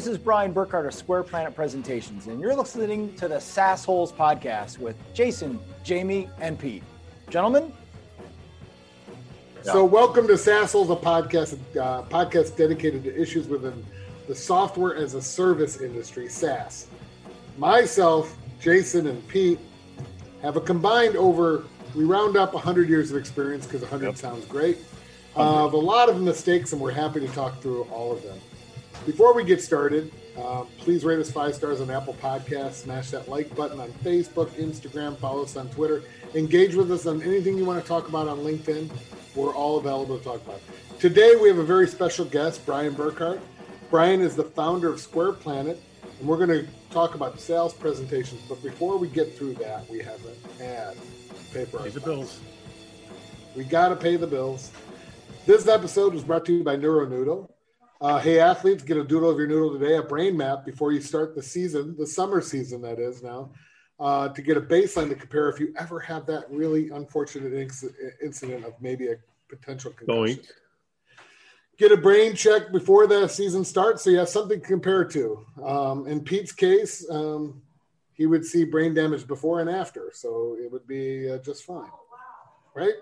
Hi, 0.00 0.04
this 0.04 0.14
is 0.14 0.16
Brian 0.16 0.54
Burkhart 0.54 0.86
of 0.86 0.94
Square 0.94 1.24
Planet 1.24 1.54
Presentations, 1.54 2.26
and 2.26 2.40
you're 2.40 2.54
listening 2.54 3.14
to 3.16 3.28
the 3.28 3.34
Sassholes 3.34 4.10
podcast 4.10 4.78
with 4.78 4.96
Jason, 5.12 5.60
Jamie, 5.84 6.26
and 6.40 6.58
Pete. 6.58 6.82
Gentlemen, 7.28 7.70
So, 9.60 9.84
welcome 9.84 10.26
to 10.28 10.38
Sassholes, 10.38 10.90
a 10.90 10.96
podcast, 10.96 11.58
uh, 11.76 12.04
podcast 12.04 12.56
dedicated 12.56 13.04
to 13.04 13.14
issues 13.14 13.46
within 13.46 13.84
the 14.26 14.34
software 14.34 14.96
as 14.96 15.12
a 15.12 15.20
service 15.20 15.82
industry, 15.82 16.30
SaaS. 16.30 16.86
Myself, 17.58 18.34
Jason, 18.58 19.06
and 19.06 19.28
Pete 19.28 19.58
have 20.40 20.56
a 20.56 20.62
combined 20.62 21.16
over, 21.16 21.64
we 21.94 22.04
round 22.04 22.38
up 22.38 22.54
100 22.54 22.88
years 22.88 23.10
of 23.10 23.18
experience 23.18 23.66
because 23.66 23.82
100 23.82 24.16
sounds 24.16 24.46
great, 24.46 24.78
uh, 25.36 25.66
of 25.66 25.74
a 25.74 25.76
lot 25.76 26.08
of 26.08 26.22
mistakes, 26.22 26.72
and 26.72 26.80
we're 26.80 26.90
happy 26.90 27.20
to 27.20 27.28
talk 27.28 27.60
through 27.60 27.82
all 27.92 28.12
of 28.12 28.22
them. 28.22 28.38
Before 29.06 29.32
we 29.34 29.44
get 29.44 29.62
started, 29.62 30.12
uh, 30.36 30.64
please 30.78 31.04
rate 31.04 31.18
us 31.18 31.30
five 31.30 31.54
stars 31.54 31.80
on 31.80 31.90
Apple 31.90 32.14
Podcasts, 32.14 32.74
smash 32.74 33.10
that 33.10 33.28
like 33.28 33.54
button 33.56 33.80
on 33.80 33.90
Facebook, 34.04 34.48
Instagram, 34.50 35.16
follow 35.16 35.42
us 35.42 35.56
on 35.56 35.70
Twitter, 35.70 36.02
engage 36.34 36.74
with 36.74 36.92
us 36.92 37.06
on 37.06 37.22
anything 37.22 37.56
you 37.56 37.64
want 37.64 37.82
to 37.82 37.88
talk 37.88 38.08
about 38.08 38.28
on 38.28 38.40
LinkedIn. 38.40 38.90
We're 39.34 39.54
all 39.54 39.78
available 39.78 40.18
to 40.18 40.24
talk 40.24 40.44
about. 40.44 40.60
Today 40.98 41.34
we 41.40 41.48
have 41.48 41.56
a 41.56 41.64
very 41.64 41.88
special 41.88 42.26
guest, 42.26 42.64
Brian 42.66 42.94
Burkhart. 42.94 43.40
Brian 43.88 44.20
is 44.20 44.36
the 44.36 44.44
founder 44.44 44.88
of 44.92 45.00
Square 45.00 45.32
Planet, 45.32 45.80
and 46.18 46.28
we're 46.28 46.36
going 46.36 46.50
to 46.50 46.68
talk 46.90 47.14
about 47.14 47.40
sales 47.40 47.72
presentations. 47.72 48.42
But 48.50 48.62
before 48.62 48.98
we 48.98 49.08
get 49.08 49.34
through 49.34 49.54
that, 49.54 49.88
we 49.88 50.00
have 50.00 50.22
an 50.26 50.64
ad. 50.64 50.96
Pay 51.54 51.64
for 51.64 51.78
Pay 51.78 51.88
the 51.88 52.00
bills. 52.00 52.38
We 53.56 53.64
got 53.64 53.88
to 53.88 53.96
pay 53.96 54.16
the 54.16 54.26
bills. 54.26 54.70
This 55.46 55.66
episode 55.66 56.12
was 56.12 56.22
brought 56.22 56.44
to 56.44 56.52
you 56.52 56.62
by 56.62 56.76
NeuroNoodle. 56.76 57.48
Uh, 58.00 58.18
hey, 58.18 58.40
athletes, 58.40 58.82
get 58.82 58.96
a 58.96 59.04
doodle 59.04 59.28
of 59.28 59.36
your 59.36 59.46
noodle 59.46 59.78
today, 59.78 59.96
a 59.96 60.02
brain 60.02 60.34
map 60.34 60.64
before 60.64 60.90
you 60.90 61.02
start 61.02 61.34
the 61.34 61.42
season, 61.42 61.94
the 61.98 62.06
summer 62.06 62.40
season, 62.40 62.80
that 62.80 62.98
is 62.98 63.22
now, 63.22 63.50
uh, 63.98 64.26
to 64.30 64.40
get 64.40 64.56
a 64.56 64.60
baseline 64.60 65.10
to 65.10 65.14
compare 65.14 65.50
if 65.50 65.60
you 65.60 65.74
ever 65.78 66.00
have 66.00 66.24
that 66.24 66.50
really 66.50 66.88
unfortunate 66.88 67.52
inc- 67.52 67.92
incident 68.22 68.64
of 68.64 68.72
maybe 68.80 69.08
a 69.08 69.16
potential 69.50 69.92
concussion. 69.92 70.42
Get 71.76 71.92
a 71.92 71.96
brain 71.96 72.34
check 72.34 72.72
before 72.72 73.06
the 73.06 73.28
season 73.28 73.66
starts 73.66 74.02
so 74.02 74.08
you 74.08 74.16
have 74.16 74.30
something 74.30 74.62
to 74.62 74.66
compare 74.66 75.04
to. 75.04 75.44
Um, 75.62 76.06
in 76.06 76.22
Pete's 76.22 76.52
case, 76.52 77.06
um, 77.10 77.60
he 78.14 78.24
would 78.24 78.46
see 78.46 78.64
brain 78.64 78.94
damage 78.94 79.26
before 79.26 79.60
and 79.60 79.68
after, 79.68 80.10
so 80.14 80.56
it 80.58 80.72
would 80.72 80.86
be 80.86 81.30
uh, 81.30 81.36
just 81.38 81.64
fine. 81.64 81.90
Right? 82.74 82.94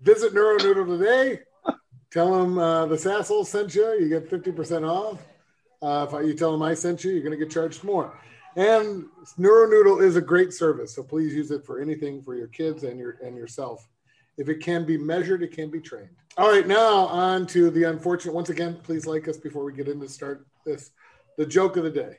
Visit 0.00 0.32
NeuroNoodle 0.32 0.98
today. 0.98 1.40
Tell 2.14 2.30
them 2.30 2.58
uh, 2.58 2.86
the 2.86 2.94
Sassel 2.94 3.44
sent 3.44 3.74
you. 3.74 3.98
You 3.98 4.08
get 4.08 4.30
50% 4.30 4.88
off. 4.88 5.20
Uh, 5.82 6.06
if 6.12 6.26
you 6.28 6.32
tell 6.32 6.52
them 6.52 6.62
I 6.62 6.72
sent 6.72 7.02
you, 7.02 7.10
you're 7.10 7.24
going 7.24 7.36
to 7.36 7.44
get 7.44 7.52
charged 7.52 7.82
more. 7.82 8.16
And 8.54 9.06
NeuroNoodle 9.36 10.00
is 10.00 10.14
a 10.14 10.20
great 10.20 10.52
service, 10.52 10.94
so 10.94 11.02
please 11.02 11.34
use 11.34 11.50
it 11.50 11.66
for 11.66 11.80
anything 11.80 12.22
for 12.22 12.36
your 12.36 12.46
kids 12.46 12.84
and 12.84 13.00
your 13.00 13.18
and 13.20 13.36
yourself. 13.36 13.88
If 14.38 14.48
it 14.48 14.60
can 14.60 14.84
be 14.84 14.96
measured, 14.96 15.42
it 15.42 15.50
can 15.50 15.70
be 15.70 15.80
trained. 15.80 16.14
All 16.38 16.48
right, 16.48 16.66
now 16.68 17.06
on 17.08 17.48
to 17.48 17.68
the 17.70 17.82
unfortunate. 17.82 18.32
Once 18.32 18.48
again, 18.48 18.78
please 18.84 19.06
like 19.06 19.26
us 19.26 19.36
before 19.36 19.64
we 19.64 19.72
get 19.72 19.88
into 19.88 20.08
start 20.08 20.46
this. 20.64 20.92
The 21.36 21.44
joke 21.44 21.76
of 21.76 21.82
the 21.82 21.90
day. 21.90 22.18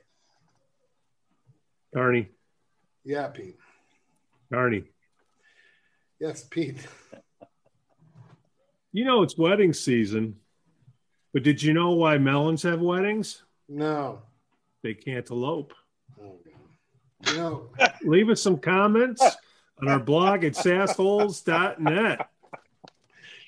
Arnie, 1.95 2.27
Yeah, 3.05 3.27
Pete. 3.27 3.55
Arnie. 4.51 4.87
Yes, 6.19 6.43
Pete. 6.43 6.85
You 8.95 9.03
know 9.03 9.23
it's 9.23 9.37
wedding 9.37 9.73
season, 9.73 10.37
but 11.33 11.43
did 11.43 11.61
you 11.61 11.73
know 11.73 11.91
why 11.91 12.17
melons 12.17 12.63
have 12.63 12.79
weddings? 12.79 13.43
No. 13.67 14.21
They 14.83 14.93
can't 14.93 15.29
elope. 15.29 15.73
Oh, 16.17 16.39
God. 17.25 17.35
You 17.35 17.69
Leave 18.09 18.29
us 18.29 18.41
some 18.41 18.57
comments 18.57 19.21
on 19.81 19.89
our 19.89 19.99
blog 19.99 20.45
at 20.45 20.53
sassholes.net. 20.53 22.29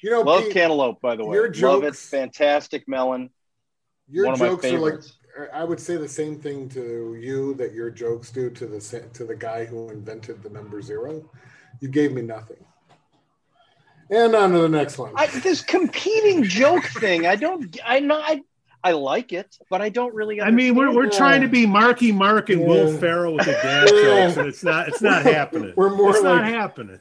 you 0.04 0.10
know, 0.10 0.20
Love 0.20 0.44
Pete, 0.44 0.52
cantaloupe, 0.54 1.00
by 1.00 1.16
the 1.16 1.26
way. 1.26 1.36
your 1.38 1.46
Love 1.54 1.84
it. 1.84 1.88
jokes- 1.88 2.10
Fantastic 2.10 2.86
melon. 2.86 3.30
your 4.10 4.26
one 4.26 4.34
of 4.34 4.42
my 4.42 4.48
jokes 4.48 4.66
are 4.66 4.80
like. 4.80 5.00
I 5.54 5.64
would 5.64 5.80
say 5.80 5.96
the 5.96 6.10
same 6.10 6.38
thing 6.42 6.68
to 6.70 7.16
you 7.22 7.54
that 7.54 7.72
your 7.74 7.90
jokes 7.90 8.32
do 8.32 8.50
to 8.50 8.66
the 8.66 8.80
to 9.14 9.24
the 9.24 9.36
guy 9.36 9.64
who 9.64 9.88
invented 9.92 10.44
the 10.44 10.50
number 10.50 10.82
zero. 10.82 11.30
You 11.80 11.88
gave 11.88 12.12
me 12.12 12.22
nothing. 12.22 12.58
And 14.10 14.36
on 14.36 14.52
to 14.54 14.60
the 14.60 14.70
next 14.70 14.98
one. 14.98 15.12
I, 15.16 15.28
this 15.28 15.62
competing 15.62 16.44
joke 16.44 16.86
thing, 16.86 17.26
I 17.26 17.36
don't, 17.36 17.78
I 17.86 18.00
know, 18.00 18.16
I, 18.20 18.42
I 18.84 18.92
like 18.92 19.34
it, 19.34 19.58
but 19.70 19.82
I 19.82 19.90
don't 19.90 20.14
really. 20.14 20.42
I 20.42 20.50
mean, 20.52 20.76
we're, 20.76 20.94
we're 20.94 21.10
trying 21.10 21.42
to 21.42 21.48
be 21.50 21.66
Marky 21.66 22.12
Mark 22.12 22.50
and 22.50 22.64
Will 22.64 22.98
Ferrell 22.98 23.34
with 23.34 23.46
the 23.46 23.52
dad 23.64 23.90
Yeah. 23.92 24.02
jokes, 24.28 24.38
and 24.38 24.48
it's 24.48 24.64
not 24.64 24.88
it's 24.88 25.02
not 25.02 25.24
happening. 25.24 25.74
We're 25.76 25.94
more 25.96 26.12
it's 26.12 26.24
not 26.24 26.46
happening. 26.46 27.00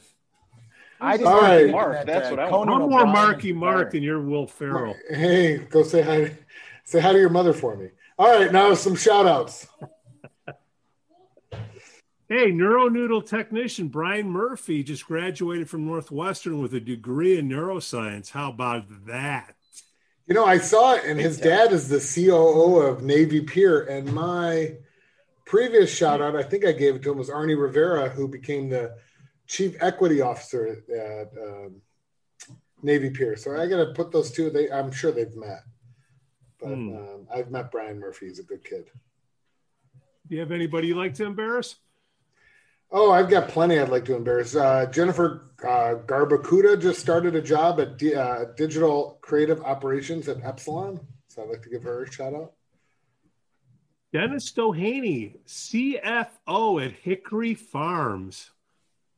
I 1.00 1.16
just 1.18 1.26
All 1.26 1.34
want 1.34 1.46
to 1.46 1.64
right. 1.64 1.70
Mark, 1.70 1.92
that, 1.92 2.06
that's 2.06 2.26
uh, 2.28 2.30
what 2.30 2.40
I 2.40 2.48
Conan 2.48 2.82
I'm 2.82 2.90
more 2.90 3.06
Marky 3.06 3.52
Mark 3.52 3.76
better. 3.78 3.90
than 3.90 4.02
you're 4.02 4.20
Will 4.20 4.46
Ferrell. 4.46 4.96
Hey, 5.10 5.58
go 5.58 5.82
say 5.82 6.02
hi. 6.02 6.36
Say 6.84 7.00
hi 7.00 7.12
to 7.12 7.18
your 7.18 7.28
mother 7.30 7.52
for 7.52 7.76
me. 7.76 7.90
All 8.18 8.30
right, 8.30 8.50
now 8.50 8.72
some 8.74 8.96
shout 8.96 9.26
outs. 9.26 9.66
Hey, 12.28 12.50
neuronoodle 12.50 13.24
technician 13.28 13.86
Brian 13.86 14.28
Murphy 14.28 14.82
just 14.82 15.06
graduated 15.06 15.70
from 15.70 15.86
Northwestern 15.86 16.60
with 16.60 16.74
a 16.74 16.80
degree 16.80 17.38
in 17.38 17.48
neuroscience. 17.48 18.30
How 18.30 18.50
about 18.50 18.86
that? 19.06 19.54
You 20.26 20.34
know, 20.34 20.44
I 20.44 20.58
saw 20.58 20.94
it, 20.94 21.04
and 21.04 21.20
his 21.20 21.38
dad 21.38 21.72
is 21.72 21.88
the 21.88 22.00
COO 22.00 22.78
of 22.78 23.04
Navy 23.04 23.42
Pier. 23.42 23.82
And 23.82 24.12
my 24.12 24.74
previous 25.44 25.94
shout 25.94 26.20
out, 26.20 26.34
I 26.34 26.42
think 26.42 26.64
I 26.64 26.72
gave 26.72 26.96
it 26.96 27.02
to 27.04 27.12
him, 27.12 27.18
was 27.18 27.30
Arnie 27.30 27.56
Rivera, 27.60 28.08
who 28.08 28.26
became 28.26 28.68
the 28.68 28.96
chief 29.46 29.76
equity 29.80 30.20
officer 30.20 30.82
at 30.92 31.28
um, 31.40 31.80
Navy 32.82 33.10
Pier. 33.10 33.36
So 33.36 33.56
I 33.56 33.68
got 33.68 33.76
to 33.76 33.92
put 33.94 34.10
those 34.10 34.32
two. 34.32 34.50
They, 34.50 34.68
I'm 34.68 34.90
sure 34.90 35.12
they've 35.12 35.36
met, 35.36 35.62
but 36.58 36.74
Hmm. 36.74 36.96
um, 36.96 37.28
I've 37.32 37.52
met 37.52 37.70
Brian 37.70 38.00
Murphy. 38.00 38.26
He's 38.26 38.40
a 38.40 38.42
good 38.42 38.64
kid. 38.64 38.86
Do 40.26 40.34
you 40.34 40.40
have 40.40 40.50
anybody 40.50 40.88
you 40.88 40.96
like 40.96 41.14
to 41.14 41.24
embarrass? 41.24 41.76
Oh, 42.90 43.10
I've 43.10 43.28
got 43.28 43.48
plenty 43.48 43.78
I'd 43.78 43.88
like 43.88 44.04
to 44.06 44.16
embarrass. 44.16 44.54
Uh, 44.54 44.86
Jennifer 44.86 45.50
uh, 45.62 45.96
Garbacuda 46.06 46.80
just 46.80 47.00
started 47.00 47.34
a 47.34 47.42
job 47.42 47.80
at 47.80 47.98
D- 47.98 48.14
uh, 48.14 48.44
Digital 48.56 49.18
Creative 49.22 49.60
Operations 49.62 50.28
at 50.28 50.42
Epsilon. 50.44 51.00
So 51.28 51.42
I'd 51.42 51.48
like 51.48 51.62
to 51.62 51.68
give 51.68 51.82
her 51.82 52.04
a 52.04 52.12
shout 52.12 52.34
out. 52.34 52.52
Dennis 54.12 54.52
Doheny, 54.52 55.36
CFO 55.46 56.84
at 56.86 56.92
Hickory 56.92 57.54
Farms. 57.54 58.50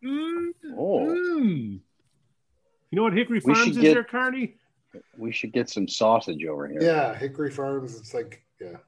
Mm, 0.02 0.50
Oh, 0.76 1.06
mm. 1.06 1.80
You 2.90 2.96
know 2.96 3.02
what 3.02 3.12
Hickory 3.12 3.40
We 3.44 3.52
Farms 3.54 3.76
is 3.76 3.78
get- 3.82 3.94
there, 3.94 4.04
Carney? 4.04 4.54
we 5.18 5.30
should 5.30 5.52
get 5.52 5.68
some 5.68 5.86
sausage 5.86 6.42
over 6.46 6.66
here. 6.66 6.82
Yeah, 6.82 7.14
Hickory 7.14 7.50
Farms. 7.50 7.96
It's 7.98 8.14
like, 8.14 8.42
yeah. 8.58 8.78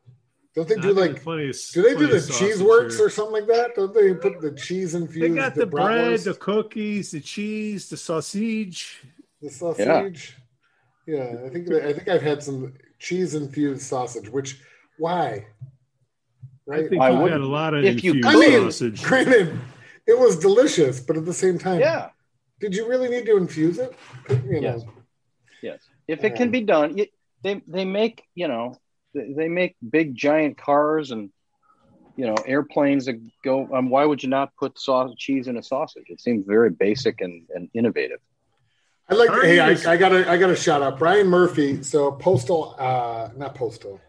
Don't 0.61 0.69
they 0.69 0.75
I 0.77 0.93
do 0.93 0.93
like, 0.93 1.23
plenty 1.23 1.49
of, 1.49 1.57
do 1.73 1.83
they 1.83 1.95
do 1.95 2.07
the 2.07 2.21
cheese 2.21 2.63
works 2.63 3.01
or 3.01 3.09
something 3.09 3.33
like 3.33 3.47
that? 3.47 3.75
Don't 3.77 3.95
they 3.95 4.13
put 4.13 4.43
the 4.43 4.53
cheese 4.53 4.95
infused? 4.95 5.23
They 5.33 5.35
got 5.35 5.55
the 5.55 5.65
bread, 5.65 6.21
the 6.21 6.35
cookies, 6.35 7.13
the 7.13 7.21
cheese, 7.21 7.89
the 7.89 7.97
sausage. 7.97 9.03
the 9.41 9.49
sausage. 9.49 10.37
Yeah. 11.07 11.15
yeah, 11.33 11.47
I 11.47 11.49
think 11.49 11.73
I 11.73 11.93
think 11.95 12.09
I've 12.09 12.21
had 12.21 12.43
some 12.43 12.75
cheese 12.99 13.35
infused 13.35 13.81
sausage. 13.81 14.29
Which 14.29 14.61
why? 14.99 15.47
I 16.71 16.73
Right. 16.73 16.91
think 16.91 17.01
I 17.01 17.11
we 17.11 17.31
had 17.31 17.41
a 17.41 17.47
lot 17.47 17.73
of 17.73 17.83
if 17.83 18.05
you 18.05 18.13
infused 18.13 18.37
I 18.37 18.39
mean, 18.39 18.63
sausage. 18.71 19.03
granted, 19.03 19.59
it 20.07 20.19
was 20.19 20.39
delicious, 20.39 21.01
but 21.01 21.17
at 21.17 21.25
the 21.25 21.33
same 21.33 21.59
time, 21.59 21.81
Yeah. 21.81 22.11
Did 22.61 22.75
you 22.75 22.87
really 22.87 23.09
need 23.09 23.25
to 23.25 23.39
infuse 23.39 23.79
it? 23.79 23.95
You 24.29 24.61
know. 24.61 24.61
Yes. 24.61 24.83
Yes. 25.63 25.81
If 26.07 26.23
it 26.23 26.35
can 26.37 26.51
be 26.51 26.61
done, 26.61 26.99
it, 26.99 27.13
they 27.43 27.63
they 27.67 27.87
make 27.87 28.25
you 28.35 28.47
know 28.47 28.77
they 29.15 29.33
they 29.33 29.49
make 29.49 29.77
big 29.91 30.15
giant 30.15 30.57
cars 30.57 31.11
and 31.11 31.31
you 32.17 32.27
know 32.27 32.35
airplanes 32.47 33.07
that 33.07 33.21
go. 33.43 33.69
Um, 33.75 33.91
why 33.91 34.05
would 34.05 34.23
you 34.23 34.29
not 34.29 34.55
put 34.57 34.79
sausage 34.79 35.19
cheese 35.19 35.49
in 35.49 35.57
a 35.57 35.63
sausage? 35.63 36.05
It 36.09 36.21
seems 36.21 36.45
very 36.47 36.71
basic 36.71 37.21
and, 37.21 37.47
and 37.55 37.69
innovative. 37.75 38.21
I 39.09 39.15
like. 39.15 39.31
Alright, 39.31 39.47
Hey, 39.47 39.61
I. 39.61 39.93
I 39.93 39.97
got 39.97 40.11
to 40.11 40.31
I 40.31 40.37
got 40.37 40.49
to 40.49 40.57
shout 40.57 40.83
out 40.83 40.99
Brian 40.99 41.27
Murphy. 41.27 41.83
So 41.83 42.13
postal, 42.13 42.77
uh, 42.79 43.31
not 43.37 43.55
postal, 43.55 44.01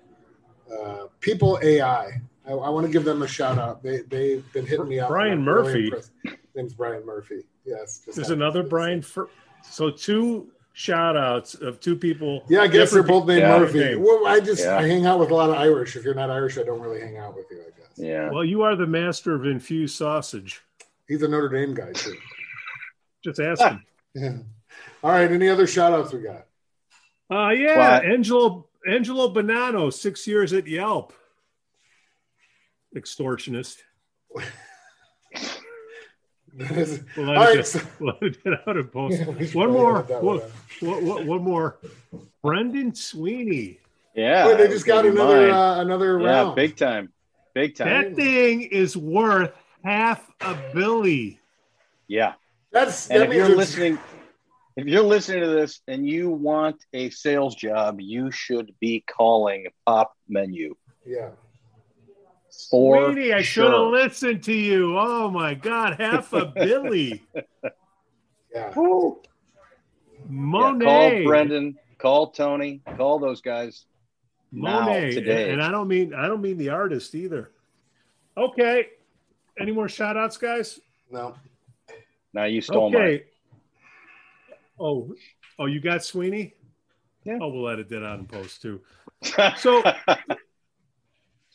uh, 0.71 1.05
People.ai. 1.19 2.21
I, 2.43 2.51
I 2.51 2.69
want 2.69 2.85
to 2.85 2.91
give 2.91 3.03
them 3.03 3.21
a 3.21 3.27
shout 3.27 3.57
out. 3.57 3.83
They 3.83 4.01
they've 4.01 4.51
been 4.53 4.65
hitting 4.65 4.87
me 4.87 4.99
up. 4.99 5.09
Brian 5.09 5.39
I'm 5.39 5.49
really 5.49 5.89
Murphy? 5.89 6.07
Name's 6.55 6.73
Brian 6.73 7.05
Murphy. 7.05 7.43
Yes. 7.65 7.99
There's 7.99 8.17
happened 8.17 8.41
another 8.41 8.63
Brian. 8.63 9.01
Fur- 9.01 9.29
so 9.63 9.89
two 9.89 10.51
shout 10.73 11.17
outs 11.17 11.53
of 11.55 11.79
two 11.79 11.95
people. 11.95 12.43
Yeah, 12.49 12.61
I 12.61 12.67
guess 12.67 12.91
they're 12.91 13.03
both 13.03 13.27
named 13.27 13.41
Yeah. 13.41 13.59
Murphy. 13.59 13.95
Well, 13.95 14.25
I 14.27 14.39
just 14.39 14.63
Yeah. 14.63 14.77
I 14.77 14.87
hang 14.87 15.05
out 15.05 15.19
with 15.19 15.31
a 15.31 15.35
lot 15.35 15.49
of 15.49 15.57
Irish. 15.57 15.95
If 15.95 16.03
you're 16.03 16.13
not 16.13 16.29
Irish, 16.29 16.57
I 16.57 16.63
don't 16.63 16.79
really 16.81 17.01
hang 17.01 17.17
out 17.17 17.35
with 17.35 17.45
you. 17.51 17.59
I 17.61 17.79
guess. 17.79 17.91
Yeah. 17.97 18.29
Well, 18.31 18.45
you 18.45 18.61
are 18.61 18.75
the 18.75 18.87
master 18.87 19.35
of 19.35 19.45
infused 19.45 19.95
sausage. 19.97 20.61
He's 21.07 21.21
a 21.23 21.27
Notre 21.27 21.49
Dame 21.49 21.73
guy 21.73 21.91
too. 21.93 22.15
Just 23.23 23.39
ask 23.39 23.61
him. 23.61 23.85
Yeah. 24.13 24.37
All 25.03 25.11
right. 25.11 25.31
Any 25.31 25.47
other 25.47 25.65
shout 25.67 25.93
outs 25.93 26.11
we 26.11 26.19
got? 26.19 26.45
Uh, 27.29 27.49
yeah, 27.51 27.77
What? 27.99 28.05
Angelo 28.05 28.67
Angelo 28.85 29.33
Bonanno, 29.33 29.91
six 29.93 30.27
years 30.27 30.51
at 30.53 30.67
Yelp. 30.67 31.13
extortionist. 32.95 33.77
We'll 36.57 36.67
We'll 37.17 37.29
All 37.29 37.35
right, 37.35 37.49
edit, 37.53 37.67
so- 37.67 37.79
it, 37.79 37.85
we'll 37.99 38.15
edit 38.21 38.37
it 38.45 38.59
out 38.67 38.75
and 38.77 38.91
post. 38.91 39.19
Yeah, 39.19 39.47
one 39.53 39.71
more. 39.71 39.97
edit 39.97 40.07
that 40.09 40.23
One, 40.23 40.39
one 40.81 41.05
one- 41.05 41.27
one 41.27 41.41
more. 41.43 41.77
Brendan 42.43 42.93
Sweeney. 42.95 43.79
Yeah. 44.15 44.47
Wait, 44.47 44.57
they 44.57 44.67
just 44.67 44.85
got 44.85 45.05
another 45.05 45.51
uh, 45.51 45.79
another 45.81 46.19
yeah, 46.19 46.27
round. 46.27 46.55
big 46.55 46.75
time. 46.75 47.11
Big 47.53 47.75
time. 47.75 47.87
That 47.87 48.15
thing 48.15 48.61
is 48.63 48.95
worth 48.97 49.51
half 49.83 50.29
a 50.41 50.57
billy. 50.73 51.39
Yeah. 52.07 52.33
That's 52.71 53.09
And 53.09 53.21
that 53.21 53.29
if 53.29 53.33
you're 53.35 53.45
it's- 53.45 53.57
listening, 53.57 53.99
if 54.75 54.85
you're 54.87 55.03
listening 55.03 55.41
to 55.41 55.49
this 55.49 55.81
and 55.87 56.07
you 56.07 56.29
want 56.29 56.83
a 56.93 57.09
sales 57.09 57.55
job, 57.55 57.99
you 58.01 58.31
should 58.31 58.73
be 58.79 59.03
calling 59.07 59.67
Pop 59.85 60.13
Menu 60.29 60.75
Yeah. 61.05 61.29
For 62.71 63.11
Sweeney, 63.11 63.33
I 63.33 63.41
should 63.41 63.71
have 63.71 63.87
listened 63.87 64.43
to 64.45 64.53
you. 64.53 64.97
Oh 64.97 65.29
my 65.29 65.53
God, 65.53 65.99
half 65.99 66.33
a 66.33 66.45
billy. 66.45 67.23
Yeah. 68.53 68.69
Yeah, 68.75 69.11
Monet. 70.27 70.85
call 70.85 71.23
Brendan, 71.23 71.77
call 71.97 72.31
Tony, 72.31 72.81
call 72.97 73.17
those 73.17 73.39
guys. 73.39 73.85
now, 74.51 74.81
Monet. 74.81 75.11
today. 75.11 75.51
And 75.53 75.63
I 75.63 75.71
don't 75.71 75.87
mean 75.87 76.13
I 76.13 76.27
don't 76.27 76.41
mean 76.41 76.57
the 76.57 76.67
artist 76.67 77.15
either. 77.15 77.51
Okay. 78.35 78.87
Any 79.57 79.71
more 79.71 79.87
shout 79.87 80.17
outs, 80.17 80.35
guys? 80.35 80.81
No. 81.09 81.35
Now 82.33 82.43
you 82.43 82.59
stole 82.59 82.89
mine. 82.89 83.01
Okay. 83.01 83.23
Oh, 84.79 85.13
oh, 85.59 85.65
you 85.67 85.79
got 85.79 86.03
Sweeney? 86.03 86.53
Yeah. 87.23 87.37
Oh, 87.41 87.49
we'll 87.49 87.69
edit 87.69 87.87
that 87.89 88.03
out 88.05 88.19
in 88.19 88.25
post 88.25 88.61
too. 88.61 88.81
So, 89.57 89.83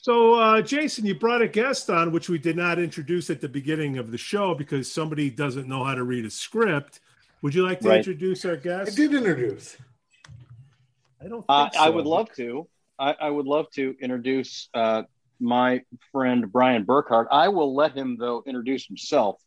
so 0.07 0.35
uh, 0.35 0.63
Jason, 0.63 1.05
you 1.05 1.17
brought 1.17 1.43
a 1.43 1.49
guest 1.49 1.91
on, 1.91 2.13
which 2.13 2.29
we 2.29 2.39
did 2.39 2.57
not 2.57 2.79
introduce 2.79 3.29
at 3.29 3.41
the 3.41 3.49
beginning 3.49 3.99
of 3.99 4.13
the 4.13 4.19
show 4.19 4.55
because 4.55 4.89
somebody 4.89 5.31
doesn't 5.31 5.67
know 5.67 5.83
how 5.83 5.97
to 5.97 6.05
read 6.05 6.25
a 6.25 6.31
script. 6.31 7.01
Would 7.43 7.57
you 7.57 7.65
like 7.65 7.81
to 7.81 7.89
Right. 7.89 7.97
introduce 7.97 8.45
our 8.45 8.57
guest? 8.57 8.93
I 8.93 8.95
did 8.95 9.13
introduce. 9.13 9.77
I 11.21 11.27
don't. 11.27 11.41
Think 11.41 11.45
Uh, 11.49 11.71
I 11.77 11.91
would 11.91 12.07
love 12.07 12.29
to. 12.37 12.69
I, 13.01 13.17
I 13.21 13.31
would 13.31 13.47
love 13.47 13.69
to 13.73 13.97
introduce 14.01 14.69
uh, 14.75 15.03
my 15.41 15.83
friend 16.13 16.53
Brian 16.53 16.87
Burkhart. 16.87 17.27
I 17.33 17.49
will 17.49 17.75
let 17.75 17.93
him 17.97 18.17
though 18.17 18.45
introduce 18.47 18.87
himself 18.87 19.43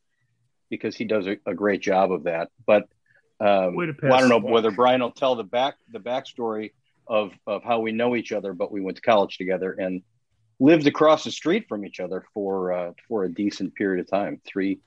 because 0.70 0.94
he 0.94 1.06
does 1.06 1.26
a, 1.26 1.38
a 1.46 1.54
great 1.54 1.82
job 1.82 2.12
of 2.12 2.24
that. 2.26 2.50
But 2.68 2.84
um, 3.40 3.78
well, 3.78 3.88
I 4.14 4.20
don't 4.20 4.28
know 4.28 4.42
pass. 4.42 4.52
whether 4.52 4.72
Brian 4.72 5.00
will 5.00 5.12
tell 5.12 5.36
the 5.36 5.46
back 5.46 5.76
the 5.90 6.00
backstory 6.00 6.74
of 7.08 7.32
of 7.48 7.64
how 7.64 7.80
we 7.80 7.94
know 7.94 8.18
each 8.18 8.34
other, 8.34 8.52
but 8.52 8.74
we 8.74 8.82
went 8.82 8.98
to 8.98 9.02
college 9.02 9.38
together 9.38 9.72
and 9.72 10.02
lived 10.60 10.88
across 10.88 11.24
the 11.24 11.32
street 11.32 11.66
from 11.68 11.86
each 11.86 12.00
other 12.00 12.26
for 12.34 12.74
uh, 12.74 12.92
for 13.08 13.24
a 13.24 13.34
decent 13.34 13.76
period 13.76 14.02
of 14.02 14.10
time 14.10 14.42
three 14.46 14.80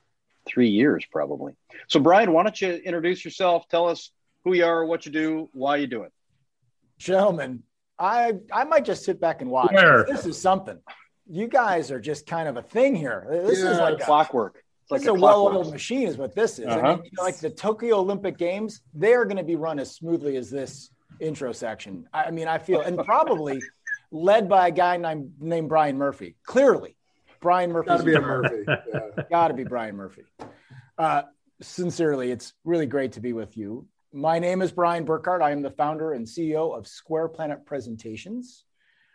three 0.46 0.69
years 0.69 1.04
probably. 1.10 1.54
So 1.88 2.00
Brian, 2.00 2.32
why 2.32 2.42
don't 2.42 2.60
you 2.60 2.74
introduce 2.74 3.24
yourself? 3.24 3.69
Tell 3.69 3.88
us 3.88 4.10
who 4.44 4.54
you 4.54 4.64
are, 4.64 4.84
what 4.84 5.06
you 5.06 5.12
do, 5.12 5.48
why 5.52 5.76
you 5.76 5.86
do 5.86 6.02
it. 6.02 6.12
Gentlemen, 6.98 7.62
I 7.98 8.34
I 8.52 8.64
might 8.64 8.84
just 8.84 9.04
sit 9.04 9.20
back 9.20 9.40
and 9.40 9.50
watch. 9.50 9.72
Where? 9.72 10.04
This 10.04 10.26
is 10.26 10.40
something. 10.40 10.78
You 11.30 11.46
guys 11.48 11.90
are 11.90 12.00
just 12.00 12.26
kind 12.26 12.48
of 12.48 12.56
a 12.56 12.62
thing 12.62 12.94
here. 12.94 13.26
This 13.30 13.58
is 13.58 13.64
Yeah, 13.64 13.78
like 13.78 14.00
a, 14.00 14.04
clockwork. 14.04 14.62
It's 14.82 14.90
like 14.90 15.00
this 15.00 15.06
is 15.06 15.16
a 15.16 15.20
well-oiled 15.20 15.70
machine, 15.70 16.08
is 16.08 16.19
what 16.19 16.34
this 16.34 16.58
is. 16.58 16.66
Uh-huh. 16.66 16.96
mean, 16.96 17.04
you 17.04 17.10
know, 17.16 17.22
like 17.22 17.38
the 17.38 17.48
Tokyo 17.48 17.98
Olympic 17.98 18.36
Games, 18.36 18.82
they 18.92 19.14
are 19.14 19.24
going 19.24 19.36
to 19.36 19.44
be 19.44 19.54
run 19.54 19.78
as 19.78 19.94
smoothly 19.94 20.36
as 20.36 20.50
this 20.50 20.90
intro 21.20 21.52
section. 21.52 22.08
I 22.12 22.24
I 22.24 22.30
mean, 22.32 22.48
I 22.48 22.58
feel, 22.58 22.80
and 22.80 22.98
probably 22.98 23.62
led 24.12 24.48
by 24.48 24.68
a 24.68 24.70
guy 24.70 24.98
named 24.98 25.32
named 25.40 25.68
Brian 25.68 25.96
Murphy. 25.96 26.36
Clearly, 26.44 26.96
Brian 27.40 27.72
Murphy. 27.72 27.88
Got 27.88 27.98
to 27.98 28.04
be 28.04 28.14
a 28.14 28.20
Murphy. 28.20 28.64
Yeah. 28.66 29.24
Got 29.30 29.48
to 29.48 29.54
be 29.54 29.64
Brian 29.64 29.96
Murphy. 29.96 30.22
Uh, 30.96 31.22
sincerely, 31.60 32.30
it's 32.30 32.52
really 32.64 32.86
great 32.86 33.12
to 33.12 33.20
be 33.20 33.32
with 33.32 33.56
you. 33.56 33.88
My 34.12 34.38
name 34.38 34.60
is 34.60 34.70
Brian 34.70 35.06
Burkhart. 35.06 35.42
I 35.42 35.50
am 35.50 35.62
the 35.62 35.70
founder 35.70 36.12
and 36.12 36.26
CEO 36.26 36.76
of 36.76 36.86
Square 36.86 37.28
Planet 37.28 37.64
Presentations. 37.64 38.64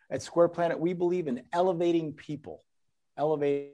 At 0.10 0.24
Square 0.24 0.50
Planet, 0.50 0.80
we 0.80 0.94
believe 0.94 1.28
in 1.28 1.44
elevating 1.54 2.14
people, 2.14 2.64
elevating 3.18 3.74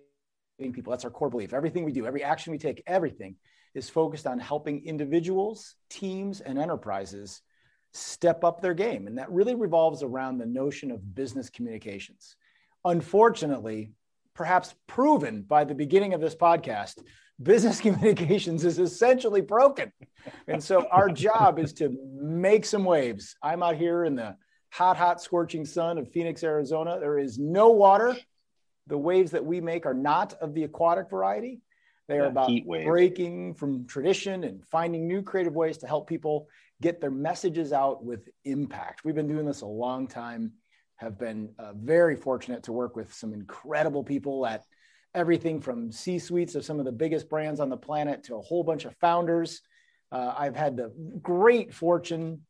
people. 0.73 0.91
That's 0.91 1.05
our 1.05 1.11
core 1.11 1.29
belief. 1.29 1.53
Everything 1.53 1.85
we 1.85 1.93
do, 1.93 2.05
every 2.05 2.23
action 2.23 2.51
we 2.51 2.57
take, 2.57 2.83
everything 2.85 3.37
is 3.73 3.89
focused 3.89 4.27
on 4.27 4.39
helping 4.39 4.85
individuals, 4.85 5.75
teams, 5.89 6.41
and 6.41 6.59
enterprises 6.59 7.41
step 7.94 8.44
up 8.44 8.62
their 8.62 8.74
game. 8.74 9.07
And 9.07 9.18
that 9.18 9.31
really 9.31 9.56
revolves 9.56 10.04
around 10.04 10.38
the 10.38 10.45
notion 10.45 10.92
of 10.92 11.16
business 11.16 11.50
communications. 11.50 12.36
Unfortunately, 12.86 13.92
perhaps 14.34 14.74
proven 14.88 15.44
by 15.44 15.63
the 15.63 15.75
beginning 15.75 16.13
of 16.13 16.22
this 16.22 16.36
podcast, 16.36 16.95
business 17.42 17.80
communications 17.88 18.66
is 18.66 18.80
essentially 18.80 19.42
broken. 19.42 19.92
And 20.48 20.63
so 20.63 20.88
our 20.92 21.10
job 21.28 21.60
is 21.60 21.74
to 21.74 21.95
make 22.16 22.66
some 22.66 22.84
waves. 22.84 23.36
I'm 23.42 23.63
out 23.63 23.75
here 23.75 24.06
in 24.06 24.16
the 24.16 24.36
hot, 24.72 24.98
hot, 24.98 25.22
scorching 25.22 25.66
sun 25.66 26.00
of 26.00 26.12
Phoenix, 26.12 26.44
Arizona. 26.44 27.00
There 27.00 27.19
is 27.19 27.38
no 27.38 27.69
water. 27.69 28.18
The 28.88 28.98
waves 28.98 29.31
that 29.31 29.45
we 29.45 29.62
make 29.62 29.86
are 29.86 29.94
not 29.94 30.34
of 30.34 30.54
the 30.54 30.63
aquatic 30.63 31.10
variety. 31.10 31.62
They 32.07 32.16
are 32.16 32.24
Yeah, 32.24 32.30
about 32.30 32.51
breaking 32.86 33.54
from 33.54 33.86
tradition 33.86 34.44
and 34.44 34.66
finding 34.66 35.07
new 35.07 35.22
creative 35.22 35.56
ways 35.56 35.78
to 35.80 35.88
help 35.88 36.07
people 36.07 36.48
get 36.83 37.00
their 37.00 37.12
messages 37.30 37.71
out 37.71 38.03
with 38.03 38.27
impact. 38.44 39.06
We've 39.06 39.15
been 39.15 39.30
doing 39.30 39.45
this 39.45 39.62
a 39.62 39.65
long 39.65 40.06
time, 40.06 40.51
have 40.97 41.18
been 41.18 41.50
uh, 41.57 41.71
very 41.74 42.18
fortunate 42.18 42.63
to 42.63 42.74
work 42.74 42.97
with 42.97 43.13
some 43.13 43.33
incredible 43.33 44.03
people 44.03 44.45
at 44.45 44.63
everything 45.15 45.62
from 45.62 45.91
C 45.94 46.19
suites 46.19 46.56
of 46.56 46.65
some 46.65 46.80
of 46.80 46.85
the 46.85 46.91
biggest 46.91 47.30
brands 47.30 47.62
on 47.62 47.69
the 47.69 47.77
planet 47.77 48.24
to 48.25 48.35
a 48.35 48.41
whole 48.41 48.63
bunch 48.63 48.83
of 48.83 48.94
founders. 48.97 49.62
Uh, 50.12 50.33
I've 50.38 50.57
had 50.57 50.75
the 50.75 50.91
great 51.21 51.74
fortune 51.74 52.41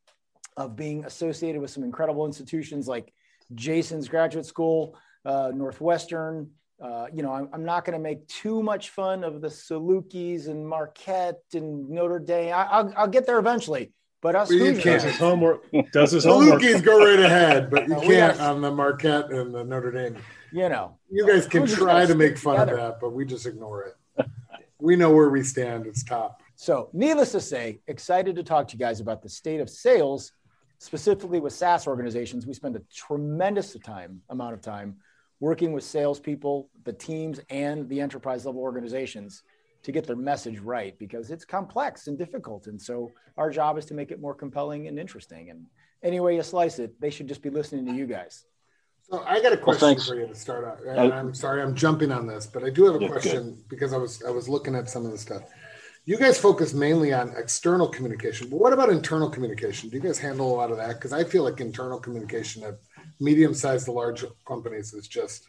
of 0.56 0.74
being 0.74 1.04
associated 1.04 1.60
with 1.62 1.70
some 1.70 1.84
incredible 1.84 2.26
institutions 2.26 2.88
like 2.88 3.12
Jason's 3.54 4.08
graduate 4.08 4.46
school, 4.46 4.98
uh, 5.24 5.52
Northwestern. 5.54 6.50
Uh, 6.82 7.06
you 7.14 7.22
know, 7.22 7.32
I'm, 7.32 7.48
I'm 7.52 7.64
not 7.64 7.84
going 7.84 7.96
to 7.96 8.02
make 8.02 8.26
too 8.26 8.62
much 8.62 8.90
fun 8.90 9.22
of 9.22 9.40
the 9.40 9.48
Salukis 9.48 10.48
and 10.48 10.66
Marquette 10.66 11.42
and 11.54 11.88
Notre 11.88 12.18
Dame. 12.18 12.52
I, 12.52 12.64
I'll, 12.64 12.92
I'll 12.96 13.08
get 13.08 13.26
there 13.26 13.38
eventually. 13.38 13.92
But 14.24 14.36
us 14.36 14.48
Well, 14.48 14.58
you 14.58 14.72
can't. 14.72 14.84
Does 14.84 15.02
his 15.02 15.18
homework. 15.18 15.66
Does 15.92 16.12
his 16.12 16.24
The 16.24 16.32
homework. 16.32 16.82
Go 16.82 16.98
right 16.98 17.20
ahead, 17.20 17.68
but 17.70 17.86
you 17.86 17.94
can't 18.02 18.40
on 18.40 18.62
the 18.62 18.70
Marquette 18.70 19.30
and 19.30 19.54
the 19.54 19.62
Notre 19.62 19.92
Dame. 19.92 20.16
you 20.50 20.70
know, 20.70 20.96
You 21.10 21.26
guys 21.26 21.46
can 21.46 21.66
try 21.66 22.06
gotta 22.06 22.14
make 22.14 22.38
fun 22.38 22.66
of 22.66 22.74
that, 22.74 23.00
but 23.02 23.10
we 23.10 23.26
just 23.26 23.44
ignore 23.44 23.82
it. 23.82 24.26
We 24.80 24.96
know 24.96 25.12
where 25.12 25.28
we 25.28 25.42
stand. 25.42 25.86
It's 25.86 26.02
top. 26.02 26.40
So, 26.56 26.88
needless 26.94 27.32
to 27.32 27.40
say, 27.40 27.80
excited 27.86 28.34
to 28.36 28.42
talk 28.42 28.66
to 28.68 28.72
you 28.72 28.78
guys 28.78 29.00
about 29.00 29.20
the 29.20 29.28
state 29.28 29.60
of 29.60 29.68
sales, 29.68 30.32
specifically 30.78 31.40
with 31.40 31.52
SaaS 31.52 31.86
organizations. 31.86 32.46
We 32.46 32.54
spend 32.54 32.76
a 32.76 32.82
tremendous 32.94 33.76
time, 33.84 34.22
amount 34.30 34.54
of 34.54 34.62
time 34.62 34.96
working 35.38 35.74
with 35.74 35.84
salespeople, 35.84 36.70
the 36.84 36.94
teams, 36.94 37.40
and 37.50 37.86
the 37.90 38.00
enterprise 38.00 38.46
level 38.46 38.62
organizations 38.62 39.42
to 39.84 39.92
get 39.92 40.06
their 40.06 40.16
message 40.16 40.58
right 40.58 40.98
because 40.98 41.30
it's 41.30 41.44
complex 41.44 42.08
and 42.08 42.18
difficult. 42.18 42.66
And 42.66 42.80
so, 42.80 43.12
our 43.36 43.50
job 43.50 43.78
is 43.78 43.84
to 43.86 43.94
make 43.94 44.10
it 44.10 44.20
more 44.20 44.34
compelling 44.34 44.88
and 44.88 44.98
interesting. 44.98 45.50
And 45.50 45.66
any 46.02 46.20
way 46.20 46.36
you 46.36 46.42
slice 46.42 46.78
it, 46.78 47.00
they 47.00 47.10
should 47.10 47.28
just 47.28 47.42
be 47.42 47.50
listening 47.50 47.86
to 47.86 47.92
you 47.92 48.06
guys. 48.06 48.44
So 49.10 49.22
I 49.26 49.42
got 49.42 49.52
a 49.52 49.56
question 49.56 49.88
thanks. 49.88 50.08
for 50.08 50.14
you 50.14 50.26
to 50.26 50.34
start 50.34 50.64
out. 50.64 50.82
And 50.86 51.12
I'm 51.12 51.34
sorry, 51.34 51.60
I'm 51.62 51.74
jumping 51.74 52.10
on 52.10 52.26
this, 52.26 52.46
but 52.46 52.64
I 52.64 52.70
do 52.70 52.84
have 52.86 52.96
a 52.96 53.00
Yeah, 53.00 53.08
question 53.08 53.62
because 53.68 53.92
I 53.92 53.98
was 53.98 54.22
I 54.24 54.30
was 54.30 54.48
looking 54.48 54.74
at 54.74 54.88
some 54.88 55.04
of 55.04 55.12
the 55.12 55.18
stuff. 55.18 55.42
You 56.06 56.18
guys 56.18 56.38
focus 56.38 56.74
mainly 56.74 57.12
on 57.12 57.34
external 57.36 57.88
communication, 57.88 58.48
but 58.50 58.58
what 58.58 58.72
about 58.72 58.90
internal 58.90 59.30
communication? 59.30 59.88
Do 59.88 59.96
you 59.96 60.02
guys 60.02 60.18
handle 60.18 60.54
a 60.54 60.56
lot 60.56 60.70
of 60.70 60.76
that? 60.76 60.94
Because 60.94 61.12
I 61.14 61.24
feel 61.24 61.44
like 61.44 61.60
internal 61.60 61.98
communication 61.98 62.62
at 62.62 62.74
medium-sized 63.20 63.86
to 63.86 63.92
large 63.92 64.22
companies 64.46 64.92
is 64.92 65.08
just 65.08 65.46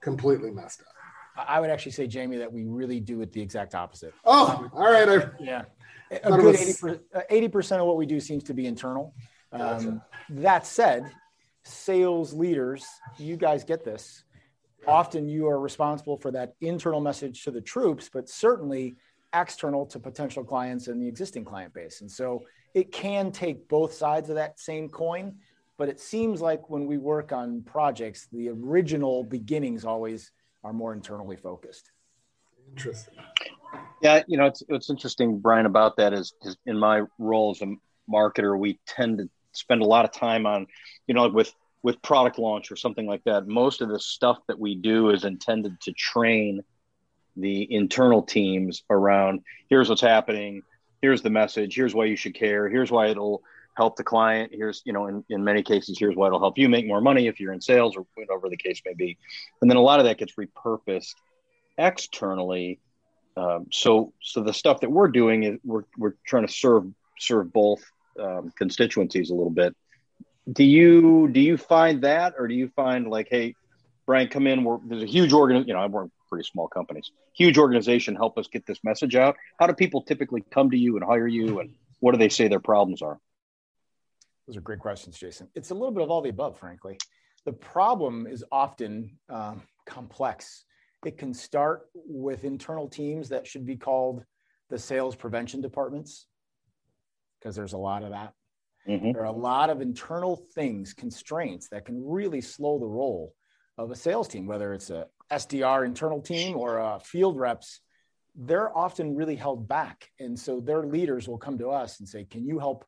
completely 0.00 0.50
messed 0.50 0.80
up. 0.80 0.91
I 1.36 1.60
would 1.60 1.70
actually 1.70 1.92
say, 1.92 2.06
Jamie, 2.06 2.36
that 2.38 2.52
we 2.52 2.64
really 2.64 3.00
do 3.00 3.20
it 3.22 3.32
the 3.32 3.40
exact 3.40 3.74
opposite. 3.74 4.12
Oh, 4.24 4.68
all 4.74 4.90
right. 4.92 5.08
I, 5.08 5.30
Yeah. 5.40 5.62
A 6.10 6.30
good 6.30 6.44
was- 6.44 6.84
80 7.30 7.48
percent 7.48 7.80
of 7.80 7.86
what 7.86 7.96
we 7.96 8.04
do 8.06 8.20
seems 8.20 8.42
to 8.44 8.54
be 8.54 8.66
internal. 8.66 9.14
Um, 9.50 9.60
Gotcha. 9.60 10.04
that 10.30 10.66
said, 10.66 11.10
sales 11.64 12.32
leaders, 12.34 12.84
you 13.18 13.36
guys 13.36 13.64
get 13.64 13.84
this. 13.84 14.24
Often 14.86 15.28
you 15.28 15.48
are 15.48 15.58
responsible 15.60 16.16
for 16.18 16.30
that 16.32 16.54
internal 16.60 17.00
message 17.00 17.44
to 17.44 17.50
the 17.50 17.60
troops, 17.60 18.10
but 18.12 18.28
certainly 18.28 18.96
external 19.32 19.86
to 19.86 19.98
potential 19.98 20.44
clients 20.44 20.88
and 20.88 21.00
the 21.00 21.06
existing 21.08 21.44
client 21.44 21.72
base. 21.72 22.00
And 22.02 22.10
so 22.10 22.42
it 22.74 22.92
can 22.92 23.30
take 23.30 23.68
both 23.68 23.94
sides 23.94 24.28
of 24.28 24.34
that 24.36 24.58
same 24.58 24.88
coin. 24.88 25.36
But 25.78 25.88
it 25.88 25.98
seems 26.00 26.40
like 26.40 26.68
when 26.68 26.86
we 26.86 26.98
work 26.98 27.32
on 27.32 27.62
projects, 27.62 28.28
the 28.32 28.50
original 28.50 29.24
beginnings 29.24 29.84
always 29.84 30.30
are 30.64 30.72
more 30.72 30.92
internally 30.92 31.36
focused. 31.36 31.90
interesting. 32.70 33.14
Yeah, 34.02 34.22
you 34.26 34.36
know, 34.36 34.46
it's 34.46 34.62
it's 34.68 34.90
interesting, 34.90 35.38
Brian, 35.38 35.66
about 35.66 35.96
that 35.96 36.12
is, 36.12 36.34
is 36.42 36.56
in 36.66 36.78
my 36.78 37.02
role 37.18 37.52
as 37.52 37.62
a 37.62 37.74
marketer, 38.10 38.58
we 38.58 38.78
tend 38.86 39.18
to 39.18 39.30
spend 39.52 39.82
a 39.82 39.86
lot 39.86 40.04
of 40.04 40.12
time 40.12 40.46
on, 40.46 40.66
you 41.06 41.14
know, 41.14 41.28
with 41.28 41.52
with 41.82 42.00
product 42.02 42.38
launch 42.38 42.70
or 42.70 42.76
something 42.76 43.06
like 43.06 43.24
that, 43.24 43.46
most 43.46 43.80
of 43.80 43.88
the 43.88 43.98
stuff 43.98 44.38
that 44.46 44.58
we 44.58 44.74
do 44.74 45.10
is 45.10 45.24
intended 45.24 45.80
to 45.80 45.92
train 45.92 46.62
the 47.36 47.66
internal 47.72 48.22
teams 48.22 48.84
around 48.90 49.40
here's 49.68 49.88
what's 49.88 50.00
happening, 50.00 50.62
here's 51.00 51.22
the 51.22 51.30
message, 51.30 51.74
here's 51.74 51.94
why 51.94 52.04
you 52.04 52.16
should 52.16 52.34
care, 52.34 52.68
here's 52.68 52.90
why 52.90 53.08
it'll 53.08 53.42
help 53.74 53.96
the 53.96 54.04
client, 54.04 54.52
here's, 54.54 54.82
you 54.84 54.92
know, 54.92 55.06
in, 55.06 55.24
in 55.28 55.44
many 55.44 55.62
cases, 55.62 55.98
here's 55.98 56.14
why 56.14 56.26
it'll 56.26 56.40
help 56.40 56.58
you 56.58 56.68
make 56.68 56.86
more 56.86 57.00
money 57.00 57.26
if 57.26 57.40
you're 57.40 57.52
in 57.52 57.60
sales 57.60 57.96
or 57.96 58.06
whatever 58.14 58.48
the 58.48 58.56
case 58.56 58.80
may 58.84 58.94
be. 58.94 59.16
And 59.60 59.70
then 59.70 59.76
a 59.76 59.80
lot 59.82 59.98
of 59.98 60.06
that 60.06 60.18
gets 60.18 60.34
repurposed 60.34 61.14
externally. 61.78 62.80
Um, 63.36 63.66
so, 63.72 64.12
so 64.22 64.42
the 64.42 64.52
stuff 64.52 64.80
that 64.80 64.90
we're 64.90 65.08
doing 65.08 65.44
is 65.44 65.58
we're, 65.64 65.84
we're 65.96 66.14
trying 66.26 66.46
to 66.46 66.52
serve, 66.52 66.84
serve 67.18 67.52
both 67.52 67.82
um, 68.20 68.52
constituencies 68.56 69.30
a 69.30 69.34
little 69.34 69.50
bit. 69.50 69.74
Do 70.50 70.64
you 70.64 71.28
do 71.28 71.40
you 71.40 71.56
find 71.56 72.02
that 72.02 72.34
or 72.36 72.48
do 72.48 72.54
you 72.54 72.68
find 72.74 73.06
like 73.06 73.28
hey 73.30 73.54
brian 74.04 74.26
come 74.26 74.48
in 74.48 74.64
we're, 74.64 74.78
there's 74.84 75.04
a 75.04 75.06
huge 75.06 75.32
organ 75.32 75.64
you 75.68 75.72
know 75.72 75.78
i 75.78 75.86
work 75.86 76.10
pretty 76.28 76.48
small 76.48 76.66
companies. 76.66 77.10
Huge 77.34 77.58
organization 77.58 78.16
help 78.16 78.38
us 78.38 78.48
get 78.48 78.64
this 78.66 78.78
message 78.82 79.14
out. 79.14 79.36
How 79.60 79.66
do 79.66 79.74
people 79.74 80.00
typically 80.00 80.42
come 80.50 80.70
to 80.70 80.78
you 80.78 80.96
and 80.96 81.04
hire 81.04 81.28
you 81.28 81.60
and 81.60 81.74
what 82.00 82.12
do 82.12 82.18
they 82.18 82.30
say 82.30 82.48
their 82.48 82.58
problems 82.58 83.02
are 83.02 83.18
those 84.46 84.56
are 84.56 84.60
great 84.60 84.78
questions 84.78 85.18
jason 85.18 85.48
it's 85.54 85.70
a 85.70 85.74
little 85.74 85.92
bit 85.92 86.02
of 86.02 86.10
all 86.10 86.22
the 86.22 86.30
above 86.30 86.58
frankly 86.58 86.96
the 87.44 87.52
problem 87.52 88.26
is 88.26 88.44
often 88.52 89.18
um, 89.28 89.62
complex 89.86 90.64
it 91.04 91.18
can 91.18 91.34
start 91.34 91.88
with 91.94 92.44
internal 92.44 92.88
teams 92.88 93.28
that 93.28 93.46
should 93.46 93.66
be 93.66 93.76
called 93.76 94.24
the 94.70 94.78
sales 94.78 95.16
prevention 95.16 95.60
departments 95.60 96.26
because 97.40 97.56
there's 97.56 97.72
a 97.72 97.78
lot 97.78 98.04
of 98.04 98.10
that 98.10 98.32
Mm-hmm. 98.88 99.12
There 99.12 99.22
are 99.22 99.26
a 99.26 99.32
lot 99.32 99.70
of 99.70 99.80
internal 99.80 100.44
things, 100.54 100.92
constraints 100.92 101.68
that 101.68 101.84
can 101.84 102.02
really 102.04 102.40
slow 102.40 102.78
the 102.78 102.86
roll 102.86 103.34
of 103.78 103.90
a 103.90 103.96
sales 103.96 104.28
team, 104.28 104.46
whether 104.46 104.72
it's 104.72 104.90
a 104.90 105.06
SDR 105.30 105.86
internal 105.86 106.20
team 106.20 106.56
or 106.56 106.78
a 106.78 107.00
field 107.00 107.38
reps. 107.38 107.80
They're 108.34 108.76
often 108.76 109.14
really 109.14 109.36
held 109.36 109.68
back. 109.68 110.08
And 110.18 110.38
so 110.38 110.60
their 110.60 110.84
leaders 110.84 111.28
will 111.28 111.38
come 111.38 111.58
to 111.58 111.70
us 111.70 112.00
and 112.00 112.08
say, 112.08 112.24
Can 112.24 112.46
you 112.46 112.58
help 112.58 112.84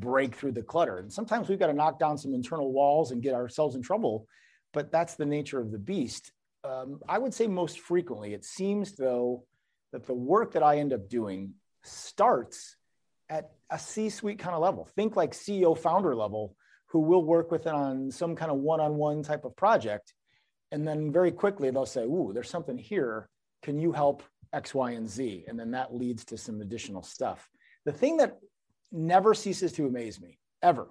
break 0.00 0.34
through 0.34 0.52
the 0.52 0.62
clutter? 0.62 0.98
And 0.98 1.12
sometimes 1.12 1.48
we've 1.48 1.58
got 1.58 1.68
to 1.68 1.72
knock 1.72 1.98
down 1.98 2.18
some 2.18 2.34
internal 2.34 2.72
walls 2.72 3.10
and 3.10 3.22
get 3.22 3.34
ourselves 3.34 3.74
in 3.74 3.82
trouble, 3.82 4.26
but 4.72 4.90
that's 4.90 5.14
the 5.14 5.26
nature 5.26 5.60
of 5.60 5.70
the 5.70 5.78
beast. 5.78 6.32
Um, 6.64 7.00
I 7.08 7.18
would 7.18 7.34
say 7.34 7.46
most 7.46 7.80
frequently, 7.80 8.34
it 8.34 8.44
seems 8.44 8.96
though 8.96 9.44
that 9.92 10.06
the 10.06 10.14
work 10.14 10.52
that 10.52 10.62
I 10.62 10.78
end 10.78 10.92
up 10.92 11.08
doing 11.08 11.54
starts 11.82 12.76
at 13.30 13.50
a 13.70 13.78
C-suite 13.78 14.38
kind 14.38 14.54
of 14.54 14.62
level. 14.62 14.88
Think 14.96 15.16
like 15.16 15.32
CEO 15.32 15.76
founder 15.76 16.14
level, 16.14 16.56
who 16.86 17.00
will 17.00 17.24
work 17.24 17.50
with 17.50 17.66
it 17.66 17.72
on 17.72 18.10
some 18.10 18.34
kind 18.34 18.50
of 18.50 18.58
one-on-one 18.58 19.22
type 19.22 19.44
of 19.44 19.56
project, 19.56 20.14
and 20.72 20.86
then 20.86 21.12
very 21.12 21.30
quickly 21.30 21.70
they'll 21.70 21.86
say, 21.86 22.04
"Ooh, 22.04 22.32
there's 22.32 22.50
something 22.50 22.78
here. 22.78 23.28
Can 23.62 23.78
you 23.78 23.92
help 23.92 24.22
X, 24.52 24.74
Y, 24.74 24.92
and 24.92 25.08
Z?" 25.08 25.44
And 25.48 25.58
then 25.58 25.72
that 25.72 25.94
leads 25.94 26.24
to 26.26 26.38
some 26.38 26.60
additional 26.60 27.02
stuff. 27.02 27.48
The 27.84 27.92
thing 27.92 28.18
that 28.18 28.38
never 28.92 29.34
ceases 29.34 29.72
to 29.72 29.86
amaze 29.86 30.20
me 30.20 30.38
ever 30.62 30.88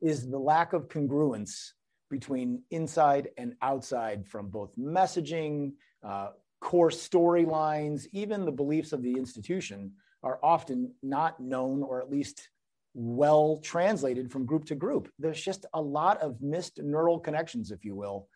is 0.00 0.28
the 0.28 0.38
lack 0.38 0.72
of 0.72 0.88
congruence 0.88 1.72
between 2.10 2.62
inside 2.70 3.28
and 3.38 3.54
outside 3.62 4.26
from 4.26 4.48
both 4.48 4.76
messaging, 4.76 5.72
uh, 6.02 6.28
core 6.60 6.90
storylines, 6.90 8.06
even 8.12 8.44
the 8.44 8.52
beliefs 8.52 8.92
of 8.92 9.02
the 9.02 9.12
institution 9.12 9.92
are 10.22 10.38
often 10.42 10.92
not 11.02 11.38
known 11.40 11.82
or 11.82 12.00
at 12.00 12.10
least 12.10 12.48
well 12.94 13.58
translated 13.62 14.30
from 14.30 14.46
group 14.46 14.64
to 14.64 14.74
group. 14.74 15.10
There's 15.18 15.42
just 15.42 15.66
a 15.74 15.80
lot 15.80 16.20
of 16.22 16.40
missed 16.40 16.80
neural 16.82 17.18
connections, 17.18 17.70
if 17.70 17.84
you 17.84 17.94
will. 17.94 18.28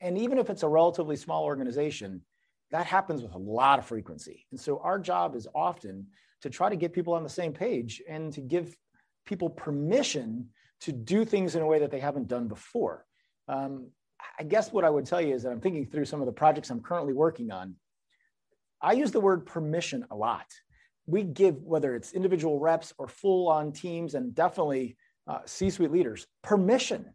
And 0.00 0.18
even 0.18 0.38
if 0.38 0.50
it's 0.50 0.62
a 0.62 0.68
relatively 0.68 1.16
small 1.16 1.44
organization, 1.44 2.22
that 2.70 2.86
happens 2.86 3.22
with 3.22 3.34
a 3.34 3.38
lot 3.38 3.78
of 3.78 3.86
frequency. 3.86 4.46
And 4.50 4.60
so 4.60 4.80
our 4.80 4.98
job 4.98 5.36
is 5.36 5.46
often 5.54 6.06
to 6.46 6.50
try 6.50 6.68
to 6.68 6.76
get 6.76 6.92
people 6.92 7.14
on 7.14 7.22
the 7.22 7.28
same 7.28 7.52
page 7.52 8.02
and 8.08 8.32
to 8.32 8.40
give 8.40 8.76
people 9.26 9.50
permission 9.50 10.48
to 10.80 10.92
do 10.92 11.24
things 11.24 11.54
in 11.54 11.62
a 11.62 11.66
way 11.66 11.78
that 11.80 11.90
they 11.90 12.00
haven't 12.00 12.28
done 12.28 12.48
before. 12.48 13.04
Um, 13.48 13.88
I 14.38 14.44
guess 14.44 14.72
what 14.72 14.84
I 14.84 14.90
would 14.90 15.06
tell 15.06 15.20
you 15.20 15.34
is 15.34 15.42
that 15.42 15.50
I'm 15.50 15.60
thinking 15.60 15.86
through 15.86 16.04
some 16.04 16.20
of 16.20 16.26
the 16.26 16.32
projects 16.32 16.70
I'm 16.70 16.80
currently 16.80 17.12
working 17.12 17.50
on. 17.50 17.76
I 18.80 18.92
use 18.92 19.10
the 19.10 19.20
word 19.20 19.46
permission 19.46 20.06
a 20.10 20.16
lot 20.16 20.46
we 21.06 21.22
give 21.22 21.62
whether 21.62 21.94
it's 21.94 22.12
individual 22.12 22.58
reps 22.58 22.92
or 22.98 23.08
full 23.08 23.48
on 23.48 23.72
teams 23.72 24.14
and 24.14 24.34
definitely 24.34 24.96
uh, 25.26 25.38
c-suite 25.44 25.90
leaders 25.90 26.26
permission 26.42 27.06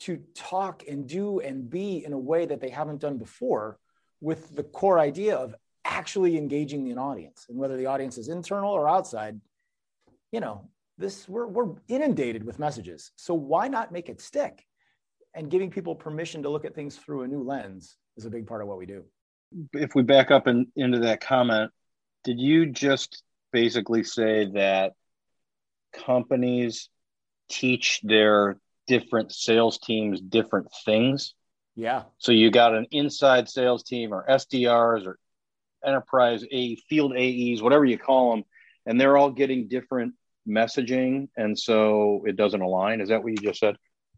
to 0.00 0.22
talk 0.34 0.84
and 0.88 1.06
do 1.06 1.40
and 1.40 1.68
be 1.68 2.04
in 2.04 2.12
a 2.12 2.18
way 2.18 2.46
that 2.46 2.60
they 2.60 2.70
haven't 2.70 3.00
done 3.00 3.18
before 3.18 3.78
with 4.20 4.54
the 4.54 4.62
core 4.62 4.98
idea 4.98 5.36
of 5.36 5.54
actually 5.84 6.36
engaging 6.36 6.90
an 6.90 6.98
audience 6.98 7.46
and 7.48 7.58
whether 7.58 7.76
the 7.76 7.86
audience 7.86 8.18
is 8.18 8.28
internal 8.28 8.72
or 8.72 8.88
outside 8.88 9.40
you 10.32 10.40
know 10.40 10.68
this 10.98 11.28
we're, 11.28 11.46
we're 11.46 11.74
inundated 11.88 12.44
with 12.44 12.58
messages 12.58 13.12
so 13.16 13.34
why 13.34 13.68
not 13.68 13.92
make 13.92 14.08
it 14.08 14.20
stick 14.20 14.64
and 15.34 15.50
giving 15.50 15.70
people 15.70 15.94
permission 15.94 16.42
to 16.42 16.48
look 16.48 16.64
at 16.64 16.74
things 16.74 16.96
through 16.96 17.22
a 17.22 17.28
new 17.28 17.42
lens 17.42 17.96
is 18.16 18.24
a 18.26 18.30
big 18.30 18.46
part 18.46 18.60
of 18.60 18.68
what 18.68 18.78
we 18.78 18.86
do 18.86 19.02
if 19.72 19.94
we 19.94 20.02
back 20.02 20.30
up 20.30 20.46
and 20.46 20.66
into 20.76 20.98
that 20.98 21.20
comment 21.20 21.70
did 22.24 22.38
you 22.38 22.66
just 22.66 23.22
basically 23.52 24.04
say 24.04 24.46
that 24.52 24.92
companies 25.92 26.88
teach 27.48 28.00
their 28.02 28.56
different 28.86 29.32
sales 29.32 29.78
teams 29.78 30.20
different 30.20 30.68
things. 30.84 31.34
Yeah. 31.76 32.02
So 32.18 32.32
you 32.32 32.50
got 32.50 32.74
an 32.74 32.86
inside 32.90 33.48
sales 33.48 33.82
team 33.82 34.12
or 34.12 34.26
SDRs 34.28 35.06
or 35.06 35.18
enterprise 35.84 36.44
A 36.50 36.76
field 36.88 37.12
AEs, 37.16 37.62
whatever 37.62 37.84
you 37.84 37.98
call 37.98 38.32
them, 38.32 38.44
and 38.86 39.00
they're 39.00 39.16
all 39.16 39.30
getting 39.30 39.68
different 39.68 40.14
messaging, 40.48 41.28
and 41.36 41.58
so 41.58 42.22
it 42.26 42.36
doesn't 42.36 42.60
align. 42.60 43.00
Is 43.00 43.08
that 43.08 43.22
what 43.22 43.30
you 43.32 43.38
just 43.38 43.60
said? 43.60 43.76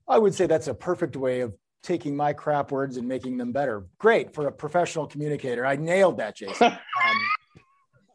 I 0.09 0.19
would 0.19 0.35
say 0.35 0.47
that's 0.47 0.69
a 0.69 0.75
perfect 0.75 1.16
way 1.16 1.40
of 1.40 1.54
taking 1.83 2.14
my 2.16 2.33
crap 2.33 2.71
words 2.71 2.97
and 2.97 3.09
making 3.09 3.37
them 3.37 3.52
better. 3.52 3.87
Great 3.99 4.35
for 4.35 4.47
a 4.47 4.52
professional 4.52 5.07
communicator. 5.07 5.66
I 5.66 5.76
nailed 5.76 6.19
that, 6.19 6.37
Jason. 6.37 6.73
Um, 7.04 7.16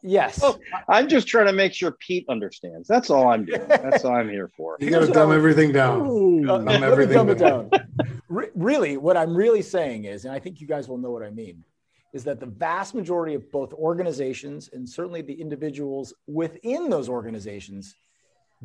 Yes. 0.02 0.40
Well, 0.40 0.58
I'm 0.88 1.08
just 1.08 1.26
trying 1.26 1.46
to 1.46 1.52
make 1.52 1.74
sure 1.74 1.92
Pete 1.92 2.24
understands. 2.28 2.86
That's 2.88 3.10
all 3.10 3.28
I'm 3.28 3.44
doing. 3.44 3.66
That's 3.68 4.04
all 4.04 4.14
I'm 4.14 4.28
here 4.28 4.48
for. 4.56 4.76
You 4.80 4.90
got 4.90 5.00
to 5.00 5.08
dumb 5.08 5.32
everything 5.32 5.72
down. 5.72 6.06
Ooh, 6.06 6.46
dumb 6.46 6.68
everything 6.68 7.14
dumb 7.14 7.36
down. 7.36 7.68
down. 7.68 7.88
Re- 8.28 8.50
really, 8.54 8.96
what 8.96 9.16
I'm 9.16 9.34
really 9.36 9.62
saying 9.62 10.04
is, 10.04 10.24
and 10.24 10.32
I 10.32 10.38
think 10.38 10.60
you 10.60 10.66
guys 10.66 10.88
will 10.88 10.98
know 10.98 11.10
what 11.10 11.22
I 11.22 11.30
mean, 11.30 11.64
is 12.12 12.24
that 12.24 12.40
the 12.40 12.46
vast 12.46 12.94
majority 12.94 13.34
of 13.34 13.50
both 13.50 13.72
organizations 13.74 14.70
and 14.72 14.88
certainly 14.88 15.22
the 15.22 15.40
individuals 15.40 16.14
within 16.26 16.88
those 16.88 17.08
organizations 17.08 17.94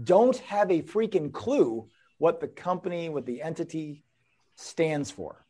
don't 0.04 0.38
have 0.38 0.72
a 0.72 0.82
freaking 0.82 1.32
clue 1.32 1.88
what 2.18 2.40
the 2.40 2.48
company, 2.48 3.10
what 3.10 3.26
the 3.26 3.42
entity 3.42 4.04
stands 4.56 5.12
for. 5.12 5.46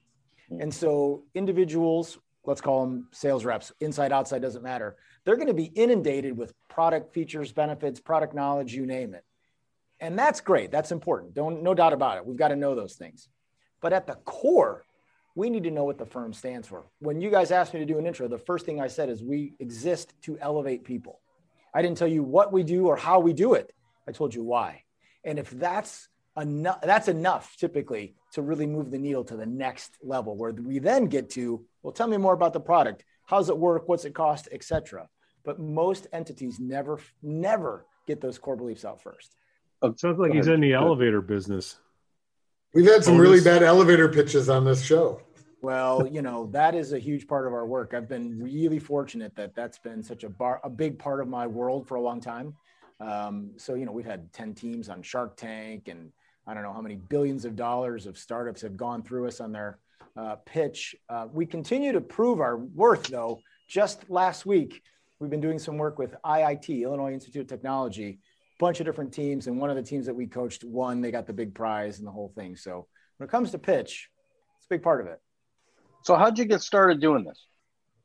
And 0.50 0.74
so 0.74 1.24
individuals, 1.34 2.18
let's 2.46 2.62
call 2.62 2.86
them 2.86 3.08
sales 3.12 3.46
reps, 3.46 3.72
inside, 3.80 4.12
outside, 4.12 4.42
doesn't 4.42 4.64
matter 4.64 4.98
they're 5.26 5.36
going 5.36 5.48
to 5.48 5.54
be 5.54 5.66
inundated 5.66 6.38
with 6.38 6.54
product 6.70 7.14
features, 7.14 7.52
benefits, 7.52 8.00
product 8.00 8.34
knowledge, 8.34 8.74
you 8.74 8.86
name 8.86 9.14
it. 9.14 9.24
And 10.00 10.20
that's 10.20 10.42
great. 10.42 10.72
That's 10.72 10.92
important. 10.92 11.34
Don't 11.34 11.64
no 11.64 11.74
doubt 11.74 11.94
about 11.94 12.18
it. 12.18 12.26
We've 12.26 12.38
got 12.38 12.50
to 12.50 12.56
know 12.56 12.76
those 12.76 12.96
things. 12.96 13.30
But 13.82 13.94
at 13.94 14.08
the 14.08 14.16
core, 14.26 14.86
we 15.36 15.50
need 15.50 15.64
to 15.64 15.72
know 15.72 15.84
what 15.84 15.98
the 15.98 16.06
firm 16.06 16.34
stands 16.34 16.68
for. 16.68 16.86
When 17.00 17.20
you 17.20 17.30
guys 17.30 17.52
asked 17.52 17.74
me 17.74 17.80
to 17.80 17.86
do 17.86 17.98
an 17.98 18.06
intro, 18.06 18.28
the 18.28 18.38
first 18.38 18.66
thing 18.66 18.80
I 18.80 18.88
said 18.88 19.10
is 19.10 19.24
we 19.24 19.54
exist 19.60 20.14
to 20.24 20.38
elevate 20.40 20.84
people. 20.84 21.20
I 21.74 21.82
didn't 21.82 21.98
tell 21.98 22.08
you 22.08 22.24
what 22.24 22.52
we 22.52 22.64
do 22.64 22.88
or 22.88 22.96
how 22.96 23.20
we 23.20 23.34
do 23.34 23.54
it. 23.56 23.74
I 24.08 24.12
told 24.12 24.36
you 24.36 24.44
why. 24.44 24.84
And 25.24 25.40
if 25.40 25.50
that's 25.50 26.08
enough, 26.38 26.82
that's 26.82 27.08
enough 27.08 27.56
typically 27.58 28.16
to 28.34 28.42
really 28.42 28.68
move 28.68 28.92
the 28.92 29.00
needle 29.00 29.24
to 29.24 29.36
the 29.36 29.46
next 29.46 29.98
level 30.04 30.36
where 30.36 30.52
we 30.52 30.80
then 30.80 31.06
get 31.06 31.30
to, 31.32 31.66
well, 31.82 31.94
tell 31.94 32.08
me 32.08 32.18
more 32.18 32.34
about 32.34 32.54
the 32.54 32.60
product. 32.60 33.06
How's 33.26 33.50
it 33.50 33.58
work? 33.58 33.88
What's 33.88 34.06
it 34.06 34.14
cost, 34.14 34.50
etc. 34.52 35.08
But 35.44 35.60
most 35.60 36.08
entities 36.14 36.60
never, 36.60 37.00
never 37.22 37.86
get 38.06 38.22
those 38.22 38.38
core 38.38 38.56
beliefs 38.56 38.86
out 38.86 39.02
first. 39.02 39.36
Oh, 39.82 39.94
Sounds 39.96 40.20
like 40.20 40.34
he's 40.34 40.48
in 40.48 40.62
the 40.62 40.74
elevator 40.74 41.22
business. 41.22 41.80
We've 42.74 42.88
had 42.88 43.04
some 43.04 43.20
really 43.20 43.40
bad 43.40 43.62
elevator 43.62 44.10
pitches 44.10 44.50
on 44.50 44.66
this 44.66 44.82
show. 44.82 45.22
Well, 45.62 46.08
you 46.08 46.24
know 46.24 46.48
that 46.48 46.74
is 46.74 46.92
a 46.92 47.00
huge 47.00 47.28
part 47.28 47.46
of 47.46 47.54
our 47.54 47.68
work. 47.68 47.94
I've 47.94 48.10
been 48.10 48.42
really 48.42 48.80
fortunate 48.80 49.36
that 49.36 49.54
that's 49.54 49.78
been 49.78 50.02
such 50.02 50.24
a 50.24 50.30
bar, 50.30 50.60
a 50.64 50.70
big 50.72 50.98
part 50.98 51.22
of 51.22 51.28
my 51.28 51.46
world 51.46 51.88
for 51.88 51.96
a 51.96 52.02
long 52.02 52.20
time. 52.20 52.56
Um, 53.00 53.52
so 53.58 53.76
you 53.76 53.86
know 53.86 53.92
we've 53.92 54.08
had 54.08 54.34
ten 54.34 54.56
teams 54.56 54.90
on 54.90 55.04
Shark 55.04 55.38
Tank, 55.38 55.88
and 55.88 56.12
I 56.48 56.56
don't 56.56 56.64
know 56.64 56.74
how 56.74 56.82
many 56.82 56.96
billions 56.96 57.46
of 57.46 57.56
dollars 57.56 58.08
of 58.08 58.18
startups 58.18 58.62
have 58.64 58.76
gone 58.76 59.04
through 59.04 59.28
us 59.28 59.40
on 59.40 59.52
their 59.52 59.78
uh, 60.18 60.38
pitch. 60.44 60.96
Uh, 61.10 61.28
we 61.32 61.46
continue 61.46 61.92
to 61.92 62.02
prove 62.02 62.42
our 62.42 62.58
worth, 62.58 63.04
though. 63.04 63.40
Just 63.68 64.10
last 64.10 64.48
week, 64.48 64.82
we've 65.20 65.30
been 65.30 65.42
doing 65.42 65.60
some 65.60 65.78
work 65.78 66.00
with 66.00 66.16
IIT, 66.26 66.82
Illinois 66.82 67.14
Institute 67.14 67.44
of 67.44 67.48
Technology, 67.48 68.20
bunch 68.64 68.80
of 68.80 68.86
different 68.86 69.14
teams, 69.14 69.48
and 69.48 69.60
one 69.60 69.70
of 69.70 69.76
the 69.76 69.84
teams 69.84 70.06
that 70.06 70.14
we 70.14 70.26
coached 70.26 70.64
won. 70.64 71.02
They 71.02 71.12
got 71.12 71.28
the 71.28 71.34
big 71.34 71.54
prize 71.54 72.00
and 72.00 72.08
the 72.08 72.12
whole 72.12 72.32
thing. 72.34 72.56
So 72.56 72.88
when 73.18 73.28
it 73.28 73.32
comes 73.32 73.52
to 73.52 73.60
pitch, 73.60 74.10
it's 74.58 74.66
a 74.66 74.70
big 74.70 74.82
part 74.82 75.02
of 75.02 75.08
it. 75.08 75.20
So 76.04 76.16
how'd 76.16 76.38
you 76.38 76.46
get 76.46 76.62
started 76.62 77.02
doing 77.02 77.26
this? 77.26 77.46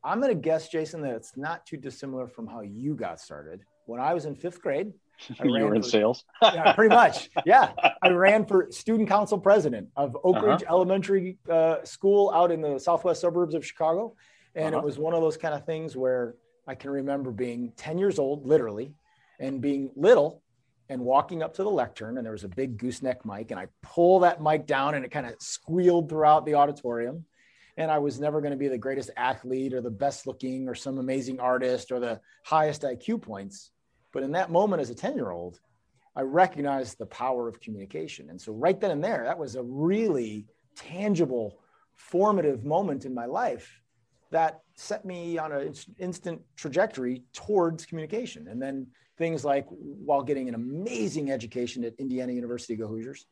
I'm 0.02 0.20
going 0.20 0.34
to 0.34 0.40
guess, 0.40 0.68
Jason, 0.68 1.00
that 1.02 1.14
it's 1.14 1.36
not 1.36 1.64
too 1.64 1.76
dissimilar 1.76 2.26
from 2.26 2.48
how 2.48 2.62
you 2.62 2.94
got 2.94 3.20
started. 3.20 3.60
When 3.86 4.00
I 4.00 4.14
was 4.14 4.24
in 4.24 4.34
fifth 4.34 4.60
grade, 4.60 4.92
I 5.38 5.44
you 5.44 5.50
were 5.50 5.74
in 5.76 5.82
for, 5.82 5.88
sales. 5.88 6.24
yeah, 6.42 6.72
pretty 6.72 6.94
much. 6.94 7.30
Yeah, 7.46 7.72
I 8.02 8.08
ran 8.10 8.44
for 8.44 8.68
student 8.70 9.08
council 9.08 9.38
president 9.38 9.88
of 9.96 10.16
Oak 10.24 10.36
uh-huh. 10.36 10.46
Ridge 10.46 10.62
uh-huh. 10.62 10.74
Elementary 10.74 11.38
uh, 11.48 11.84
School 11.84 12.32
out 12.34 12.50
in 12.50 12.60
the 12.60 12.80
southwest 12.80 13.20
suburbs 13.20 13.54
of 13.54 13.64
Chicago, 13.64 14.16
and 14.56 14.74
uh-huh. 14.74 14.82
it 14.82 14.84
was 14.84 14.98
one 14.98 15.14
of 15.14 15.20
those 15.20 15.36
kind 15.36 15.54
of 15.54 15.64
things 15.66 15.96
where 15.96 16.34
I 16.66 16.74
can 16.74 16.90
remember 16.90 17.30
being 17.30 17.72
10 17.76 17.98
years 17.98 18.18
old, 18.18 18.44
literally, 18.44 18.92
and 19.38 19.60
being 19.60 19.90
little 19.94 20.42
and 20.88 21.00
walking 21.00 21.42
up 21.42 21.54
to 21.54 21.62
the 21.62 21.71
lectern 21.71 22.16
and 22.16 22.25
there 22.25 22.33
was 22.33 22.45
a 22.45 22.49
big 22.49 22.78
gooseneck 22.78 23.25
mic 23.25 23.50
and 23.50 23.61
I 23.61 23.68
pull 23.83 24.21
that 24.21 24.42
mic 24.42 24.66
down 24.66 24.95
and 24.95 25.04
it 25.04 25.11
kind 25.11 25.26
of 25.26 25.35
squealed 25.40 26.09
throughout 26.09 26.47
the 26.47 26.54
auditorium. 26.54 27.25
And 27.76 27.90
I 27.90 27.99
was 27.99 28.18
never 28.18 28.40
going 28.40 28.52
to 28.52 28.57
be 28.57 28.68
the 28.68 28.78
greatest 28.78 29.11
athlete 29.16 29.73
or 29.73 29.80
the 29.80 29.90
best 29.90 30.26
looking 30.26 30.68
or 30.68 30.75
some 30.75 30.99
amazing 30.99 31.38
artist 31.38 31.92
or 31.92 32.00
the 32.00 32.21
highest 32.45 32.83
IQ 32.83 33.23
points. 33.23 33.71
But 34.12 34.23
in 34.23 34.33
that 34.33 34.50
moment 34.50 34.80
as 34.80 34.90
a 34.90 34.95
10 34.95 35.14
year 35.14 35.30
old 35.30 35.61
I 36.16 36.23
recognized 36.23 36.99
the 36.99 37.07
power 37.07 37.47
of 37.47 37.61
communication. 37.61 38.30
And 38.30 38.40
so 38.40 38.52
right 38.52 38.80
then 38.80 38.90
and 38.90 39.04
there 39.04 39.25
that 39.25 39.38
was 39.38 39.54
a 39.54 39.62
really 39.62 40.47
tangible 40.75 41.61
formative 41.95 42.64
moment 42.64 43.04
in 43.04 43.12
my 43.12 43.26
life 43.26 43.80
that 44.30 44.61
set 44.75 45.04
me 45.04 45.38
on 45.38 45.52
an 45.52 45.75
instant 45.99 46.40
trajectory 46.56 47.23
towards 47.32 47.87
communication 47.87 48.49
and 48.49 48.61
then 48.61 48.87
things 49.16 49.44
like 49.44 49.66
while 49.68 50.23
getting 50.23 50.49
an 50.49 50.54
amazing 50.54 51.30
education 51.30 51.85
at 51.85 51.94
Indiana 51.99 52.32
University 52.32 52.76
Go 52.76 52.87
Hoosiers, 52.87 53.26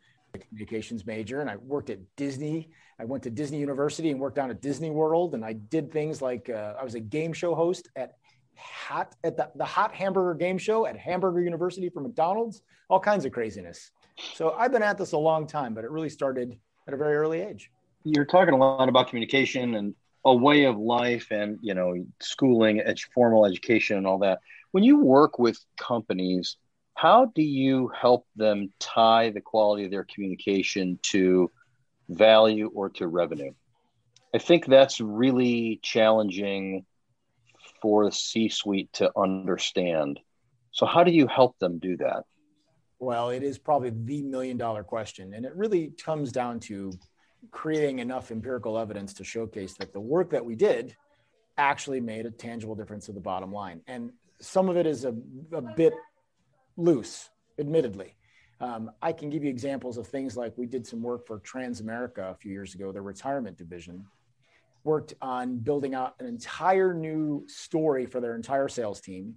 communications 0.50 1.06
major, 1.06 1.40
and 1.40 1.48
I 1.48 1.56
worked 1.56 1.90
at 1.90 1.98
Disney. 2.16 2.70
I 2.98 3.04
went 3.04 3.22
to 3.22 3.30
Disney 3.30 3.58
University 3.58 4.10
and 4.10 4.20
worked 4.20 4.36
down 4.36 4.50
at 4.50 4.60
Disney 4.60 4.90
World, 4.90 5.34
and 5.34 5.44
I 5.44 5.52
did 5.54 5.92
things 5.92 6.20
like 6.20 6.50
uh, 6.50 6.74
I 6.78 6.84
was 6.84 6.94
a 6.94 7.00
game 7.00 7.32
show 7.32 7.54
host 7.54 7.88
at 7.96 8.16
hot 8.56 9.14
at 9.22 9.36
the, 9.36 9.50
the 9.54 9.64
hot 9.64 9.94
hamburger 9.94 10.34
game 10.34 10.58
show 10.58 10.86
at 10.86 10.96
Hamburger 10.96 11.40
University 11.42 11.88
for 11.88 12.00
McDonald's, 12.00 12.62
all 12.88 13.00
kinds 13.00 13.24
of 13.24 13.32
craziness. 13.32 13.92
So 14.34 14.52
I've 14.52 14.72
been 14.72 14.82
at 14.82 14.98
this 14.98 15.12
a 15.12 15.18
long 15.18 15.46
time, 15.46 15.74
but 15.74 15.84
it 15.84 15.90
really 15.90 16.08
started 16.08 16.58
at 16.88 16.94
a 16.94 16.96
very 16.96 17.16
early 17.16 17.40
age. 17.40 17.70
You're 18.04 18.24
talking 18.24 18.54
a 18.54 18.56
lot 18.56 18.88
about 18.88 19.08
communication 19.08 19.74
and 19.74 19.94
a 20.26 20.34
way 20.34 20.64
of 20.64 20.76
life 20.76 21.28
and 21.30 21.58
you 21.62 21.72
know 21.72 21.94
schooling, 22.20 22.82
formal 23.14 23.46
education 23.46 23.96
and 23.96 24.06
all 24.06 24.18
that 24.18 24.40
when 24.76 24.84
you 24.84 24.98
work 24.98 25.38
with 25.38 25.58
companies, 25.78 26.58
how 26.92 27.32
do 27.34 27.40
you 27.40 27.90
help 27.98 28.26
them 28.36 28.70
tie 28.78 29.30
the 29.30 29.40
quality 29.40 29.86
of 29.86 29.90
their 29.90 30.04
communication 30.04 30.98
to 31.04 31.50
value 32.10 32.70
or 32.74 32.90
to 32.90 33.06
revenue? 33.06 33.52
I 34.34 34.38
think 34.38 34.66
that's 34.66 35.00
really 35.00 35.80
challenging 35.82 36.84
for 37.80 38.04
the 38.04 38.12
C 38.12 38.50
suite 38.50 38.92
to 38.94 39.10
understand. 39.16 40.20
So, 40.72 40.84
how 40.84 41.04
do 41.04 41.10
you 41.10 41.26
help 41.26 41.58
them 41.58 41.78
do 41.78 41.96
that? 41.96 42.24
Well, 42.98 43.30
it 43.30 43.42
is 43.42 43.56
probably 43.56 43.88
the 43.88 44.22
million 44.24 44.58
dollar 44.58 44.84
question. 44.84 45.32
And 45.32 45.46
it 45.46 45.56
really 45.56 45.94
comes 46.04 46.32
down 46.32 46.60
to 46.68 46.92
creating 47.50 47.98
enough 47.98 48.30
empirical 48.30 48.78
evidence 48.78 49.12
to 49.14 49.24
showcase 49.24 49.74
that 49.74 49.92
the 49.92 50.00
work 50.00 50.30
that 50.30 50.44
we 50.44 50.54
did 50.54 50.96
actually 51.58 52.00
made 52.00 52.26
a 52.26 52.30
tangible 52.30 52.74
difference 52.74 53.06
to 53.06 53.12
the 53.12 53.20
bottom 53.20 53.52
line. 53.52 53.80
And 53.86 54.12
some 54.40 54.68
of 54.68 54.76
it 54.76 54.86
is 54.86 55.04
a, 55.04 55.14
a 55.52 55.62
bit 55.62 55.94
loose, 56.76 57.30
admittedly. 57.58 58.14
Um, 58.60 58.90
I 59.02 59.12
can 59.12 59.30
give 59.30 59.44
you 59.44 59.50
examples 59.50 59.98
of 59.98 60.06
things 60.06 60.36
like 60.36 60.56
we 60.56 60.66
did 60.66 60.86
some 60.86 61.02
work 61.02 61.26
for 61.26 61.40
Transamerica 61.40 62.30
a 62.30 62.34
few 62.34 62.52
years 62.52 62.74
ago, 62.74 62.92
the 62.92 63.02
retirement 63.02 63.58
division, 63.58 64.06
worked 64.84 65.14
on 65.20 65.58
building 65.58 65.94
out 65.94 66.14
an 66.20 66.26
entire 66.26 66.94
new 66.94 67.44
story 67.48 68.06
for 68.06 68.20
their 68.20 68.34
entire 68.34 68.68
sales 68.68 69.00
team, 69.00 69.34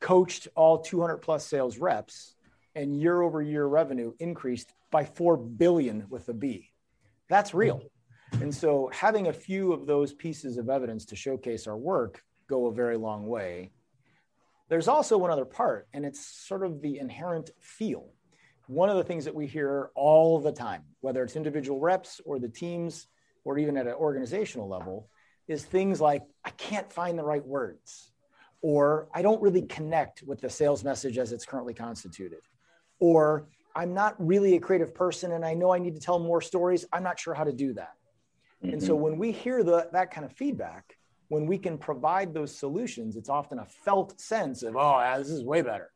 coached 0.00 0.48
all 0.54 0.78
200 0.78 1.18
plus 1.18 1.46
sales 1.46 1.78
reps, 1.78 2.34
and 2.74 3.00
year 3.00 3.22
over 3.22 3.42
year 3.42 3.66
revenue 3.66 4.12
increased 4.18 4.72
by 4.90 5.04
4 5.04 5.36
billion 5.36 6.06
with 6.10 6.28
a 6.28 6.34
B. 6.34 6.71
That's 7.32 7.54
real. 7.54 7.80
And 8.42 8.54
so 8.54 8.90
having 8.92 9.28
a 9.28 9.32
few 9.32 9.72
of 9.72 9.86
those 9.86 10.12
pieces 10.12 10.58
of 10.58 10.68
evidence 10.68 11.06
to 11.06 11.16
showcase 11.16 11.66
our 11.66 11.78
work 11.78 12.22
go 12.46 12.66
a 12.66 12.74
very 12.74 12.98
long 12.98 13.26
way. 13.26 13.70
There's 14.68 14.86
also 14.86 15.16
one 15.16 15.30
other 15.30 15.46
part, 15.46 15.88
and 15.94 16.04
it's 16.04 16.20
sort 16.20 16.62
of 16.62 16.82
the 16.82 16.98
inherent 16.98 17.48
feel. 17.58 18.10
One 18.66 18.90
of 18.90 18.98
the 18.98 19.04
things 19.04 19.24
that 19.24 19.34
we 19.34 19.46
hear 19.46 19.92
all 19.94 20.40
the 20.40 20.52
time, 20.52 20.82
whether 21.00 21.24
it's 21.24 21.34
individual 21.34 21.80
reps 21.80 22.20
or 22.26 22.38
the 22.38 22.50
teams, 22.50 23.06
or 23.44 23.56
even 23.56 23.78
at 23.78 23.86
an 23.86 23.94
organizational 23.94 24.68
level, 24.68 25.08
is 25.48 25.64
things 25.64 26.02
like, 26.02 26.24
I 26.44 26.50
can't 26.50 26.92
find 26.92 27.18
the 27.18 27.24
right 27.24 27.46
words, 27.46 28.12
or 28.60 29.08
I 29.14 29.22
don't 29.22 29.40
really 29.40 29.62
connect 29.62 30.22
with 30.22 30.42
the 30.42 30.50
sales 30.50 30.84
message 30.84 31.16
as 31.16 31.32
it's 31.32 31.46
currently 31.46 31.72
constituted, 31.72 32.42
or 33.00 33.48
I'm 33.74 33.94
not 33.94 34.14
really 34.18 34.56
a 34.56 34.60
creative 34.60 34.94
person 34.94 35.32
and 35.32 35.44
I 35.44 35.54
know 35.54 35.72
I 35.72 35.78
need 35.78 35.94
to 35.94 36.00
tell 36.00 36.18
more 36.18 36.40
stories. 36.40 36.84
I'm 36.92 37.02
not 37.02 37.18
sure 37.18 37.34
how 37.34 37.44
to 37.44 37.52
do 37.52 37.72
that. 37.74 37.94
Mm-hmm. 38.62 38.74
And 38.74 38.82
so 38.82 38.94
mm-hmm. 38.94 39.02
when 39.02 39.18
we 39.18 39.32
hear 39.32 39.62
the, 39.62 39.88
that 39.92 40.10
kind 40.10 40.24
of 40.24 40.32
feedback, 40.32 40.96
when 41.28 41.46
we 41.46 41.58
can 41.58 41.78
provide 41.78 42.34
those 42.34 42.54
solutions, 42.54 43.16
it's 43.16 43.30
often 43.30 43.58
a 43.58 43.66
felt 43.66 44.20
sense 44.20 44.62
of, 44.62 44.76
oh, 44.76 45.14
this 45.16 45.30
is 45.30 45.44
way 45.44 45.62
better. 45.62 45.90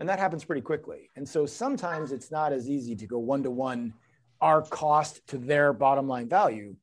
And 0.00 0.08
that 0.08 0.18
happens 0.18 0.44
pretty 0.44 0.62
quickly. 0.62 1.10
And 1.16 1.28
so 1.28 1.46
sometimes 1.46 2.10
it's 2.10 2.30
not 2.30 2.52
as 2.52 2.68
easy 2.68 2.96
to 2.96 3.06
go 3.06 3.18
one 3.18 3.42
to 3.44 3.50
one 3.50 3.94
our 4.40 4.62
cost 4.62 5.26
to 5.28 5.38
their 5.38 5.72
bottom 5.72 6.08
line 6.08 6.28
value. 6.28 6.74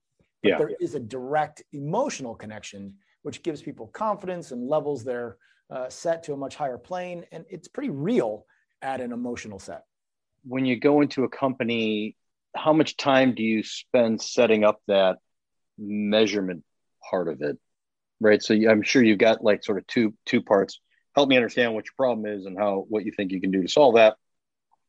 But 0.43 0.49
yeah. 0.49 0.57
there 0.57 0.71
is 0.79 0.95
a 0.95 0.99
direct 0.99 1.63
emotional 1.73 2.35
connection, 2.35 2.93
which 3.23 3.41
gives 3.41 3.61
people 3.61 3.87
confidence 3.87 4.51
and 4.51 4.67
levels 4.67 5.03
their 5.03 5.37
uh, 5.69 5.89
set 5.89 6.23
to 6.23 6.33
a 6.33 6.37
much 6.37 6.55
higher 6.55 6.77
plane. 6.77 7.25
And 7.31 7.43
it's 7.49 7.67
pretty 7.67 7.89
real 7.89 8.45
at 8.81 9.01
an 9.01 9.11
emotional 9.11 9.59
set. 9.59 9.83
When 10.47 10.65
you 10.65 10.79
go 10.79 11.01
into 11.01 11.23
a 11.23 11.29
company, 11.29 12.15
how 12.55 12.73
much 12.73 12.97
time 12.97 13.35
do 13.35 13.43
you 13.43 13.63
spend 13.63 14.21
setting 14.21 14.63
up 14.63 14.81
that 14.87 15.17
measurement 15.77 16.63
part 17.09 17.27
of 17.27 17.41
it? 17.41 17.57
right? 18.19 18.41
So 18.41 18.53
I'm 18.53 18.83
sure 18.83 19.03
you've 19.03 19.19
got 19.19 19.43
like 19.43 19.63
sort 19.63 19.77
of 19.77 19.87
two 19.87 20.13
two 20.25 20.41
parts. 20.41 20.79
Help 21.15 21.29
me 21.29 21.35
understand 21.35 21.73
what 21.73 21.85
your 21.85 21.93
problem 21.97 22.25
is 22.25 22.45
and 22.45 22.57
how 22.57 22.85
what 22.89 23.05
you 23.05 23.11
think 23.11 23.31
you 23.31 23.41
can 23.41 23.51
do 23.51 23.61
to 23.61 23.67
solve 23.67 23.95
that, 23.95 24.17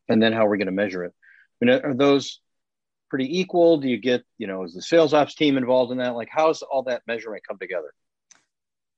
and 0.09 0.23
then 0.23 0.33
how 0.33 0.47
we're 0.47 0.57
going 0.57 0.67
to 0.67 0.73
measure 0.73 1.05
it. 1.05 1.13
I 1.61 1.65
mean, 1.65 1.81
are 1.85 1.95
those 1.95 2.41
pretty 3.11 3.39
equal? 3.41 3.79
Do 3.79 3.89
you 3.89 3.99
get 3.99 4.23
you 4.37 4.47
know 4.47 4.65
is 4.65 4.75
the 4.75 4.83
sales 4.83 5.15
ops 5.15 5.35
team 5.35 5.57
involved 5.57 5.93
in 5.93 5.99
that? 5.99 6.15
Like, 6.15 6.29
how's 6.31 6.63
all 6.63 6.83
that 6.85 7.03
measurement 7.07 7.43
come 7.47 7.59
together? 7.59 7.93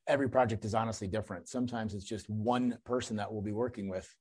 Every 0.07 0.29
project 0.29 0.65
is 0.65 0.73
honestly 0.73 1.07
different. 1.07 1.47
Sometimes 1.47 1.93
it's 1.93 2.05
just 2.05 2.29
one 2.29 2.77
person 2.85 3.17
that 3.17 3.31
we'll 3.31 3.41
be 3.41 3.51
working 3.51 3.87
with, 3.87 4.13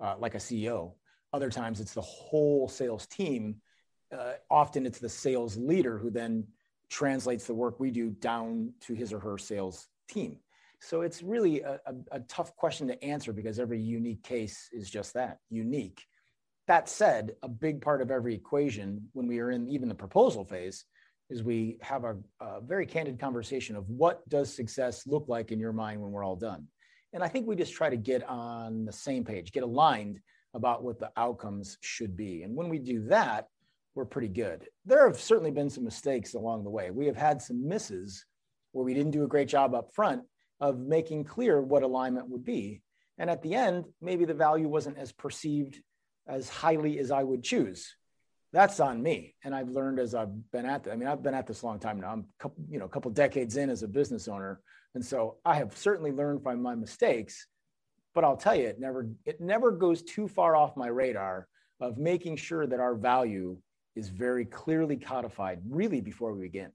uh, 0.00 0.16
like 0.18 0.34
a 0.34 0.38
CEO. 0.38 0.92
Other 1.32 1.50
times 1.50 1.80
it's 1.80 1.94
the 1.94 2.00
whole 2.00 2.68
sales 2.68 3.06
team. 3.06 3.56
Uh, 4.16 4.34
often 4.50 4.86
it's 4.86 4.98
the 4.98 5.08
sales 5.08 5.56
leader 5.56 5.98
who 5.98 6.10
then 6.10 6.46
translates 6.88 7.46
the 7.46 7.54
work 7.54 7.78
we 7.78 7.90
do 7.90 8.10
down 8.10 8.72
to 8.80 8.94
his 8.94 9.12
or 9.12 9.18
her 9.20 9.36
sales 9.36 9.86
team. 10.08 10.38
So 10.80 11.02
it's 11.02 11.22
really 11.22 11.60
a, 11.60 11.80
a, 11.86 11.94
a, 12.12 12.20
tough 12.20 12.54
question 12.56 12.86
to 12.88 13.04
answer 13.04 13.32
because 13.32 13.58
every 13.58 13.80
unique 13.80 14.22
case 14.22 14.68
is 14.72 14.88
just 14.88 15.14
that 15.14 15.38
unique. 15.50 16.04
That 16.68 16.88
said, 16.88 17.32
a 17.42 17.48
big 17.48 17.82
part 17.82 18.00
of 18.00 18.10
every 18.10 18.34
equation 18.34 19.08
when 19.12 19.26
we 19.26 19.40
are 19.40 19.50
in 19.50 19.68
even 19.68 19.88
the 19.88 19.94
proposal 19.94 20.44
phase 20.44 20.84
is 21.30 21.42
we 21.42 21.78
have 21.82 22.04
a, 22.04 22.16
a 22.40 22.60
very 22.60 22.86
candid 22.86 23.18
conversation 23.18 23.76
of 23.76 23.88
what 23.88 24.26
does 24.28 24.54
success 24.54 25.06
look 25.06 25.26
like 25.28 25.50
in 25.50 25.58
your 25.58 25.72
mind 25.72 26.00
when 26.00 26.12
we're 26.12 26.24
all 26.24 26.36
done. 26.36 26.66
And 27.12 27.22
I 27.22 27.28
think 27.28 27.46
we 27.46 27.56
just 27.56 27.74
try 27.74 27.90
to 27.90 27.96
get 27.96 28.26
on 28.28 28.84
the 28.84 28.92
same 28.92 29.24
page, 29.24 29.52
get 29.52 29.62
aligned 29.62 30.20
about 30.54 30.82
what 30.82 30.98
the 30.98 31.10
outcomes 31.16 31.78
should 31.80 32.16
be. 32.16 32.42
And 32.42 32.54
when 32.56 32.68
we 32.68 32.78
do 32.78 33.06
that, 33.08 33.48
we're 33.94 34.04
pretty 34.04 34.28
good. 34.28 34.66
There 34.86 35.06
have 35.06 35.20
certainly 35.20 35.50
been 35.50 35.70
some 35.70 35.84
mistakes 35.84 36.34
along 36.34 36.64
the 36.64 36.70
way. 36.70 36.90
We 36.90 37.06
have 37.06 37.16
had 37.16 37.42
some 37.42 37.66
misses 37.66 38.24
where 38.72 38.84
we 38.84 38.94
didn't 38.94 39.12
do 39.12 39.24
a 39.24 39.28
great 39.28 39.48
job 39.48 39.74
up 39.74 39.92
front 39.94 40.22
of 40.60 40.78
making 40.78 41.24
clear 41.24 41.60
what 41.60 41.82
alignment 41.82 42.28
would 42.28 42.44
be. 42.44 42.82
And 43.18 43.28
at 43.28 43.42
the 43.42 43.54
end, 43.54 43.86
maybe 44.00 44.24
the 44.24 44.34
value 44.34 44.68
wasn't 44.68 44.98
as 44.98 45.12
perceived 45.12 45.82
as 46.28 46.48
highly 46.48 46.98
as 46.98 47.10
I 47.10 47.22
would 47.22 47.42
choose. 47.42 47.96
That's 48.52 48.80
on 48.80 49.02
me. 49.02 49.34
And 49.44 49.54
I've 49.54 49.68
learned 49.68 49.98
as 49.98 50.14
I've 50.14 50.50
been 50.52 50.66
at. 50.66 50.88
I 50.90 50.96
mean, 50.96 51.08
I've 51.08 51.22
been 51.22 51.34
at 51.34 51.46
this 51.46 51.62
a 51.62 51.66
long 51.66 51.78
time 51.78 52.00
now. 52.00 52.12
I'm 52.12 52.26
couple, 52.38 52.64
you 52.70 52.78
know, 52.78 52.84
a 52.86 52.88
couple 52.88 53.10
decades 53.10 53.56
in 53.56 53.70
as 53.70 53.82
a 53.82 53.88
business 53.88 54.28
owner. 54.28 54.60
And 54.94 55.04
so 55.04 55.36
I 55.44 55.56
have 55.56 55.76
certainly 55.76 56.12
learned 56.12 56.42
from 56.42 56.62
my 56.62 56.74
mistakes, 56.74 57.46
but 58.14 58.24
I'll 58.24 58.36
tell 58.36 58.54
you, 58.54 58.66
it 58.66 58.80
never, 58.80 59.08
it 59.24 59.40
never 59.40 59.70
goes 59.70 60.02
too 60.02 60.28
far 60.28 60.56
off 60.56 60.76
my 60.76 60.88
radar 60.88 61.46
of 61.80 61.98
making 61.98 62.36
sure 62.36 62.66
that 62.66 62.80
our 62.80 62.94
value 62.94 63.56
is 63.94 64.08
very 64.08 64.44
clearly 64.44 64.96
codified 64.96 65.60
really 65.68 66.00
before 66.00 66.32
we 66.32 66.42
begin. 66.42 66.70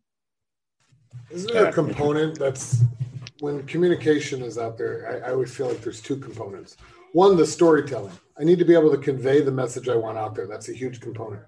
Isn't 1.29 1.53
there 1.53 1.67
a 1.67 1.73
component 1.73 2.39
that's 2.39 2.83
when 3.39 3.65
communication 3.65 4.41
is 4.41 4.57
out 4.57 4.77
there? 4.77 5.23
I, 5.25 5.31
I 5.31 5.33
would 5.33 5.49
feel 5.49 5.67
like 5.67 5.81
there's 5.81 6.01
two 6.01 6.17
components. 6.17 6.77
One, 7.13 7.37
the 7.37 7.45
storytelling. 7.45 8.13
I 8.39 8.43
need 8.43 8.59
to 8.59 8.65
be 8.65 8.73
able 8.73 8.91
to 8.91 8.97
convey 8.97 9.41
the 9.41 9.51
message 9.51 9.87
I 9.87 9.95
want 9.95 10.17
out 10.17 10.35
there. 10.35 10.47
That's 10.47 10.69
a 10.69 10.73
huge 10.73 10.99
component. 10.99 11.43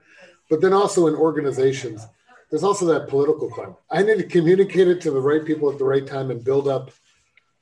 But 0.50 0.62
then 0.62 0.74
also 0.74 1.08
in 1.08 1.16
organizations, 1.16 2.06
there's 2.50 2.64
also 2.64 2.86
that 2.86 3.08
political 3.08 3.50
climate. 3.50 3.76
I 3.90 4.04
need 4.04 4.18
to 4.18 4.24
communicate 4.24 4.88
it 4.88 5.02
to 5.02 5.12
the 5.12 5.20
right 5.20 5.44
people 5.44 5.72
at 5.72 5.80
the 5.80 5.86
right 5.86 6.06
time 6.06 6.30
and 6.30 6.44
build 6.44 6.68
up 6.68 6.92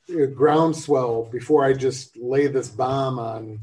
groundswell 0.08 1.24
before 1.32 1.66
I 1.66 1.74
just 1.74 2.18
lay 2.18 2.48
this 2.48 2.70
bomb 2.70 3.20
on 3.20 3.60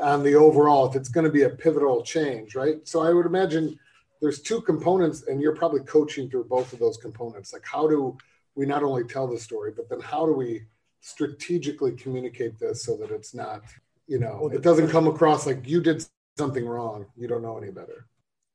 on 0.00 0.22
the 0.22 0.34
overall 0.34 0.88
if 0.88 0.94
it's 0.94 1.08
going 1.08 1.24
to 1.24 1.32
be 1.32 1.42
a 1.42 1.50
pivotal 1.50 2.02
change, 2.02 2.54
right? 2.54 2.86
So 2.86 3.02
I 3.02 3.12
would 3.12 3.26
imagine 3.26 3.78
there's 4.20 4.40
two 4.40 4.60
components 4.60 5.24
and 5.26 5.40
you're 5.40 5.56
probably 5.56 5.80
coaching 5.80 6.30
through 6.30 6.44
both 6.44 6.72
of 6.72 6.78
those 6.78 6.96
components. 6.96 7.52
Like 7.52 7.64
how 7.66 7.88
do 7.88 8.16
we 8.54 8.66
not 8.66 8.82
only 8.82 9.04
tell 9.04 9.26
the 9.26 9.38
story, 9.38 9.72
but 9.74 9.88
then 9.88 10.00
how 10.00 10.24
do 10.24 10.32
we 10.32 10.62
strategically 11.00 11.92
communicate 11.92 12.58
this 12.58 12.84
so 12.84 12.96
that 12.96 13.10
it's 13.10 13.34
not, 13.34 13.62
you 14.06 14.18
know, 14.18 14.48
it 14.52 14.62
doesn't 14.62 14.88
come 14.88 15.06
across 15.06 15.46
like 15.46 15.66
you 15.66 15.80
did 15.80 16.04
something 16.36 16.66
wrong. 16.66 17.06
You 17.16 17.28
don't 17.28 17.42
know 17.42 17.58
any 17.58 17.70
better. 17.70 18.06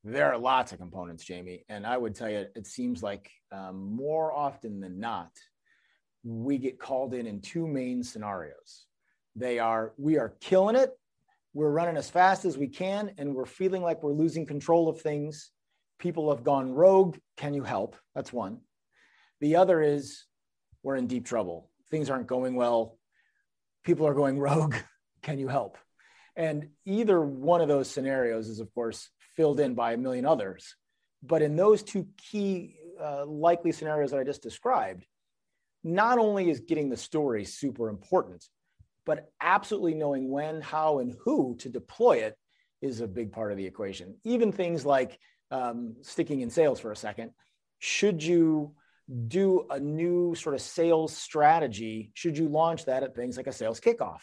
There 0.06 0.32
are 0.32 0.38
lots 0.38 0.74
of 0.74 0.80
components, 0.80 1.24
Jamie. 1.24 1.64
And 1.70 1.88
I 1.88 1.98
would 1.98 2.16
tell 2.16 2.30
you, 2.30 2.46
it 2.56 2.68
seems 2.68 3.02
like 3.02 3.32
um, 3.52 3.96
more 3.96 4.34
often 4.34 4.82
than 4.82 5.00
not, 5.00 5.32
we 6.24 6.58
get 6.58 6.80
called 6.80 7.14
in 7.14 7.28
in 7.28 7.42
two 7.42 7.68
main 7.68 8.04
scenarios. 8.04 8.86
They 9.36 9.60
are, 9.60 9.94
we 9.98 10.18
are 10.18 10.36
killing 10.40 10.76
it. 10.76 10.92
We're 11.54 11.72
running 11.72 11.98
as 11.98 12.10
fast 12.10 12.46
as 12.46 12.58
we 12.58 12.68
can, 12.68 13.12
and 13.18 13.36
we're 13.36 13.46
feeling 13.46 13.84
like 13.84 14.02
we're 14.02 14.14
losing 14.14 14.46
control 14.46 14.90
of 14.90 15.02
things. 15.02 15.52
People 16.00 16.34
have 16.34 16.44
gone 16.44 16.72
rogue. 16.74 17.18
Can 17.38 17.54
you 17.54 17.64
help? 17.64 17.96
That's 18.16 18.34
one. 18.34 18.60
The 19.40 19.58
other 19.58 19.82
is, 19.82 20.26
we're 20.82 20.96
in 20.96 21.08
deep 21.08 21.26
trouble. 21.26 21.70
Things 21.92 22.10
aren't 22.10 22.28
going 22.28 22.56
well. 22.56 22.98
People 23.84 24.08
are 24.08 24.14
going 24.14 24.40
rogue. 24.40 24.76
Can 25.22 25.38
you 25.38 25.48
help? 25.48 25.78
And 26.36 26.70
either 26.86 27.22
one 27.22 27.62
of 27.62 27.68
those 27.68 27.90
scenarios 27.90 28.48
is, 28.48 28.60
of 28.60 28.74
course, 28.74 29.10
filled 29.36 29.60
in 29.60 29.76
by 29.76 29.94
a 29.94 29.98
million 29.98 30.26
others. 30.26 30.76
But 31.22 31.42
in 31.42 31.56
those 31.56 31.84
two 31.84 32.08
key 32.18 32.76
uh, 33.00 33.26
likely 33.26 33.72
scenarios 33.72 34.12
that 34.12 34.20
I 34.20 34.24
just 34.24 34.42
described, 34.42 35.06
not 35.84 36.18
only 36.18 36.50
is 36.50 36.62
getting 36.62 36.90
the 36.90 36.98
story 36.98 37.46
super 37.46 37.90
important, 37.90 38.46
but 39.06 39.32
absolutely 39.42 39.94
knowing 39.94 40.30
when, 40.30 40.62
how, 40.62 41.00
and 41.00 41.16
who 41.24 41.56
to 41.60 41.70
deploy 41.70 42.18
it 42.18 42.38
is 42.82 43.02
a 43.02 43.08
big 43.08 43.32
part 43.32 43.52
of 43.52 43.58
the 43.58 43.66
equation. 43.66 44.16
Even 44.24 44.52
things 44.52 44.86
like 44.86 45.20
um, 45.52 45.96
sticking 46.02 46.42
in 46.42 46.50
sales 46.50 46.80
for 46.80 46.92
a 46.92 46.96
second, 46.96 47.32
should 47.80 48.24
you 48.24 48.76
do 49.28 49.66
a 49.70 49.80
new 49.80 50.34
sort 50.36 50.56
of 50.56 50.62
sales 50.62 51.16
strategy? 51.16 52.12
Should 52.14 52.38
you 52.38 52.48
launch 52.48 52.86
that 52.86 53.04
at 53.04 53.16
things 53.16 53.36
like 53.36 53.48
a 53.48 53.52
sales 53.52 53.80
kickoff? 53.80 54.22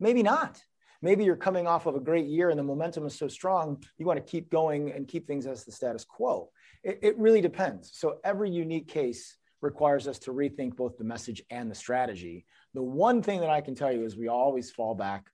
Maybe 0.00 0.22
not 0.22 0.60
maybe 1.02 1.24
you're 1.24 1.36
coming 1.36 1.66
off 1.66 1.86
of 1.86 1.96
a 1.96 2.00
great 2.00 2.26
year 2.26 2.50
and 2.50 2.58
the 2.58 2.64
momentum 2.64 3.06
is 3.06 3.16
so 3.16 3.28
strong, 3.28 3.82
you 3.98 4.06
want 4.06 4.24
to 4.24 4.30
keep 4.30 4.50
going 4.50 4.92
and 4.92 5.08
keep 5.08 5.26
things 5.26 5.46
as 5.46 5.64
the 5.64 5.72
status 5.72 6.04
quo. 6.04 6.50
It, 6.82 6.98
it 7.02 7.18
really 7.18 7.40
depends. 7.40 7.90
So 7.94 8.18
every 8.24 8.50
unique 8.50 8.88
case 8.88 9.36
requires 9.60 10.08
us 10.08 10.18
to 10.20 10.32
rethink 10.32 10.76
both 10.76 10.96
the 10.96 11.04
message 11.04 11.42
and 11.50 11.70
the 11.70 11.74
strategy. 11.74 12.46
The 12.74 12.82
one 12.82 13.22
thing 13.22 13.40
that 13.40 13.50
I 13.50 13.60
can 13.60 13.74
tell 13.74 13.92
you 13.92 14.04
is 14.04 14.16
we 14.16 14.28
always 14.28 14.70
fall 14.70 14.94
back 14.94 15.26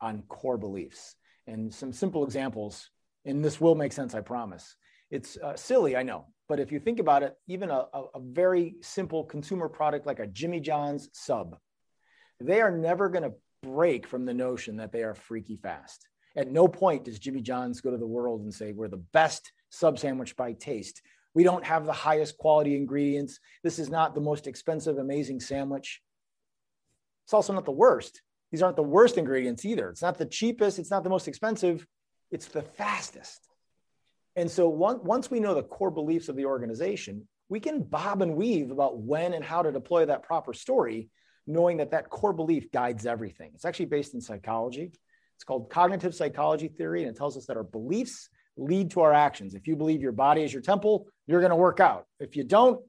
on 0.00 0.22
core 0.28 0.58
beliefs. 0.58 1.16
And 1.46 1.72
some 1.72 1.92
simple 1.92 2.24
examples, 2.24 2.90
and 3.24 3.44
this 3.44 3.60
will 3.60 3.74
make 3.74 3.92
sense, 3.92 4.14
I 4.14 4.20
promise. 4.20 4.76
It's 5.10 5.36
uh, 5.36 5.56
silly, 5.56 5.96
I 5.96 6.02
know, 6.02 6.26
but 6.48 6.60
if 6.60 6.70
you 6.72 6.78
think 6.78 7.00
about 7.00 7.22
it, 7.22 7.36
even 7.48 7.70
a, 7.70 7.86
a, 7.92 8.02
a 8.14 8.20
very 8.20 8.76
simple 8.80 9.24
consumer 9.24 9.68
product 9.68 10.06
like 10.06 10.20
a 10.20 10.26
Jimmy 10.26 10.60
John's 10.60 11.08
sub, 11.12 11.56
they 12.40 12.60
are 12.60 12.70
never 12.70 13.08
going 13.08 13.24
to 13.24 13.34
break 13.62 14.06
from 14.06 14.24
the 14.24 14.34
notion 14.34 14.76
that 14.76 14.92
they 14.92 15.02
are 15.02 15.14
freaky 15.14 15.56
fast. 15.56 16.08
At 16.36 16.50
no 16.50 16.68
point 16.68 17.04
does 17.04 17.18
Jimmy 17.18 17.40
John's 17.40 17.80
go 17.80 17.90
to 17.90 17.98
the 17.98 18.06
world 18.06 18.42
and 18.42 18.54
say, 18.54 18.72
We're 18.72 18.88
the 18.88 18.96
best 18.96 19.52
sub 19.70 19.98
sandwich 19.98 20.36
by 20.36 20.52
taste. 20.52 21.02
We 21.34 21.44
don't 21.44 21.64
have 21.64 21.86
the 21.86 21.92
highest 21.92 22.36
quality 22.38 22.76
ingredients. 22.76 23.38
This 23.62 23.78
is 23.78 23.88
not 23.88 24.14
the 24.14 24.20
most 24.20 24.46
expensive, 24.46 24.98
amazing 24.98 25.40
sandwich. 25.40 26.00
It's 27.24 27.34
also 27.34 27.52
not 27.52 27.64
the 27.64 27.70
worst. 27.70 28.22
These 28.50 28.62
aren't 28.62 28.76
the 28.76 28.82
worst 28.82 29.16
ingredients 29.16 29.64
either. 29.64 29.88
It's 29.90 30.02
not 30.02 30.18
the 30.18 30.26
cheapest, 30.26 30.78
it's 30.78 30.90
not 30.90 31.04
the 31.04 31.10
most 31.10 31.28
expensive, 31.28 31.86
it's 32.30 32.46
the 32.46 32.62
fastest. 32.62 33.46
And 34.34 34.50
so 34.50 34.68
once 34.68 35.30
we 35.30 35.40
know 35.40 35.54
the 35.54 35.62
core 35.62 35.90
beliefs 35.90 36.28
of 36.28 36.36
the 36.36 36.46
organization, 36.46 37.28
we 37.48 37.60
can 37.60 37.82
bob 37.82 38.22
and 38.22 38.36
weave 38.36 38.70
about 38.70 38.98
when 38.98 39.34
and 39.34 39.44
how 39.44 39.62
to 39.62 39.72
deploy 39.72 40.06
that 40.06 40.22
proper 40.22 40.52
story 40.52 41.10
knowing 41.46 41.78
that 41.78 41.90
that 41.90 42.10
core 42.10 42.32
belief 42.32 42.70
guides 42.70 43.06
everything. 43.06 43.50
It's 43.54 43.64
actually 43.64 43.86
based 43.86 44.14
in 44.14 44.20
psychology. 44.20 44.92
It's 45.34 45.44
called 45.44 45.70
cognitive 45.70 46.14
psychology 46.14 46.68
theory, 46.68 47.02
and 47.02 47.10
it 47.10 47.16
tells 47.16 47.36
us 47.36 47.46
that 47.46 47.56
our 47.56 47.64
beliefs 47.64 48.28
lead 48.56 48.90
to 48.92 49.00
our 49.00 49.12
actions. 49.12 49.54
If 49.54 49.66
you 49.66 49.76
believe 49.76 50.02
your 50.02 50.12
body 50.12 50.42
is 50.42 50.52
your 50.52 50.62
temple, 50.62 51.06
you're 51.26 51.40
going 51.40 51.50
to 51.50 51.56
work 51.56 51.80
out. 51.80 52.06
If 52.18 52.36
you 52.36 52.44
don't, 52.44 52.80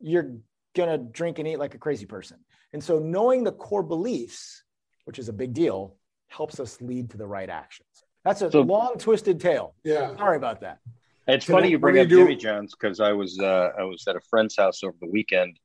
you're 0.00 0.36
going 0.74 0.88
to 0.88 0.98
drink 0.98 1.38
and 1.38 1.48
eat 1.48 1.58
like 1.58 1.74
a 1.74 1.78
crazy 1.78 2.06
person. 2.06 2.38
And 2.72 2.82
so, 2.82 2.98
knowing 2.98 3.44
the 3.44 3.52
core 3.52 3.82
beliefs, 3.82 4.62
which 5.04 5.18
is 5.18 5.28
a 5.28 5.32
big 5.32 5.52
deal, 5.52 5.96
helps 6.28 6.60
us 6.60 6.80
lead 6.80 7.10
to 7.10 7.16
the 7.16 7.26
right 7.26 7.50
actions. 7.50 7.88
That's 8.24 8.42
a 8.42 8.50
so, 8.50 8.60
long, 8.62 8.96
twisted 8.98 9.40
tale. 9.40 9.74
Yeah. 9.82 10.16
Sorry 10.16 10.36
about 10.36 10.60
that. 10.60 10.78
It's 11.26 11.46
Can 11.46 11.54
funny 11.54 11.68
I, 11.68 11.70
you 11.70 11.78
bring 11.78 11.98
up 11.98 12.08
you 12.08 12.18
Jimmy 12.18 12.36
John's 12.36 12.74
because 12.74 13.00
I 13.00 13.12
was 13.12 13.38
uh, 13.38 13.70
I 13.78 13.82
was 13.82 14.04
at 14.08 14.16
a 14.16 14.20
friend's 14.28 14.56
house 14.56 14.82
over 14.82 14.96
the 15.00 15.08
weekend. 15.08 15.58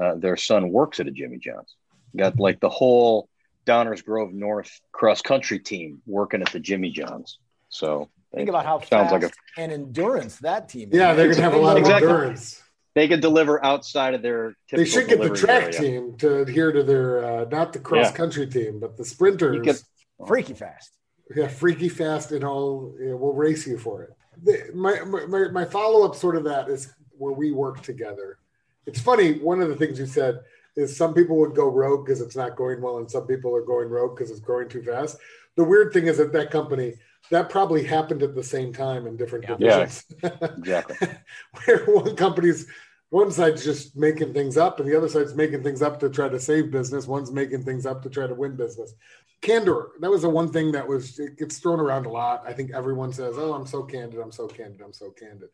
Uh, 0.00 0.14
their 0.16 0.36
son 0.36 0.70
works 0.70 1.00
at 1.00 1.06
a 1.06 1.10
Jimmy 1.10 1.38
John's, 1.38 1.74
Got 2.16 2.38
like 2.38 2.60
the 2.60 2.68
whole 2.68 3.28
Downers 3.66 4.04
Grove 4.04 4.32
North 4.32 4.70
cross 4.92 5.22
country 5.22 5.58
team 5.58 6.02
working 6.06 6.42
at 6.42 6.52
the 6.52 6.60
Jimmy 6.60 6.90
Johns. 6.90 7.38
So 7.68 8.10
think 8.36 8.48
about 8.48 8.66
how 8.66 8.80
sounds 8.80 9.10
like 9.10 9.24
a, 9.24 9.30
and 9.56 9.72
endurance 9.72 10.36
that 10.38 10.68
team. 10.68 10.90
Yeah, 10.92 11.14
they're 11.14 11.28
gonna 11.30 11.42
have 11.42 11.54
a 11.54 11.58
lot 11.58 11.78
exactly. 11.78 12.08
of 12.08 12.14
endurance. 12.14 12.62
They 12.94 13.08
can 13.08 13.20
deliver 13.20 13.62
outside 13.64 14.14
of 14.14 14.22
their. 14.22 14.56
They 14.70 14.84
should 14.84 15.08
get 15.08 15.20
the 15.20 15.30
track 15.30 15.64
area. 15.64 15.80
team 15.80 16.16
to 16.18 16.42
adhere 16.42 16.72
to 16.72 16.82
their 16.82 17.24
uh, 17.24 17.44
not 17.50 17.72
the 17.72 17.78
cross 17.78 18.10
country 18.12 18.44
yeah. 18.44 18.50
team, 18.50 18.80
but 18.80 18.96
the 18.96 19.04
sprinters. 19.04 19.60
Get, 19.62 19.82
freaky 20.26 20.54
fast. 20.54 20.92
Yeah, 21.34 21.48
freaky 21.48 21.88
fast, 21.88 22.32
and 22.32 22.44
all. 22.44 22.94
Yeah, 23.00 23.14
we'll 23.14 23.32
race 23.32 23.66
you 23.66 23.78
for 23.78 24.02
it. 24.02 24.10
The, 24.42 24.70
my 24.74 25.00
my, 25.26 25.48
my 25.48 25.64
follow 25.64 26.06
up 26.06 26.14
sort 26.14 26.36
of 26.36 26.44
that 26.44 26.68
is 26.68 26.94
where 27.18 27.32
we 27.32 27.52
work 27.52 27.82
together. 27.82 28.38
It's 28.86 29.00
funny. 29.00 29.40
One 29.40 29.60
of 29.60 29.68
the 29.68 29.76
things 29.76 29.98
you 29.98 30.06
said 30.06 30.40
is 30.76 30.96
some 30.96 31.14
people 31.14 31.36
would 31.38 31.54
go 31.54 31.68
rogue 31.68 32.06
because 32.06 32.20
it's 32.20 32.36
not 32.36 32.56
going 32.56 32.80
well, 32.80 32.98
and 32.98 33.10
some 33.10 33.26
people 33.26 33.54
are 33.56 33.64
going 33.64 33.88
rogue 33.88 34.16
because 34.16 34.30
it's 34.30 34.40
growing 34.40 34.68
too 34.68 34.82
fast. 34.82 35.18
The 35.56 35.64
weird 35.64 35.92
thing 35.92 36.06
is 36.06 36.18
that 36.18 36.32
that 36.32 36.50
company 36.50 36.94
that 37.30 37.50
probably 37.50 37.84
happened 37.84 38.22
at 38.22 38.34
the 38.34 38.42
same 38.42 38.72
time 38.72 39.06
in 39.06 39.16
different 39.16 39.44
yeah. 39.48 39.56
divisions. 39.56 40.04
Yeah, 40.22 40.30
exactly. 40.56 41.08
Where 41.64 41.84
one 41.86 42.16
company's 42.16 42.66
one 43.10 43.30
side's 43.30 43.64
just 43.64 43.96
making 43.96 44.32
things 44.32 44.56
up, 44.56 44.80
and 44.80 44.88
the 44.88 44.96
other 44.96 45.08
side's 45.08 45.34
making 45.34 45.62
things 45.62 45.82
up 45.82 46.00
to 46.00 46.10
try 46.10 46.28
to 46.28 46.40
save 46.40 46.70
business. 46.70 47.06
One's 47.06 47.30
making 47.30 47.64
things 47.64 47.86
up 47.86 48.02
to 48.02 48.10
try 48.10 48.26
to 48.26 48.34
win 48.34 48.56
business. 48.56 48.94
Candor. 49.42 49.92
That 50.00 50.10
was 50.10 50.22
the 50.22 50.30
one 50.30 50.50
thing 50.50 50.72
that 50.72 50.86
was 50.86 51.18
it 51.18 51.38
gets 51.38 51.58
thrown 51.58 51.78
around 51.78 52.06
a 52.06 52.10
lot. 52.10 52.42
I 52.46 52.52
think 52.52 52.72
everyone 52.72 53.12
says, 53.12 53.36
"Oh, 53.38 53.52
I'm 53.54 53.66
so 53.66 53.82
candid. 53.82 54.20
I'm 54.20 54.32
so 54.32 54.48
candid. 54.48 54.80
I'm 54.80 54.92
so 54.92 55.10
candid." 55.10 55.50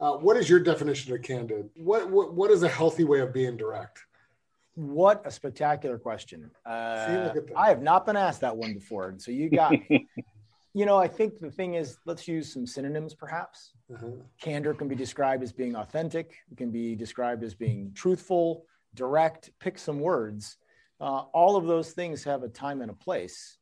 Uh, 0.00 0.16
what 0.16 0.36
is 0.36 0.50
your 0.50 0.60
definition 0.60 1.14
of 1.14 1.22
candid? 1.22 1.70
What, 1.76 2.10
what 2.10 2.34
what 2.34 2.50
is 2.50 2.62
a 2.62 2.68
healthy 2.68 3.04
way 3.04 3.20
of 3.20 3.32
being 3.32 3.56
direct? 3.56 4.00
What 4.74 5.22
a 5.24 5.30
spectacular 5.30 5.98
question. 5.98 6.50
Uh, 6.64 7.34
I 7.56 7.68
have 7.68 7.82
not 7.82 8.06
been 8.06 8.16
asked 8.16 8.40
that 8.40 8.56
one 8.56 8.72
before. 8.72 9.14
So 9.18 9.30
you 9.30 9.50
got, 9.50 9.74
you 10.74 10.86
know, 10.86 10.96
I 10.96 11.08
think 11.08 11.38
the 11.38 11.50
thing 11.50 11.74
is, 11.74 11.98
let's 12.06 12.26
use 12.26 12.52
some 12.52 12.66
synonyms 12.66 13.14
perhaps. 13.14 13.72
Uh-huh. 13.92 14.06
Candor 14.40 14.74
can 14.74 14.88
be 14.88 14.94
described 14.94 15.42
as 15.42 15.52
being 15.52 15.76
authentic, 15.76 16.38
it 16.50 16.56
can 16.56 16.70
be 16.70 16.94
described 16.94 17.42
as 17.44 17.54
being 17.54 17.92
truthful, 17.94 18.64
direct, 18.94 19.50
pick 19.60 19.78
some 19.78 20.00
words. 20.00 20.56
Uh, 21.00 21.24
all 21.34 21.56
of 21.56 21.66
those 21.66 21.92
things 21.92 22.24
have 22.24 22.42
a 22.42 22.48
time 22.48 22.80
and 22.80 22.90
a 22.90 22.94
place. 22.94 23.58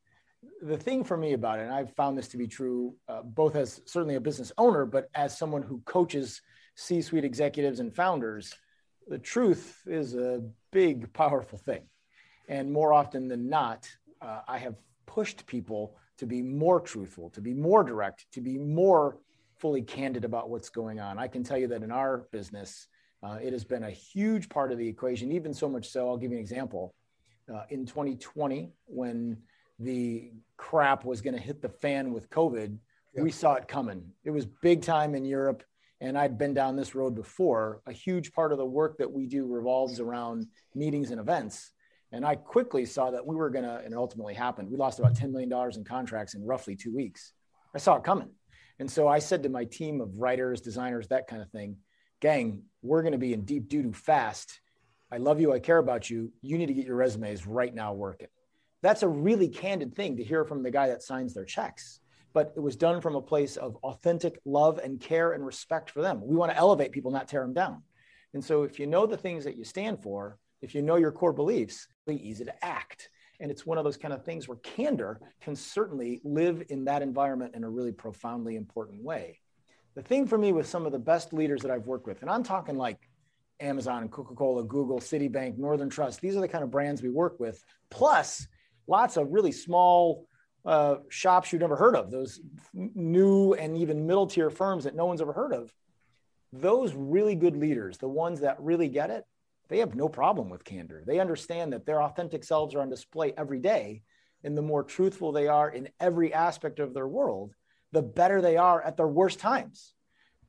The 0.62 0.76
thing 0.76 1.04
for 1.04 1.16
me 1.16 1.32
about 1.32 1.58
it, 1.58 1.62
and 1.62 1.72
I've 1.72 1.94
found 1.94 2.16
this 2.16 2.28
to 2.28 2.36
be 2.36 2.46
true 2.46 2.94
uh, 3.08 3.22
both 3.22 3.56
as 3.56 3.80
certainly 3.86 4.14
a 4.14 4.20
business 4.20 4.52
owner, 4.56 4.86
but 4.86 5.08
as 5.14 5.36
someone 5.36 5.62
who 5.62 5.80
coaches 5.84 6.40
C 6.76 7.02
suite 7.02 7.24
executives 7.24 7.80
and 7.80 7.94
founders, 7.94 8.54
the 9.08 9.18
truth 9.18 9.82
is 9.86 10.14
a 10.14 10.42
big, 10.70 11.12
powerful 11.12 11.58
thing. 11.58 11.82
And 12.48 12.72
more 12.72 12.92
often 12.92 13.28
than 13.28 13.48
not, 13.48 13.88
uh, 14.22 14.40
I 14.46 14.58
have 14.58 14.76
pushed 15.06 15.46
people 15.46 15.96
to 16.20 16.26
be 16.26 16.42
more 16.42 16.80
truthful, 16.80 17.30
to 17.30 17.40
be 17.40 17.54
more 17.54 17.82
direct, 17.82 18.26
to 18.32 18.40
be 18.40 18.58
more 18.58 19.18
fully 19.56 19.82
candid 19.82 20.24
about 20.24 20.50
what's 20.50 20.68
going 20.68 21.00
on. 21.00 21.18
I 21.18 21.26
can 21.28 21.42
tell 21.42 21.58
you 21.58 21.66
that 21.68 21.82
in 21.82 21.90
our 21.90 22.26
business, 22.30 22.86
uh, 23.22 23.38
it 23.42 23.52
has 23.52 23.64
been 23.64 23.84
a 23.84 23.90
huge 23.90 24.48
part 24.48 24.70
of 24.70 24.78
the 24.78 24.86
equation, 24.86 25.32
even 25.32 25.52
so 25.52 25.68
much 25.68 25.88
so. 25.88 26.08
I'll 26.08 26.16
give 26.16 26.30
you 26.30 26.36
an 26.36 26.42
example. 26.42 26.94
Uh, 27.52 27.62
in 27.70 27.84
2020, 27.84 28.70
when 28.86 29.38
the 29.78 30.30
crap 30.56 31.04
was 31.04 31.20
going 31.20 31.34
to 31.34 31.40
hit 31.40 31.60
the 31.62 31.68
fan 31.68 32.12
with 32.12 32.30
COVID, 32.30 32.76
yep. 33.14 33.24
we 33.24 33.30
saw 33.30 33.54
it 33.54 33.66
coming. 33.66 34.04
It 34.24 34.30
was 34.30 34.46
big 34.46 34.82
time 34.82 35.14
in 35.14 35.24
Europe 35.24 35.64
and 36.00 36.16
I'd 36.16 36.38
been 36.38 36.54
down 36.54 36.76
this 36.76 36.94
road 36.94 37.14
before, 37.14 37.82
a 37.86 37.92
huge 37.92 38.32
part 38.32 38.52
of 38.52 38.58
the 38.58 38.64
work 38.64 38.96
that 38.98 39.12
we 39.12 39.26
do 39.26 39.46
revolves 39.46 40.00
around 40.00 40.46
meetings 40.74 41.10
and 41.10 41.20
events. 41.20 41.72
And 42.12 42.24
I 42.24 42.34
quickly 42.34 42.84
saw 42.86 43.10
that 43.10 43.24
we 43.24 43.36
were 43.36 43.50
going 43.50 43.64
to, 43.64 43.76
and 43.76 43.92
it 43.92 43.96
ultimately 43.96 44.34
happened. 44.34 44.70
We 44.70 44.76
lost 44.76 44.98
about 44.98 45.14
$10 45.14 45.30
million 45.30 45.52
in 45.74 45.84
contracts 45.84 46.34
in 46.34 46.44
roughly 46.44 46.74
two 46.74 46.94
weeks. 46.94 47.32
I 47.74 47.78
saw 47.78 47.96
it 47.96 48.04
coming. 48.04 48.30
And 48.80 48.90
so 48.90 49.06
I 49.06 49.18
said 49.18 49.42
to 49.42 49.48
my 49.48 49.64
team 49.64 50.00
of 50.00 50.18
writers, 50.18 50.60
designers, 50.60 51.08
that 51.08 51.28
kind 51.28 51.42
of 51.42 51.50
thing, 51.50 51.76
gang, 52.20 52.62
we're 52.82 53.02
going 53.02 53.12
to 53.12 53.18
be 53.18 53.32
in 53.32 53.44
deep 53.44 53.68
doo 53.68 53.82
doo 53.82 53.92
fast. 53.92 54.60
I 55.12 55.18
love 55.18 55.40
you. 55.40 55.52
I 55.52 55.58
care 55.58 55.78
about 55.78 56.08
you. 56.08 56.32
You 56.42 56.58
need 56.58 56.66
to 56.66 56.74
get 56.74 56.86
your 56.86 56.96
resumes 56.96 57.46
right 57.46 57.74
now 57.74 57.92
working. 57.92 58.28
That's 58.82 59.02
a 59.02 59.08
really 59.08 59.48
candid 59.48 59.94
thing 59.94 60.16
to 60.16 60.24
hear 60.24 60.44
from 60.44 60.62
the 60.62 60.70
guy 60.70 60.88
that 60.88 61.02
signs 61.02 61.34
their 61.34 61.44
checks. 61.44 62.00
But 62.32 62.52
it 62.56 62.60
was 62.60 62.76
done 62.76 63.00
from 63.00 63.16
a 63.16 63.22
place 63.22 63.56
of 63.56 63.76
authentic 63.82 64.40
love 64.44 64.78
and 64.78 65.00
care 65.00 65.32
and 65.32 65.44
respect 65.44 65.90
for 65.90 66.00
them. 66.00 66.20
We 66.24 66.36
want 66.36 66.52
to 66.52 66.56
elevate 66.56 66.92
people, 66.92 67.10
not 67.10 67.28
tear 67.28 67.42
them 67.42 67.52
down. 67.52 67.82
And 68.34 68.44
so 68.44 68.62
if 68.62 68.78
you 68.78 68.86
know 68.86 69.06
the 69.06 69.16
things 69.16 69.44
that 69.44 69.56
you 69.56 69.64
stand 69.64 70.02
for, 70.02 70.38
if 70.62 70.74
you 70.74 70.82
know 70.82 70.96
your 70.96 71.12
core 71.12 71.32
beliefs, 71.32 71.86
it's 71.90 72.06
really 72.06 72.20
easy 72.20 72.44
to 72.44 72.64
act. 72.64 73.08
And 73.40 73.50
it's 73.50 73.64
one 73.64 73.78
of 73.78 73.84
those 73.84 73.96
kind 73.96 74.12
of 74.12 74.24
things 74.24 74.48
where 74.48 74.58
candor 74.58 75.20
can 75.40 75.56
certainly 75.56 76.20
live 76.24 76.62
in 76.68 76.84
that 76.84 77.00
environment 77.02 77.54
in 77.54 77.64
a 77.64 77.70
really 77.70 77.92
profoundly 77.92 78.56
important 78.56 79.02
way. 79.02 79.40
The 79.94 80.02
thing 80.02 80.26
for 80.26 80.38
me 80.38 80.52
with 80.52 80.66
some 80.66 80.86
of 80.86 80.92
the 80.92 80.98
best 80.98 81.32
leaders 81.32 81.62
that 81.62 81.70
I've 81.70 81.86
worked 81.86 82.06
with, 82.06 82.20
and 82.20 82.30
I'm 82.30 82.42
talking 82.42 82.76
like 82.76 82.98
Amazon, 83.60 84.02
and 84.02 84.10
Coca 84.10 84.34
Cola, 84.34 84.62
Google, 84.62 85.00
Citibank, 85.00 85.58
Northern 85.58 85.90
Trust, 85.90 86.20
these 86.20 86.36
are 86.36 86.40
the 86.40 86.48
kind 86.48 86.64
of 86.64 86.70
brands 86.70 87.02
we 87.02 87.10
work 87.10 87.40
with, 87.40 87.62
plus 87.90 88.46
lots 88.86 89.16
of 89.16 89.32
really 89.32 89.52
small 89.52 90.26
uh, 90.64 90.96
shops 91.08 91.52
you've 91.52 91.62
never 91.62 91.76
heard 91.76 91.96
of, 91.96 92.10
those 92.10 92.40
new 92.74 93.54
and 93.54 93.76
even 93.76 94.06
middle 94.06 94.26
tier 94.26 94.50
firms 94.50 94.84
that 94.84 94.94
no 94.94 95.06
one's 95.06 95.20
ever 95.20 95.32
heard 95.32 95.52
of. 95.52 95.72
Those 96.52 96.94
really 96.94 97.34
good 97.34 97.56
leaders, 97.56 97.98
the 97.98 98.08
ones 98.08 98.40
that 98.40 98.60
really 98.60 98.88
get 98.88 99.10
it, 99.10 99.24
they 99.70 99.78
have 99.78 99.94
no 99.94 100.08
problem 100.08 100.50
with 100.50 100.64
candor. 100.64 101.04
They 101.06 101.20
understand 101.20 101.72
that 101.72 101.86
their 101.86 102.02
authentic 102.02 102.42
selves 102.42 102.74
are 102.74 102.80
on 102.80 102.90
display 102.90 103.32
every 103.38 103.60
day. 103.60 104.02
And 104.42 104.58
the 104.58 104.62
more 104.62 104.82
truthful 104.82 105.32
they 105.32 105.46
are 105.46 105.70
in 105.70 105.88
every 106.00 106.34
aspect 106.34 106.80
of 106.80 106.92
their 106.92 107.06
world, 107.06 107.54
the 107.92 108.02
better 108.02 108.42
they 108.42 108.56
are 108.56 108.82
at 108.82 108.96
their 108.96 109.06
worst 109.06 109.38
times. 109.38 109.94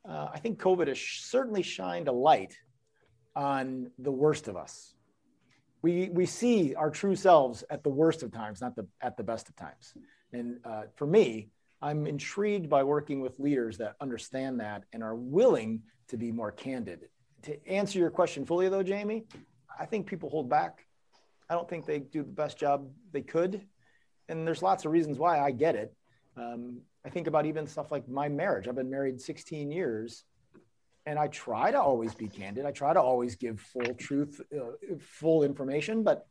Uh, 0.07 0.29
I 0.34 0.39
think 0.39 0.60
COVID 0.60 0.88
has 0.88 0.99
certainly 0.99 1.62
shined 1.62 2.07
a 2.07 2.12
light 2.12 2.57
on 3.36 3.91
the 3.99 4.12
worst 4.12 4.47
of 4.47 4.57
us. 4.57 4.95
We, 5.84 6.10
we 6.10 6.25
see 6.25 6.73
our 6.73 6.89
true 6.89 7.15
selves 7.15 7.63
at 7.69 7.84
the 7.84 7.89
worst 7.89 8.23
of 8.23 8.31
times, 8.31 8.60
not 8.60 8.75
the, 8.75 8.88
at 9.01 9.17
the 9.17 9.23
best 9.23 9.49
of 9.49 9.55
times. 9.55 9.93
And 10.34 10.60
uh, 10.65 10.84
for 10.95 11.05
me, 11.05 11.49
I'm 11.79 12.07
intrigued 12.07 12.69
by 12.69 12.84
working 12.84 13.21
with 13.21 13.39
leaders 13.39 13.77
that 13.77 13.95
understand 14.01 14.60
that 14.62 14.84
and 14.93 15.03
are 15.03 15.15
willing 15.15 15.81
to 16.07 16.17
be 16.17 16.31
more 16.31 16.51
candid 16.51 17.01
to 17.43 17.67
answer 17.67 17.99
your 17.99 18.10
question 18.10 18.45
fully, 18.45 18.69
though, 18.69 18.84
Jamie, 18.84 19.25
I 19.80 19.86
think 19.86 20.08
people 20.08 20.30
hold 20.30 20.49
back. 20.49 20.86
I 21.49 21.54
don't 21.54 21.67
think 21.67 21.86
they 21.86 21.99
do 21.99 22.23
the 22.23 22.32
best 22.32 22.58
job 22.58 22.88
they 23.12 23.21
could. 23.21 23.62
And 24.30 24.47
there's 24.47 24.62
lots 24.62 24.86
of 24.86 24.91
reasons 24.91 25.17
why 25.17 25.39
I 25.39 25.51
get 25.51 25.75
it. 25.75 25.93
Um, 26.38 26.82
I 27.06 27.10
think 27.10 27.27
about 27.27 27.45
even 27.45 27.67
stuff 27.67 27.91
like 27.91 28.08
my 28.08 28.30
marriage. 28.30 28.67
I've 28.67 28.75
been 28.75 28.89
married 28.89 29.19
16 29.19 29.71
years 29.71 30.23
and 31.06 31.17
I 31.17 31.27
try 31.27 31.71
to 31.71 31.82
always 31.82 32.13
be 32.13 32.27
candid. 32.27 32.65
I 32.65 32.71
try 32.71 32.93
to 32.93 33.01
always 33.01 33.36
give 33.36 33.60
full 33.60 33.93
truth, 33.95 34.39
uh, 34.56 34.95
full 34.99 35.43
information, 35.43 36.04
but 36.04 36.27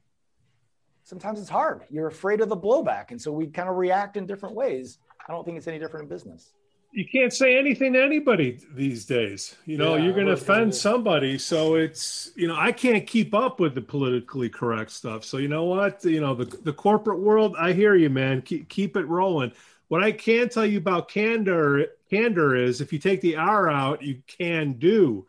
sometimes 1.03 1.41
it's 1.41 1.49
hard. 1.49 1.83
You're 1.91 2.07
afraid 2.07 2.41
of 2.41 2.49
the 2.49 2.57
blowback. 2.57 3.11
And 3.11 3.21
so 3.21 3.33
we 3.33 3.49
kind 3.49 3.69
of 3.69 3.77
react 3.77 4.17
in 4.17 4.27
different 4.27 4.55
ways. 4.55 4.99
I 5.29 5.33
don't 5.33 5.45
think 5.45 5.59
it's 5.59 5.67
any 5.67 5.79
different 5.79 6.05
in 6.05 6.09
business 6.09 6.53
you 6.93 7.07
can't 7.07 7.33
say 7.33 7.57
anything 7.57 7.93
to 7.93 8.03
anybody 8.03 8.59
these 8.75 9.05
days. 9.05 9.55
You 9.65 9.79
know, 9.79 9.95
yeah, 9.95 10.05
you're 10.05 10.13
going 10.13 10.27
to 10.27 10.33
offend 10.33 10.75
somebody. 10.75 11.39
So 11.39 11.77
it's, 11.77 12.33
you 12.35 12.49
know, 12.49 12.57
I 12.57 12.73
can't 12.73 13.07
keep 13.07 13.33
up 13.33 13.61
with 13.61 13.75
the 13.75 13.81
politically 13.81 14.49
correct 14.49 14.91
stuff. 14.91 15.25
So 15.25 15.37
you 15.37 15.49
know 15.49 15.65
what? 15.65 16.05
You 16.05 16.21
know, 16.21 16.35
the, 16.35 16.45
the 16.45 16.73
corporate 16.73 17.21
world, 17.21 17.55
I 17.59 17.73
hear 17.73 17.95
you, 17.95 18.11
man. 18.11 18.43
Keep, 18.43 18.69
keep 18.69 18.97
it 18.97 19.05
rolling. 19.05 19.53
What 19.89 20.03
I 20.03 20.13
can 20.13 20.49
tell 20.49 20.67
you 20.67 20.79
about 20.79 21.09
candor, 21.09 21.87
candor 22.11 22.57
is 22.57 22.81
if 22.81 22.93
you 22.93 22.99
take 22.99 23.21
the 23.21 23.37
R 23.37 23.71
out, 23.71 24.03
you 24.03 24.23
can 24.27 24.73
do. 24.75 25.27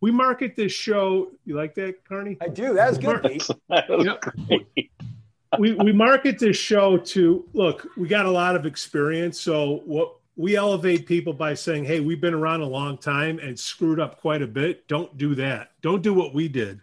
We 0.00 0.10
market 0.10 0.56
this 0.56 0.72
show. 0.72 1.30
You 1.44 1.56
like 1.56 1.74
that, 1.76 2.04
Carney? 2.04 2.36
I 2.40 2.48
do. 2.48 2.74
That's 2.74 2.98
good. 2.98 3.42
we, 5.58 5.72
we 5.72 5.92
market 5.92 6.38
this 6.38 6.56
show 6.56 6.98
to 6.98 7.48
look, 7.54 7.86
we 7.96 8.08
got 8.08 8.26
a 8.26 8.30
lot 8.30 8.56
of 8.56 8.66
experience. 8.66 9.40
So 9.40 9.82
what 9.84 10.16
we 10.36 10.54
elevate 10.54 11.06
people 11.06 11.32
by 11.32 11.54
saying, 11.54 11.84
hey, 11.84 12.00
we've 12.00 12.20
been 12.20 12.34
around 12.34 12.60
a 12.60 12.66
long 12.66 12.98
time 12.98 13.38
and 13.38 13.58
screwed 13.58 13.98
up 13.98 14.20
quite 14.20 14.42
a 14.42 14.46
bit. 14.46 14.86
Don't 14.86 15.16
do 15.16 15.34
that. 15.34 15.70
Don't 15.80 16.02
do 16.02 16.12
what 16.12 16.34
we 16.34 16.46
did. 16.46 16.80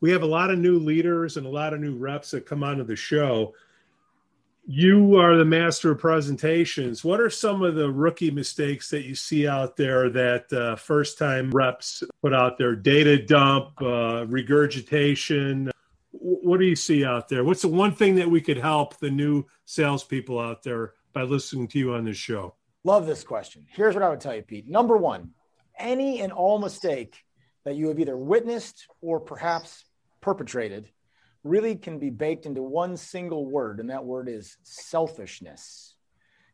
We 0.00 0.10
have 0.10 0.22
a 0.22 0.26
lot 0.26 0.50
of 0.50 0.58
new 0.58 0.78
leaders 0.78 1.36
and 1.36 1.46
a 1.46 1.50
lot 1.50 1.72
of 1.72 1.80
new 1.80 1.96
reps 1.96 2.32
that 2.32 2.46
come 2.46 2.64
onto 2.64 2.82
the 2.82 2.96
show. 2.96 3.54
You 4.66 5.16
are 5.16 5.36
the 5.36 5.44
master 5.44 5.92
of 5.92 5.98
presentations. 5.98 7.04
What 7.04 7.20
are 7.20 7.30
some 7.30 7.62
of 7.62 7.76
the 7.76 7.90
rookie 7.90 8.30
mistakes 8.30 8.90
that 8.90 9.04
you 9.04 9.14
see 9.14 9.46
out 9.46 9.76
there 9.76 10.10
that 10.10 10.52
uh, 10.52 10.76
first 10.76 11.16
time 11.16 11.50
reps 11.50 12.02
put 12.22 12.34
out 12.34 12.58
there? 12.58 12.74
Data 12.74 13.22
dump, 13.22 13.80
uh, 13.80 14.26
regurgitation. 14.26 15.70
What 16.12 16.58
do 16.58 16.66
you 16.66 16.76
see 16.76 17.04
out 17.04 17.28
there? 17.28 17.44
What's 17.44 17.62
the 17.62 17.68
one 17.68 17.94
thing 17.94 18.16
that 18.16 18.30
we 18.30 18.40
could 18.40 18.58
help 18.58 18.98
the 18.98 19.10
new 19.10 19.44
salespeople 19.64 20.38
out 20.38 20.62
there 20.62 20.94
by 21.12 21.22
listening 21.22 21.68
to 21.68 21.78
you 21.78 21.94
on 21.94 22.04
this 22.04 22.16
show? 22.16 22.54
Love 22.82 23.06
this 23.06 23.24
question. 23.24 23.66
Here's 23.68 23.94
what 23.94 24.02
I 24.02 24.08
would 24.08 24.20
tell 24.20 24.34
you, 24.34 24.42
Pete. 24.42 24.68
Number 24.68 24.96
one, 24.96 25.30
any 25.78 26.20
and 26.20 26.32
all 26.32 26.58
mistake 26.58 27.16
that 27.64 27.76
you 27.76 27.88
have 27.88 28.00
either 28.00 28.16
witnessed 28.16 28.86
or 29.02 29.20
perhaps 29.20 29.84
perpetrated 30.22 30.90
really 31.44 31.76
can 31.76 31.98
be 31.98 32.10
baked 32.10 32.46
into 32.46 32.62
one 32.62 32.96
single 32.96 33.46
word, 33.46 33.80
and 33.80 33.90
that 33.90 34.04
word 34.04 34.28
is 34.28 34.56
selfishness. 34.62 35.94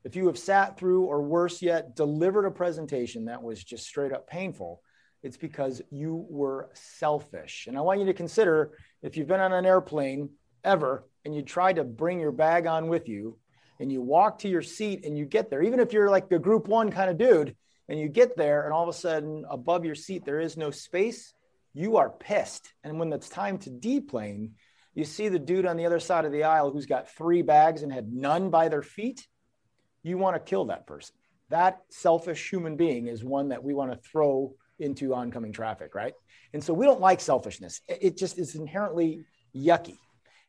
If 0.04 0.14
you 0.14 0.26
have 0.26 0.38
sat 0.38 0.78
through, 0.78 1.04
or 1.04 1.22
worse 1.22 1.62
yet, 1.62 1.96
delivered 1.96 2.44
a 2.44 2.50
presentation 2.50 3.24
that 3.24 3.42
was 3.42 3.62
just 3.62 3.86
straight 3.86 4.12
up 4.12 4.28
painful, 4.28 4.82
it's 5.22 5.36
because 5.36 5.82
you 5.90 6.26
were 6.28 6.70
selfish. 6.74 7.66
And 7.66 7.76
I 7.76 7.80
want 7.80 8.00
you 8.00 8.06
to 8.06 8.14
consider 8.14 8.72
if 9.02 9.16
you've 9.16 9.26
been 9.26 9.40
on 9.40 9.52
an 9.52 9.66
airplane 9.66 10.30
ever 10.62 11.08
and 11.24 11.34
you 11.34 11.42
tried 11.42 11.76
to 11.76 11.84
bring 11.84 12.20
your 12.20 12.32
bag 12.32 12.66
on 12.66 12.88
with 12.88 13.08
you 13.08 13.38
and 13.80 13.90
you 13.90 14.00
walk 14.00 14.38
to 14.40 14.48
your 14.48 14.62
seat 14.62 15.04
and 15.04 15.16
you 15.16 15.24
get 15.24 15.50
there, 15.50 15.62
even 15.62 15.80
if 15.80 15.92
you're 15.92 16.10
like 16.10 16.30
a 16.32 16.38
group 16.38 16.68
one 16.68 16.90
kind 16.90 17.10
of 17.10 17.18
dude, 17.18 17.56
and 17.88 18.00
you 18.00 18.08
get 18.08 18.36
there 18.36 18.64
and 18.64 18.72
all 18.72 18.82
of 18.82 18.88
a 18.88 18.98
sudden 18.98 19.44
above 19.48 19.84
your 19.84 19.94
seat 19.94 20.24
there 20.24 20.40
is 20.40 20.56
no 20.56 20.70
space, 20.70 21.32
you 21.72 21.98
are 21.98 22.10
pissed. 22.10 22.72
And 22.82 22.98
when 22.98 23.12
it's 23.12 23.28
time 23.28 23.58
to 23.58 23.70
deplane, 23.70 24.54
you 24.94 25.04
see 25.04 25.28
the 25.28 25.38
dude 25.38 25.66
on 25.66 25.76
the 25.76 25.86
other 25.86 26.00
side 26.00 26.24
of 26.24 26.32
the 26.32 26.44
aisle 26.44 26.70
who's 26.70 26.86
got 26.86 27.10
three 27.10 27.42
bags 27.42 27.82
and 27.82 27.92
had 27.92 28.12
none 28.12 28.50
by 28.50 28.68
their 28.68 28.82
feet. 28.82 29.26
You 30.02 30.18
want 30.18 30.36
to 30.36 30.40
kill 30.40 30.66
that 30.66 30.86
person. 30.86 31.14
That 31.50 31.80
selfish 31.90 32.50
human 32.50 32.76
being 32.76 33.06
is 33.06 33.22
one 33.22 33.50
that 33.50 33.62
we 33.62 33.74
want 33.74 33.92
to 33.92 34.08
throw 34.10 34.54
into 34.78 35.14
oncoming 35.14 35.52
traffic, 35.52 35.94
right? 35.94 36.14
And 36.52 36.64
so 36.64 36.72
we 36.72 36.86
don't 36.86 37.00
like 37.00 37.20
selfishness. 37.20 37.82
It 37.86 38.16
just 38.16 38.38
is 38.38 38.54
inherently 38.54 39.24
yucky. 39.54 39.98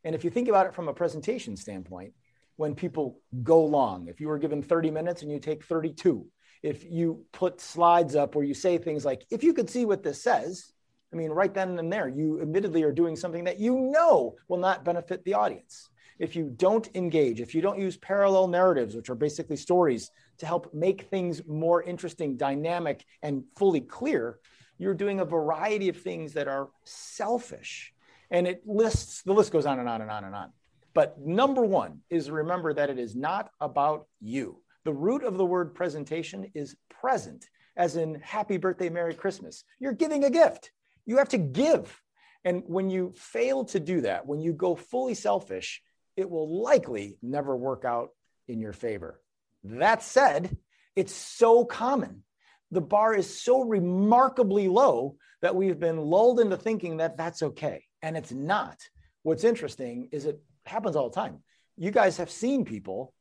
And 0.04 0.16
if 0.16 0.24
you 0.24 0.30
think 0.30 0.48
about 0.48 0.68
it 0.68 0.74
from 0.74 0.88
a 0.88 0.94
presentation 0.94 1.58
standpoint, 1.58 2.14
when 2.58 2.76
people 2.76 3.20
go 3.44 3.64
long. 3.64 4.08
If 4.08 4.20
you 4.20 4.28
were 4.28 4.38
given 4.38 4.62
30 4.62 4.92
minutes 4.92 5.22
and 5.22 5.32
you 5.32 5.40
take 5.40 5.64
32, 5.64 6.26
if 6.64 6.84
you 6.84 7.26
put 7.32 7.62
slides 7.62 8.16
up 8.16 8.36
where 8.36 8.44
you 8.44 8.54
say 8.54 8.78
things 8.78 9.06
like, 9.06 9.26
if 9.32 9.44
you 9.44 9.54
could 9.54 9.70
see 9.70 9.86
what 9.86 10.04
this 10.04 10.22
says, 10.22 10.74
I 11.14 11.16
mean, 11.16 11.32
right 11.32 11.54
then 11.54 11.80
and 11.80 11.92
there, 11.92 12.10
you 12.10 12.42
admittedly 12.42 12.84
are 12.84 12.92
doing 12.92 13.16
something 13.16 13.46
that 13.46 13.60
you 13.60 13.80
know 13.92 14.36
will 14.48 14.58
not 14.58 14.84
benefit 14.84 15.24
the 15.24 15.36
audience. 15.36 15.90
If 16.20 16.36
you 16.36 16.52
don't 16.56 16.90
engage, 16.96 17.40
if 17.40 17.54
you 17.54 17.62
don't 17.62 17.80
use 17.80 17.96
parallel 17.96 18.48
narratives, 18.48 18.96
which 18.96 19.10
are 19.10 19.16
basically 19.16 19.56
stories 19.56 20.10
to 20.40 20.46
help 20.46 20.74
make 20.74 21.04
things 21.04 21.42
more 21.48 21.84
interesting, 21.84 22.38
dynamic, 22.38 23.06
and 23.22 23.44
fully 23.56 23.82
clear, 23.82 24.40
you're 24.80 24.96
doing 24.96 25.20
a 25.20 25.26
variety 25.26 25.90
of 25.90 25.98
things 25.98 26.34
that 26.34 26.48
are 26.48 26.70
selfish. 26.84 27.94
And 28.32 28.48
it 28.48 28.64
lists, 28.66 29.22
the 29.22 29.34
list 29.34 29.52
goes 29.52 29.66
on 29.66 29.80
and 29.80 29.88
on 29.88 30.02
and 30.02 30.12
on 30.12 30.24
and 30.24 30.36
on. 30.36 30.52
But 30.98 31.20
number 31.20 31.62
one 31.62 32.00
is 32.10 32.32
remember 32.32 32.74
that 32.74 32.90
it 32.90 32.98
is 32.98 33.16
not 33.16 33.52
about 33.62 34.08
you. 34.20 34.64
The 34.84 34.94
root 34.94 35.24
of 35.24 35.38
the 35.38 35.46
word 35.46 35.76
presentation 35.76 36.50
is 36.56 36.76
present, 36.90 37.46
as 37.76 37.98
in 37.98 38.16
happy 38.16 38.58
birthday, 38.58 38.90
Merry 38.90 39.14
Christmas. 39.14 39.64
You're 39.80 39.94
giving 39.94 40.24
a 40.24 40.32
gift. 40.32 40.72
You 41.06 41.18
have 41.18 41.30
to 41.30 41.38
give. 41.38 42.02
And 42.44 42.64
when 42.66 42.90
you 42.90 43.14
fail 43.16 43.66
to 43.66 43.80
do 43.80 44.02
that, 44.02 44.26
when 44.26 44.40
you 44.40 44.54
go 44.54 44.76
fully 44.76 45.14
selfish, 45.14 45.84
it 46.16 46.28
will 46.28 46.64
likely 46.64 47.20
never 47.22 47.56
work 47.56 47.86
out 47.86 48.10
in 48.48 48.60
your 48.60 48.74
favor. 48.74 49.22
That 49.66 50.02
said, 50.02 50.58
it's 50.96 51.14
so 51.14 51.64
common. 51.64 52.24
The 52.72 52.82
bar 52.82 53.14
is 53.14 53.40
so 53.40 53.62
remarkably 53.62 54.68
low 54.68 55.18
that 55.44 55.56
we've 55.56 55.80
been 55.80 56.02
lulled 56.02 56.40
into 56.40 56.58
thinking 56.58 56.98
that 56.98 57.18
that's 57.18 57.44
okay. 57.44 57.84
And 58.02 58.18
it's 58.18 58.32
not. 58.32 58.80
What's 59.22 59.44
interesting 59.44 60.10
is 60.12 60.26
it 60.26 60.42
happens 60.68 60.96
all 60.96 61.10
the 61.10 61.16
time. 61.16 61.44
You 61.78 61.92
guys 61.92 62.18
have 62.18 62.32
seen 62.32 62.66
people 62.66 63.14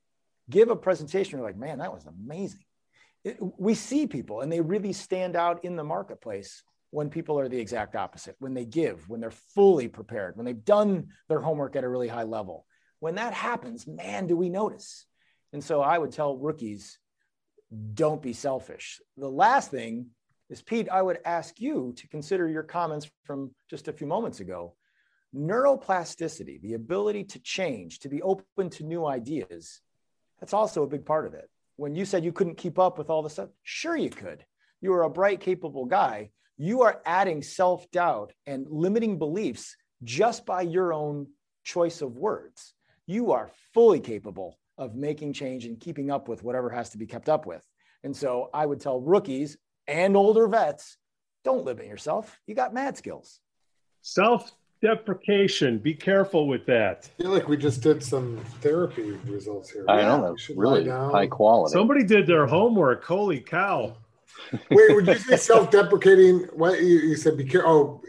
give 0.49 0.69
a 0.69 0.75
presentation. 0.75 1.37
You're 1.37 1.47
like, 1.47 1.57
man, 1.57 1.79
that 1.79 1.93
was 1.93 2.05
amazing. 2.05 2.63
It, 3.23 3.37
we 3.39 3.73
see 3.73 4.07
people 4.07 4.41
and 4.41 4.51
they 4.51 4.61
really 4.61 4.93
stand 4.93 5.35
out 5.35 5.63
in 5.65 5.75
the 5.75 5.83
marketplace 5.83 6.63
when 6.91 7.09
people 7.09 7.37
are 7.39 7.49
the 7.49 7.59
exact 7.59 7.95
opposite, 7.95 8.35
when 8.39 8.53
they 8.53 8.65
give, 8.65 9.09
when 9.09 9.19
they're 9.19 9.31
fully 9.31 9.87
prepared, 9.87 10.37
when 10.37 10.45
they've 10.45 10.65
done 10.65 11.07
their 11.27 11.41
homework 11.41 11.75
at 11.75 11.83
a 11.83 11.89
really 11.89 12.07
high 12.07 12.23
level. 12.23 12.65
When 12.99 13.15
that 13.15 13.33
happens, 13.33 13.85
man, 13.85 14.27
do 14.27 14.37
we 14.37 14.49
notice. 14.49 15.05
And 15.53 15.63
so 15.63 15.81
I 15.81 15.97
would 15.97 16.11
tell 16.11 16.37
rookies, 16.37 16.97
don't 17.93 18.21
be 18.21 18.33
selfish. 18.33 19.01
The 19.17 19.29
last 19.29 19.71
thing 19.71 20.07
is, 20.49 20.61
Pete, 20.61 20.87
I 20.89 21.01
would 21.01 21.19
ask 21.25 21.59
you 21.59 21.93
to 21.97 22.07
consider 22.07 22.47
your 22.47 22.63
comments 22.63 23.09
from 23.25 23.51
just 23.69 23.87
a 23.87 23.93
few 23.93 24.07
moments 24.07 24.39
ago. 24.39 24.75
Neuroplasticity, 25.35 26.61
the 26.61 26.73
ability 26.73 27.23
to 27.25 27.39
change, 27.39 27.99
to 27.99 28.09
be 28.09 28.21
open 28.21 28.69
to 28.71 28.83
new 28.83 29.05
ideas, 29.05 29.81
that's 30.39 30.53
also 30.53 30.83
a 30.83 30.87
big 30.87 31.05
part 31.05 31.25
of 31.25 31.33
it. 31.33 31.49
When 31.75 31.95
you 31.95 32.05
said 32.05 32.23
you 32.23 32.31
couldn't 32.31 32.57
keep 32.57 32.79
up 32.79 32.97
with 32.97 33.09
all 33.09 33.21
the 33.21 33.29
stuff, 33.29 33.49
sure 33.63 33.95
you 33.95 34.09
could. 34.09 34.45
You 34.81 34.93
are 34.93 35.03
a 35.03 35.09
bright, 35.09 35.41
capable 35.41 35.85
guy. 35.85 36.31
You 36.57 36.81
are 36.83 37.01
adding 37.05 37.43
self 37.43 37.89
doubt 37.91 38.33
and 38.45 38.67
limiting 38.69 39.19
beliefs 39.19 39.75
just 40.03 40.45
by 40.45 40.61
your 40.61 40.93
own 40.93 41.27
choice 41.63 42.01
of 42.01 42.17
words. 42.17 42.73
You 43.05 43.31
are 43.31 43.51
fully 43.73 43.99
capable 43.99 44.57
of 44.77 44.95
making 44.95 45.33
change 45.33 45.65
and 45.65 45.79
keeping 45.79 46.11
up 46.11 46.27
with 46.27 46.43
whatever 46.43 46.69
has 46.69 46.91
to 46.91 46.97
be 46.97 47.05
kept 47.05 47.29
up 47.29 47.45
with. 47.45 47.63
And 48.03 48.15
so 48.15 48.49
I 48.53 48.65
would 48.65 48.79
tell 48.79 48.99
rookies 49.01 49.57
and 49.87 50.15
older 50.15 50.47
vets 50.47 50.97
don't 51.43 51.65
limit 51.65 51.87
yourself. 51.87 52.39
You 52.45 52.55
got 52.55 52.73
mad 52.73 52.97
skills. 52.97 53.39
Self 54.01 54.51
deprecation. 54.81 55.79
Be 55.79 55.93
careful 55.93 56.47
with 56.47 56.65
that. 56.67 57.09
I 57.19 57.23
feel 57.23 57.31
like 57.31 57.47
we 57.47 57.57
just 57.57 57.81
did 57.81 58.03
some 58.03 58.37
therapy 58.61 59.11
results 59.25 59.69
here. 59.71 59.85
I 59.87 60.01
don't 60.01 60.21
know 60.21 60.29
that's 60.29 60.49
really 60.49 60.87
high 60.87 61.27
quality. 61.27 61.73
Somebody 61.73 62.03
did 62.03 62.27
their 62.27 62.45
homework. 62.45 63.03
Holy 63.03 63.39
cow. 63.39 63.95
Wait, 64.71 64.95
would 64.95 65.07
you 65.07 65.15
say 65.15 65.37
self-deprecating? 65.37 66.39
What 66.53 66.79
you, 66.79 66.99
you 66.99 67.15
said? 67.15 67.37
Be 67.37 67.45
careful. 67.45 67.71
Oh, 67.71 68.01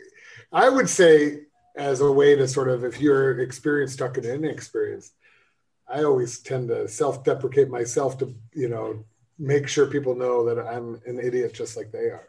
I 0.53 0.69
would 0.69 0.89
say 0.89 1.41
as 1.77 2.01
a 2.01 2.11
way 2.11 2.35
to 2.37 2.47
sort 2.47 2.69
of, 2.69 2.85
if 2.85 3.01
you're 3.01 3.41
experienced 3.41 3.95
stuck 3.95 4.19
in 4.19 4.25
inexperienced, 4.25 5.15
I 5.89 6.03
always 6.03 6.41
tend 6.41 6.69
to 6.69 6.87
self-deprecate 6.89 7.71
myself 7.71 8.19
to, 8.19 8.35
you 8.53 8.69
know, 8.69 9.05
make 9.39 9.69
sure 9.69 9.87
people 9.87 10.15
know 10.15 10.45
that 10.45 10.59
I'm 10.59 11.01
an 11.07 11.19
idiot 11.19 11.55
just 11.55 11.77
like 11.77 11.93
they 11.93 12.11
are. 12.11 12.29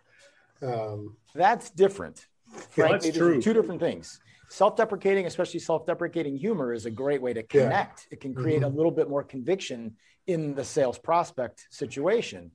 Um, 0.61 1.17
that's 1.33 1.69
different. 1.69 2.27
Yeah, 2.75 2.89
that's 2.89 3.11
true. 3.11 3.41
Two 3.41 3.53
different 3.53 3.81
things. 3.81 4.19
Self-deprecating, 4.49 5.27
especially 5.27 5.59
self-deprecating 5.59 6.35
humor, 6.35 6.73
is 6.73 6.85
a 6.85 6.91
great 6.91 7.21
way 7.21 7.33
to 7.33 7.43
connect. 7.43 8.07
Yeah. 8.09 8.13
It 8.13 8.21
can 8.21 8.33
create 8.33 8.61
mm-hmm. 8.61 8.73
a 8.73 8.77
little 8.77 8.91
bit 8.91 9.07
more 9.07 9.23
conviction 9.23 9.95
in 10.25 10.55
the 10.55 10.63
sales 10.63 10.97
prospect 10.97 11.67
situation. 11.69 12.51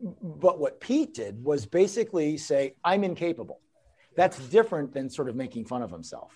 But 0.00 0.58
what 0.58 0.80
Pete 0.80 1.14
did 1.14 1.42
was 1.44 1.66
basically 1.66 2.38
say, 2.38 2.74
"I'm 2.82 3.04
incapable." 3.04 3.60
That's 4.16 4.38
different 4.48 4.92
than 4.94 5.10
sort 5.10 5.28
of 5.28 5.36
making 5.36 5.66
fun 5.66 5.82
of 5.82 5.90
himself. 5.90 6.32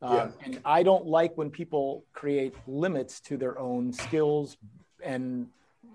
Um. 0.00 0.32
And 0.44 0.60
I 0.64 0.82
don't 0.82 1.06
like 1.06 1.36
when 1.36 1.50
people 1.50 2.04
create 2.12 2.54
limits 2.66 3.20
to 3.22 3.36
their 3.36 3.58
own 3.58 3.92
skills 3.92 4.56
and 5.02 5.48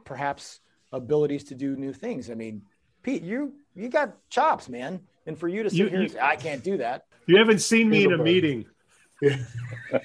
perhaps 0.03 0.59
abilities 0.91 1.45
to 1.45 1.55
do 1.55 1.75
new 1.75 1.93
things. 1.93 2.29
I 2.29 2.35
mean, 2.35 2.61
Pete, 3.03 3.23
you 3.23 3.53
you 3.75 3.89
got 3.89 4.17
chops, 4.29 4.67
man. 4.67 4.99
And 5.29 5.37
for 5.37 5.47
you 5.47 5.61
to 5.61 5.69
sit 5.69 5.77
you, 5.77 5.87
here 5.89 6.01
and 6.01 6.11
say, 6.11 6.19
I 6.19 6.35
can't 6.35 6.63
do 6.63 6.77
that. 6.77 7.03
You 7.27 7.37
haven't 7.37 7.59
seen 7.59 7.87
me 7.87 8.03
in 8.03 8.13
a 8.13 8.17
meeting. 8.17 8.65
Yeah. 9.21 9.37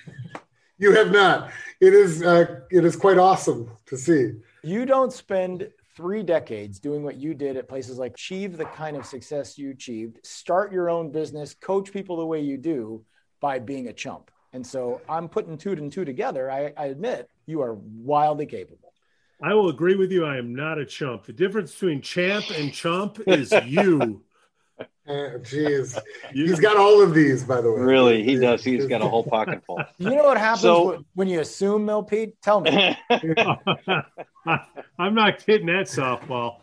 you 0.78 0.92
have 0.92 1.12
not. 1.12 1.50
It 1.80 1.94
is 1.94 2.22
uh, 2.22 2.60
it 2.70 2.84
is 2.84 2.94
quite 2.94 3.16
awesome 3.16 3.70
to 3.86 3.96
see. 3.96 4.32
You 4.62 4.84
don't 4.84 5.14
spend 5.14 5.70
three 5.96 6.22
decades 6.22 6.78
doing 6.78 7.02
what 7.02 7.16
you 7.16 7.32
did 7.32 7.56
at 7.56 7.70
places 7.70 7.96
like 7.96 8.12
achieve 8.12 8.58
the 8.58 8.66
kind 8.66 8.98
of 8.98 9.06
success 9.06 9.56
you 9.56 9.70
achieved, 9.70 10.18
start 10.26 10.74
your 10.74 10.90
own 10.90 11.10
business, 11.10 11.54
coach 11.54 11.90
people 11.90 12.18
the 12.18 12.26
way 12.26 12.40
you 12.40 12.58
do 12.58 13.02
by 13.40 13.58
being 13.58 13.88
a 13.88 13.94
chump. 13.94 14.30
And 14.52 14.66
so 14.66 15.00
I'm 15.08 15.30
putting 15.30 15.56
two 15.56 15.72
and 15.72 15.90
two 15.90 16.04
together. 16.04 16.50
I, 16.50 16.74
I 16.76 16.86
admit 16.88 17.30
you 17.46 17.62
are 17.62 17.72
wildly 17.72 18.44
capable. 18.44 18.92
I 19.42 19.54
will 19.54 19.70
agree 19.70 19.96
with 19.96 20.12
you. 20.12 20.26
I 20.26 20.36
am 20.36 20.54
not 20.54 20.78
a 20.78 20.84
chump. 20.84 21.24
The 21.24 21.32
difference 21.32 21.72
between 21.72 22.02
champ 22.02 22.44
and 22.50 22.74
chump 22.74 23.20
is 23.26 23.54
you. 23.64 24.22
Jeez, 25.06 26.00
he's 26.32 26.60
got 26.60 26.76
all 26.76 27.02
of 27.02 27.12
these, 27.12 27.44
by 27.44 27.60
the 27.60 27.70
way. 27.70 27.80
Really, 27.80 28.22
he 28.22 28.36
does. 28.36 28.64
He's 28.64 28.86
got 28.86 29.02
a 29.02 29.08
whole 29.08 29.24
pocket 29.24 29.62
full. 29.66 29.82
You 29.98 30.10
know 30.10 30.24
what 30.24 30.38
happens 30.38 30.62
so, 30.62 31.04
when 31.14 31.28
you 31.28 31.40
assume, 31.40 31.84
Mel 31.84 32.02
Pete? 32.02 32.40
Tell 32.42 32.60
me. 32.60 32.96
I'm 34.98 35.14
not 35.14 35.44
kidding 35.44 35.66
that 35.66 35.86
softball. 35.86 36.60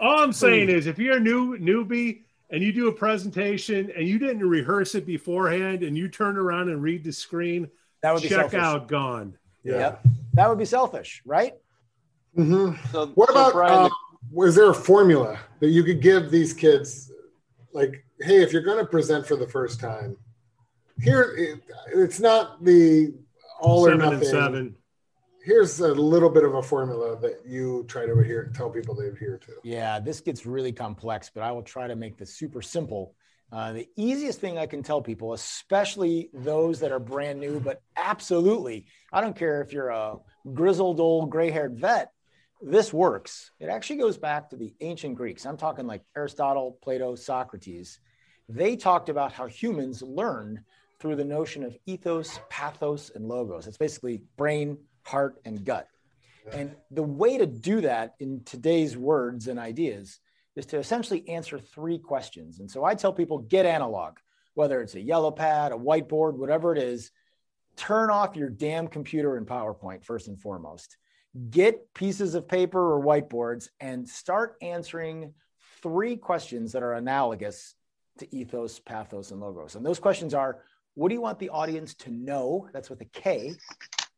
All 0.00 0.18
I'm 0.22 0.32
saying 0.32 0.68
is, 0.68 0.86
if 0.86 0.98
you're 0.98 1.16
a 1.16 1.20
new 1.20 1.58
newbie 1.58 2.20
and 2.50 2.62
you 2.62 2.72
do 2.72 2.88
a 2.88 2.92
presentation 2.92 3.92
and 3.96 4.06
you 4.06 4.18
didn't 4.18 4.48
rehearse 4.48 4.94
it 4.94 5.04
beforehand 5.04 5.82
and 5.82 5.96
you 5.96 6.08
turn 6.08 6.36
around 6.36 6.68
and 6.70 6.82
read 6.82 7.04
the 7.04 7.12
screen, 7.12 7.68
that 8.02 8.12
would 8.14 8.22
be 8.22 8.28
check 8.28 8.50
selfish. 8.52 8.60
out 8.60 8.88
gone. 8.88 9.36
Yeah. 9.64 9.78
Yep. 9.78 10.06
That 10.34 10.48
would 10.48 10.58
be 10.58 10.64
selfish, 10.64 11.22
right? 11.24 11.54
Mm-hmm. 12.36 12.76
So, 12.92 13.06
what 13.14 13.30
about 13.30 13.48
so 13.48 13.52
Brian, 13.54 13.86
uh, 13.86 13.90
was 14.30 14.54
there 14.54 14.70
a 14.70 14.74
formula 14.74 15.38
that 15.60 15.70
you 15.70 15.82
could 15.82 16.00
give 16.00 16.30
these 16.30 16.52
kids 16.52 17.07
like 17.78 18.04
hey 18.20 18.42
if 18.42 18.52
you're 18.52 18.62
going 18.62 18.78
to 18.78 18.90
present 18.90 19.26
for 19.26 19.36
the 19.36 19.46
first 19.46 19.80
time 19.80 20.16
here 21.00 21.34
it, 21.38 21.60
it's 21.94 22.20
not 22.20 22.62
the 22.64 23.14
all 23.60 23.84
seven 23.84 24.02
or 24.02 24.12
nothing. 24.12 24.28
seven. 24.28 24.74
Here's 25.44 25.80
a 25.80 25.88
little 25.88 26.28
bit 26.28 26.44
of 26.44 26.54
a 26.54 26.62
formula 26.62 27.18
that 27.20 27.40
you 27.46 27.84
try 27.88 28.04
to 28.04 28.12
adhere 28.12 28.50
tell 28.54 28.68
people 28.68 28.94
they 28.94 29.06
adhere 29.06 29.38
to. 29.46 29.52
Yeah 29.62 30.00
this 30.00 30.20
gets 30.20 30.44
really 30.44 30.72
complex 30.72 31.30
but 31.32 31.42
i 31.42 31.52
will 31.52 31.62
try 31.62 31.86
to 31.86 31.96
make 31.96 32.16
this 32.16 32.34
super 32.34 32.62
simple. 32.62 33.14
Uh, 33.50 33.72
the 33.72 33.88
easiest 33.96 34.42
thing 34.42 34.58
i 34.58 34.66
can 34.66 34.82
tell 34.82 35.00
people 35.00 35.32
especially 35.32 36.28
those 36.34 36.80
that 36.80 36.92
are 36.92 36.98
brand 36.98 37.40
new 37.40 37.58
but 37.58 37.80
absolutely 37.96 38.84
i 39.10 39.22
don't 39.22 39.34
care 39.34 39.62
if 39.62 39.72
you're 39.72 39.88
a 39.88 40.16
grizzled 40.52 41.00
old 41.00 41.30
gray-haired 41.30 41.78
vet 41.78 42.12
this 42.60 42.92
works. 42.92 43.50
It 43.60 43.68
actually 43.68 44.00
goes 44.00 44.16
back 44.16 44.50
to 44.50 44.56
the 44.56 44.74
ancient 44.80 45.14
Greeks. 45.14 45.46
I'm 45.46 45.56
talking 45.56 45.86
like 45.86 46.02
Aristotle, 46.16 46.78
Plato, 46.82 47.14
Socrates. 47.14 48.00
They 48.48 48.76
talked 48.76 49.08
about 49.08 49.32
how 49.32 49.46
humans 49.46 50.02
learn 50.02 50.64
through 50.98 51.16
the 51.16 51.24
notion 51.24 51.62
of 51.62 51.76
ethos, 51.86 52.40
pathos, 52.48 53.10
and 53.14 53.28
logos. 53.28 53.66
It's 53.66 53.78
basically 53.78 54.22
brain, 54.36 54.78
heart, 55.04 55.40
and 55.44 55.64
gut. 55.64 55.88
And 56.52 56.74
the 56.90 57.02
way 57.02 57.38
to 57.38 57.46
do 57.46 57.82
that 57.82 58.14
in 58.20 58.42
today's 58.44 58.96
words 58.96 59.48
and 59.48 59.58
ideas 59.58 60.18
is 60.56 60.66
to 60.66 60.78
essentially 60.78 61.28
answer 61.28 61.58
three 61.58 61.98
questions. 61.98 62.58
And 62.58 62.70
so 62.70 62.84
I 62.84 62.94
tell 62.94 63.12
people 63.12 63.38
get 63.38 63.66
analog, 63.66 64.16
whether 64.54 64.80
it's 64.80 64.94
a 64.94 65.00
yellow 65.00 65.30
pad, 65.30 65.72
a 65.72 65.76
whiteboard, 65.76 66.34
whatever 66.34 66.72
it 66.72 66.78
is, 66.82 67.12
turn 67.76 68.10
off 68.10 68.34
your 68.34 68.48
damn 68.48 68.88
computer 68.88 69.36
and 69.36 69.46
PowerPoint 69.46 70.04
first 70.04 70.26
and 70.26 70.40
foremost 70.40 70.96
get 71.50 71.92
pieces 71.94 72.34
of 72.34 72.48
paper 72.48 72.94
or 72.94 73.02
whiteboards 73.02 73.68
and 73.80 74.08
start 74.08 74.56
answering 74.62 75.34
three 75.82 76.16
questions 76.16 76.72
that 76.72 76.82
are 76.82 76.94
analogous 76.94 77.74
to 78.18 78.34
ethos, 78.34 78.78
pathos, 78.78 79.30
and 79.30 79.40
logos. 79.40 79.74
And 79.74 79.84
those 79.84 79.98
questions 79.98 80.34
are 80.34 80.62
what 80.94 81.08
do 81.08 81.14
you 81.14 81.20
want 81.20 81.38
the 81.38 81.50
audience 81.50 81.94
to 81.94 82.10
know? 82.10 82.68
That's 82.72 82.90
with 82.90 83.00
a 83.00 83.04
K. 83.04 83.52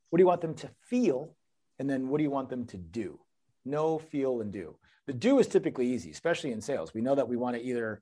What 0.09 0.17
do 0.17 0.23
you 0.23 0.27
want 0.27 0.41
them 0.41 0.55
to 0.55 0.71
feel? 0.89 1.35
And 1.79 1.89
then 1.89 2.09
what 2.09 2.19
do 2.19 2.25
you 2.25 2.31
want 2.31 2.49
them 2.49 2.65
to 2.67 2.79
do? 2.79 3.21
Know, 3.65 3.99
feel, 3.99 4.41
and 4.41 4.51
do. 4.51 4.77
The 5.07 5.13
do 5.13 5.39
is 5.39 5.47
typically 5.47 5.89
easy, 5.89 6.11
especially 6.11 6.53
in 6.53 6.61
sales. 6.61 6.95
We 6.95 7.03
know 7.03 7.15
that 7.15 7.29
we 7.29 7.37
want 7.37 7.57
to 7.57 7.63
either 7.63 8.01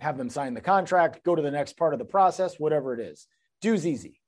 have 0.00 0.18
them 0.18 0.30
sign 0.30 0.54
the 0.54 0.60
contract, 0.60 1.22
go 1.22 1.34
to 1.34 1.42
the 1.42 1.50
next 1.50 1.76
part 1.76 1.92
of 1.92 1.98
the 1.98 2.04
process, 2.04 2.58
whatever 2.58 2.94
it 2.94 3.00
is. 3.00 3.26
Do's 3.60 3.86
easy. 3.86 4.20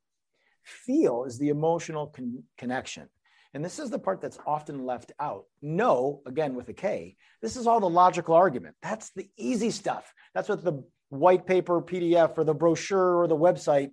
Feel 0.63 1.25
is 1.25 1.39
the 1.39 1.49
emotional 1.49 2.09
con- 2.09 2.45
connection. 2.57 3.09
And 3.55 3.65
this 3.65 3.79
is 3.79 3.91
the 3.91 3.99
part 3.99 4.21
that's 4.21 4.39
often 4.47 4.87
left 4.87 5.13
out. 5.21 5.45
No, 5.61 6.23
again 6.27 6.55
with 6.55 6.69
a 6.69 6.73
K, 6.73 7.17
this 7.43 7.57
is 7.57 7.67
all 7.67 7.81
the 7.81 7.89
logical 7.89 8.35
argument. 8.35 8.77
That's 8.83 9.11
the 9.11 9.29
easy 9.37 9.71
stuff. 9.71 10.13
That's 10.35 10.49
what 10.49 10.65
the 10.65 10.85
white 11.11 11.47
paper, 11.47 11.83
PDF, 11.83 12.39
or 12.39 12.45
the 12.45 12.55
brochure 12.55 13.19
or 13.19 13.27
the 13.27 13.37
website, 13.37 13.91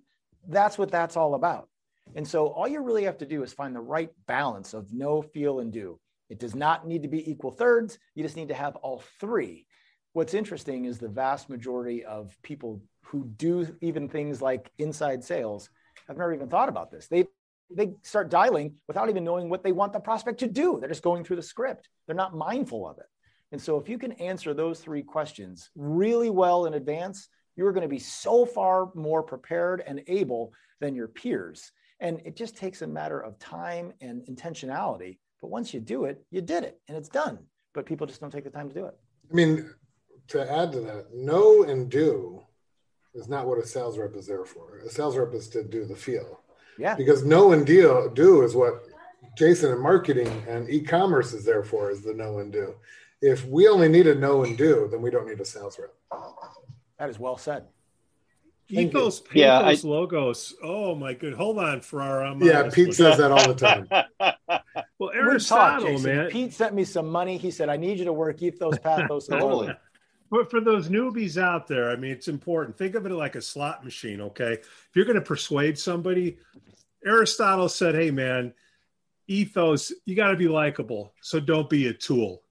that's 0.48 0.78
what 0.78 0.90
that's 0.90 1.16
all 1.16 1.34
about. 1.34 1.68
And 2.14 2.26
so 2.26 2.48
all 2.48 2.66
you 2.66 2.80
really 2.80 3.04
have 3.04 3.18
to 3.18 3.26
do 3.26 3.42
is 3.42 3.52
find 3.52 3.76
the 3.76 3.80
right 3.80 4.10
balance 4.26 4.74
of 4.74 4.92
no, 4.92 5.22
feel, 5.22 5.60
and 5.60 5.72
do. 5.72 6.00
It 6.28 6.38
does 6.38 6.54
not 6.54 6.86
need 6.86 7.02
to 7.02 7.08
be 7.08 7.30
equal 7.30 7.50
thirds. 7.50 7.98
You 8.14 8.22
just 8.22 8.36
need 8.36 8.48
to 8.48 8.54
have 8.54 8.76
all 8.76 9.02
three. 9.20 9.66
What's 10.12 10.34
interesting 10.34 10.86
is 10.86 10.98
the 10.98 11.08
vast 11.08 11.50
majority 11.50 12.04
of 12.04 12.36
people 12.42 12.82
who 13.04 13.24
do 13.36 13.66
even 13.80 14.08
things 14.08 14.40
like 14.40 14.70
inside 14.78 15.22
sales 15.22 15.68
have 16.08 16.16
never 16.16 16.32
even 16.32 16.48
thought 16.48 16.68
about 16.68 16.90
this. 16.90 17.06
They 17.06 17.26
they 17.70 17.92
start 18.02 18.30
dialing 18.30 18.74
without 18.88 19.08
even 19.08 19.24
knowing 19.24 19.48
what 19.48 19.62
they 19.62 19.72
want 19.72 19.92
the 19.92 20.00
prospect 20.00 20.40
to 20.40 20.46
do. 20.46 20.78
They're 20.78 20.88
just 20.88 21.02
going 21.02 21.24
through 21.24 21.36
the 21.36 21.42
script. 21.42 21.88
They're 22.06 22.16
not 22.16 22.34
mindful 22.34 22.88
of 22.88 22.98
it. 22.98 23.06
And 23.52 23.60
so 23.60 23.78
if 23.78 23.88
you 23.88 23.98
can 23.98 24.12
answer 24.12 24.54
those 24.54 24.80
three 24.80 25.02
questions 25.02 25.70
really 25.74 26.30
well 26.30 26.66
in 26.66 26.74
advance, 26.74 27.28
you're 27.56 27.72
going 27.72 27.82
to 27.82 27.88
be 27.88 27.98
so 27.98 28.46
far 28.46 28.90
more 28.94 29.22
prepared 29.22 29.82
and 29.86 30.02
able 30.06 30.52
than 30.80 30.94
your 30.94 31.08
peers. 31.08 31.72
And 32.00 32.20
it 32.24 32.36
just 32.36 32.56
takes 32.56 32.82
a 32.82 32.86
matter 32.86 33.20
of 33.20 33.38
time 33.38 33.92
and 34.00 34.22
intentionality. 34.26 35.18
But 35.40 35.50
once 35.50 35.74
you 35.74 35.80
do 35.80 36.04
it, 36.04 36.24
you 36.30 36.40
did 36.40 36.64
it 36.64 36.80
and 36.88 36.96
it's 36.96 37.08
done. 37.08 37.38
But 37.74 37.86
people 37.86 38.06
just 38.06 38.20
don't 38.20 38.30
take 38.30 38.44
the 38.44 38.50
time 38.50 38.68
to 38.68 38.74
do 38.74 38.86
it. 38.86 38.96
I 39.30 39.34
mean, 39.34 39.70
to 40.28 40.50
add 40.50 40.72
to 40.72 40.80
that, 40.80 41.12
know 41.12 41.64
and 41.64 41.90
do 41.90 42.42
is 43.14 43.28
not 43.28 43.46
what 43.46 43.58
a 43.58 43.66
sales 43.66 43.98
rep 43.98 44.14
is 44.16 44.26
there 44.26 44.44
for. 44.44 44.78
A 44.78 44.90
sales 44.90 45.16
rep 45.16 45.34
is 45.34 45.48
to 45.48 45.62
do 45.62 45.84
the 45.84 45.96
feel. 45.96 46.40
Yeah. 46.80 46.94
Because 46.94 47.24
know 47.24 47.52
and 47.52 47.66
deal 47.66 48.08
do 48.08 48.42
is 48.42 48.54
what 48.56 48.84
Jason 49.36 49.70
and 49.70 49.80
marketing 49.80 50.28
and 50.48 50.68
e-commerce 50.70 51.32
is 51.32 51.44
there 51.44 51.62
for 51.62 51.90
is 51.90 52.00
the 52.02 52.14
know 52.14 52.38
and 52.38 52.50
do. 52.52 52.74
If 53.22 53.46
we 53.46 53.68
only 53.68 53.88
need 53.88 54.06
a 54.06 54.14
know 54.14 54.44
and 54.44 54.56
do, 54.56 54.88
then 54.90 55.02
we 55.02 55.10
don't 55.10 55.28
need 55.28 55.40
a 55.40 55.44
sales 55.44 55.78
rep. 55.78 55.92
That 56.98 57.10
is 57.10 57.18
well 57.18 57.36
said. 57.36 57.66
Thank 58.72 58.92
you. 58.92 59.00
Ethos, 59.00 59.22
Yeah, 59.34 59.60
Pathos 59.62 59.84
logos. 59.84 60.54
Oh 60.62 60.94
my 60.94 61.12
good. 61.12 61.34
Hold 61.34 61.58
on, 61.58 61.80
Ferrara. 61.80 62.30
I'm 62.30 62.40
on 62.40 62.46
Yeah, 62.48 62.70
Pete 62.72 62.94
says 62.94 63.18
that 63.18 63.30
all 63.30 63.52
the 63.52 63.54
time. 63.54 63.88
Well, 64.98 65.10
We 65.12 65.16
talked, 65.16 65.26
Aristotle, 65.30 65.88
Jason. 65.92 66.16
man. 66.16 66.30
Pete 66.30 66.52
sent 66.52 66.74
me 66.74 66.84
some 66.84 67.06
money. 67.08 67.38
He 67.38 67.50
said, 67.50 67.70
I 67.70 67.76
need 67.78 67.98
you 67.98 68.04
to 68.04 68.12
work 68.12 68.40
ethos, 68.42 68.78
pathos, 68.78 69.28
and 69.30 69.40
Totally. 69.40 69.66
logo." 69.68 69.78
For, 70.28 70.44
for 70.44 70.60
those 70.60 70.88
newbies 70.90 71.40
out 71.42 71.66
there, 71.66 71.90
I 71.90 71.96
mean, 71.96 72.10
it's 72.12 72.28
important. 72.28 72.76
Think 72.76 72.94
of 72.94 73.06
it 73.06 73.08
like 73.10 73.34
a 73.34 73.40
slot 73.40 73.82
machine, 73.82 74.20
okay? 74.20 74.52
If 74.52 74.90
you're 74.94 75.06
going 75.06 75.16
to 75.16 75.22
persuade 75.22 75.78
somebody, 75.78 76.36
Aristotle 77.04 77.68
said, 77.68 77.94
hey, 77.94 78.10
man, 78.10 78.52
ethos, 79.26 79.92
you 80.04 80.14
got 80.14 80.30
to 80.30 80.36
be 80.36 80.48
likable. 80.48 81.14
So 81.22 81.40
don't 81.40 81.70
be 81.70 81.86
a 81.88 81.94
tool. 81.94 82.42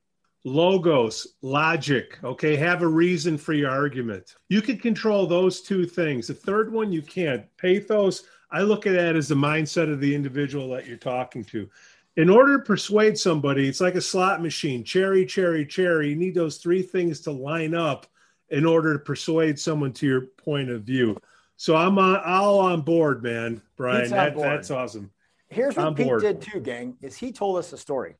Logos, 0.45 1.35
logic, 1.41 2.17
okay? 2.23 2.55
Have 2.55 2.81
a 2.81 2.87
reason 2.87 3.37
for 3.37 3.53
your 3.53 3.69
argument. 3.69 4.35
You 4.47 4.61
can 4.61 4.77
control 4.77 5.27
those 5.27 5.61
two 5.61 5.85
things. 5.85 6.27
The 6.27 6.33
third 6.33 6.71
one, 6.71 6.93
you 6.93 7.01
can't. 7.01 7.45
Pathos, 7.57 8.23
I 8.49 8.61
look 8.61 8.87
at 8.87 8.93
that 8.93 9.15
as 9.15 9.27
the 9.27 9.35
mindset 9.35 9.91
of 9.91 9.99
the 9.99 10.15
individual 10.15 10.69
that 10.69 10.87
you're 10.87 10.97
talking 10.97 11.43
to. 11.45 11.69
In 12.15 12.29
order 12.29 12.57
to 12.57 12.63
persuade 12.63 13.17
somebody, 13.17 13.67
it's 13.67 13.81
like 13.81 13.95
a 13.95 14.01
slot 14.01 14.41
machine 14.41 14.83
cherry, 14.83 15.25
cherry, 15.25 15.65
cherry. 15.65 16.09
You 16.09 16.15
need 16.15 16.35
those 16.35 16.57
three 16.57 16.81
things 16.81 17.19
to 17.21 17.31
line 17.31 17.75
up 17.75 18.07
in 18.49 18.65
order 18.65 18.93
to 18.93 18.99
persuade 18.99 19.59
someone 19.59 19.93
to 19.93 20.07
your 20.07 20.21
point 20.21 20.69
of 20.69 20.83
view. 20.83 21.17
So 21.59 21.75
I'm 21.75 21.99
on, 21.99 22.21
all 22.25 22.59
on 22.59 22.83
board, 22.83 23.21
man, 23.21 23.61
Brian. 23.75 24.09
That, 24.11 24.33
board. 24.33 24.47
that's 24.47 24.71
awesome. 24.71 25.11
Here's 25.49 25.75
what 25.75 25.87
On 25.87 25.93
Pete 25.93 26.05
board. 26.05 26.21
did 26.21 26.41
too, 26.41 26.61
gang, 26.61 26.95
is 27.01 27.17
he 27.17 27.33
told 27.33 27.57
us 27.57 27.73
a 27.73 27.77
story. 27.77 28.15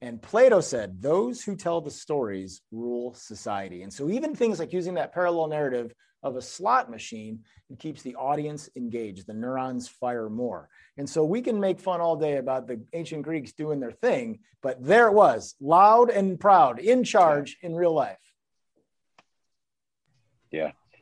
And 0.00 0.22
Plato 0.22 0.60
said, 0.60 1.02
those 1.02 1.42
who 1.42 1.56
tell 1.56 1.80
the 1.80 1.90
stories 1.90 2.62
rule 2.70 3.14
society. 3.14 3.82
And 3.82 3.92
so 3.92 4.08
even 4.10 4.32
things 4.32 4.60
like 4.60 4.72
using 4.72 4.94
that 4.94 5.12
parallel 5.12 5.48
narrative 5.48 5.92
of 6.22 6.36
a 6.36 6.40
slot 6.40 6.88
machine, 6.88 7.40
it 7.68 7.80
keeps 7.80 8.02
the 8.02 8.14
audience 8.14 8.70
engaged. 8.76 9.26
The 9.26 9.34
neurons 9.34 9.88
fire 9.88 10.30
more. 10.30 10.68
And 10.96 11.10
so 11.10 11.24
we 11.24 11.42
can 11.42 11.58
make 11.58 11.80
fun 11.80 12.00
all 12.00 12.14
day 12.14 12.36
about 12.36 12.68
the 12.68 12.80
ancient 12.92 13.22
Greeks 13.22 13.54
doing 13.54 13.80
their 13.80 13.90
thing, 13.90 14.38
but 14.62 14.80
there 14.80 15.08
it 15.08 15.14
was, 15.14 15.56
loud 15.60 16.10
and 16.10 16.38
proud, 16.38 16.78
in 16.78 17.02
charge 17.02 17.56
in 17.60 17.74
real 17.74 17.92
life. 17.92 18.18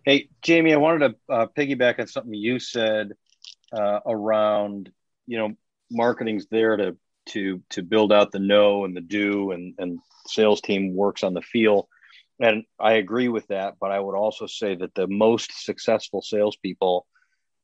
Hey, 0.07 0.29
Jamie, 0.41 0.73
I 0.73 0.77
wanted 0.77 1.09
to 1.09 1.35
uh, 1.35 1.47
piggyback 1.49 1.99
on 1.99 2.07
something 2.07 2.33
you 2.33 2.61
said 2.61 3.11
uh, 3.73 3.99
around, 4.07 4.93
you 5.27 5.37
know, 5.37 5.55
marketing's 5.91 6.47
there 6.47 6.77
to 6.77 6.97
to 7.31 7.61
to 7.71 7.83
build 7.83 8.13
out 8.13 8.31
the 8.31 8.39
know 8.39 8.85
and 8.85 8.97
the 8.97 9.01
do, 9.01 9.51
and 9.51 9.75
and 9.79 9.99
sales 10.29 10.61
team 10.61 10.95
works 10.95 11.25
on 11.25 11.35
the 11.35 11.43
feel, 11.43 11.89
and 12.39 12.63
I 12.79 12.93
agree 12.93 13.27
with 13.27 13.49
that. 13.49 13.79
But 13.81 13.91
I 13.91 13.99
would 13.99 14.15
also 14.15 14.47
say 14.47 14.77
that 14.77 14.95
the 14.95 15.09
most 15.09 15.65
successful 15.65 16.23
salespeople 16.23 17.05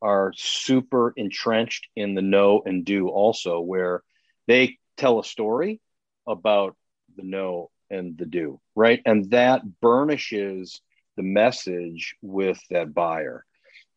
are 0.02 0.32
super 0.34 1.14
entrenched 1.16 1.86
in 1.94 2.14
the 2.16 2.22
know 2.22 2.62
and 2.66 2.84
do, 2.84 3.06
also 3.08 3.60
where 3.60 4.02
they 4.48 4.78
tell 4.96 5.20
a 5.20 5.24
story 5.24 5.80
about 6.26 6.74
the 7.16 7.22
know 7.22 7.70
and 7.88 8.18
the 8.18 8.26
do, 8.26 8.60
right, 8.74 9.00
and 9.06 9.30
that 9.30 9.62
burnishes 9.80 10.80
the 11.22 11.28
message 11.28 12.16
with 12.20 12.60
that 12.70 12.92
buyer. 12.92 13.44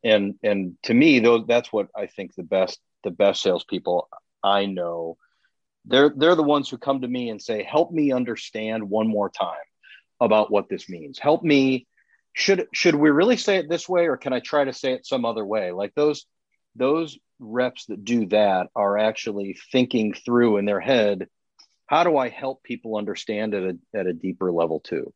And 0.03 0.36
and 0.43 0.78
to 0.84 0.93
me, 0.93 1.19
though, 1.19 1.39
that's 1.39 1.73
what 1.73 1.88
I 1.95 2.05
think 2.05 2.36
the 2.36 2.43
best 2.43 2.80
the 3.03 3.11
best 3.11 3.41
salespeople 3.41 4.07
I 4.43 4.65
know. 4.65 5.17
They're 5.86 6.13
they're 6.15 6.36
the 6.36 6.43
ones 6.43 6.69
who 6.69 6.78
come 6.78 7.01
to 7.01 7.07
me 7.07 7.30
and 7.30 7.41
say, 7.41 7.63
"Help 7.63 7.91
me 7.91 8.11
understand 8.11 8.89
one 8.89 9.07
more 9.07 9.30
time 9.30 9.67
about 10.19 10.51
what 10.51 10.69
this 10.69 10.88
means. 10.89 11.19
Help 11.19 11.43
me. 11.43 11.88
Should 12.34 12.67
should 12.73 12.95
we 12.95 13.09
really 13.09 13.38
say 13.38 13.57
it 13.57 13.69
this 13.69 13.89
way, 13.89 14.07
or 14.07 14.17
can 14.17 14.34
I 14.34 14.39
try 14.39 14.65
to 14.65 14.73
say 14.73 14.93
it 14.93 15.05
some 15.07 15.26
other 15.26 15.45
way?" 15.45 15.71
Like 15.71 15.95
those 15.95 16.26
those 16.76 17.17
reps 17.39 17.86
that 17.88 18.05
do 18.05 18.28
that 18.28 18.67
are 18.76 18.97
actually 18.97 19.57
thinking 19.71 20.13
through 20.13 20.57
in 20.57 20.65
their 20.65 20.80
head, 20.80 21.28
how 21.88 22.03
do 22.03 22.17
I 22.17 22.30
help 22.30 22.63
people 22.63 22.97
understand 22.97 23.53
at 23.55 23.63
a 23.63 23.78
at 23.95 24.07
a 24.07 24.13
deeper 24.13 24.51
level 24.51 24.82
too? 24.82 25.13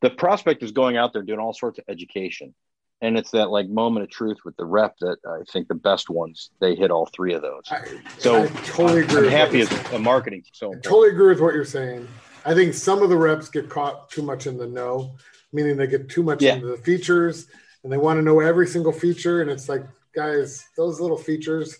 The 0.00 0.10
prospect 0.10 0.62
is 0.62 0.72
going 0.72 0.96
out 0.96 1.12
there 1.12 1.22
doing 1.22 1.40
all 1.40 1.52
sorts 1.52 1.78
of 1.78 1.84
education 1.88 2.54
and 3.00 3.16
it's 3.16 3.30
that 3.30 3.50
like 3.50 3.68
moment 3.68 4.04
of 4.04 4.10
truth 4.10 4.38
with 4.44 4.56
the 4.56 4.64
rep 4.64 4.96
that 5.00 5.16
i 5.26 5.38
think 5.52 5.68
the 5.68 5.74
best 5.74 6.10
ones 6.10 6.50
they 6.60 6.74
hit 6.74 6.90
all 6.90 7.06
three 7.14 7.34
of 7.34 7.42
those 7.42 7.62
I, 7.70 7.80
so 8.18 8.42
I 8.44 8.46
totally 8.64 9.02
agree. 9.02 9.16
i'm 9.18 9.24
with 9.24 9.32
happy 9.32 9.60
as 9.60 9.72
a 9.92 9.98
marketing 9.98 10.44
so 10.52 10.72
I 10.72 10.76
totally 10.76 11.10
agree 11.10 11.28
with 11.28 11.40
what 11.40 11.54
you're 11.54 11.64
saying. 11.64 12.06
I 12.44 12.54
think 12.54 12.72
some 12.72 13.02
of 13.02 13.10
the 13.10 13.16
reps 13.16 13.48
get 13.50 13.68
caught 13.68 14.08
too 14.10 14.22
much 14.22 14.46
in 14.46 14.56
the 14.56 14.66
know, 14.66 15.16
meaning 15.52 15.76
they 15.76 15.86
get 15.86 16.08
too 16.08 16.22
much 16.22 16.40
Yeah. 16.42 16.54
into 16.54 16.68
the 16.68 16.78
features 16.78 17.46
and 17.82 17.92
they 17.92 17.98
want 17.98 18.16
to 18.18 18.22
know 18.22 18.40
every 18.40 18.66
single 18.66 18.92
feature. 18.92 19.42
And 19.42 19.50
it's 19.50 19.68
like, 19.68 19.82
guys, 20.14 20.64
those 20.76 20.98
little 21.00 21.16
features 21.18 21.78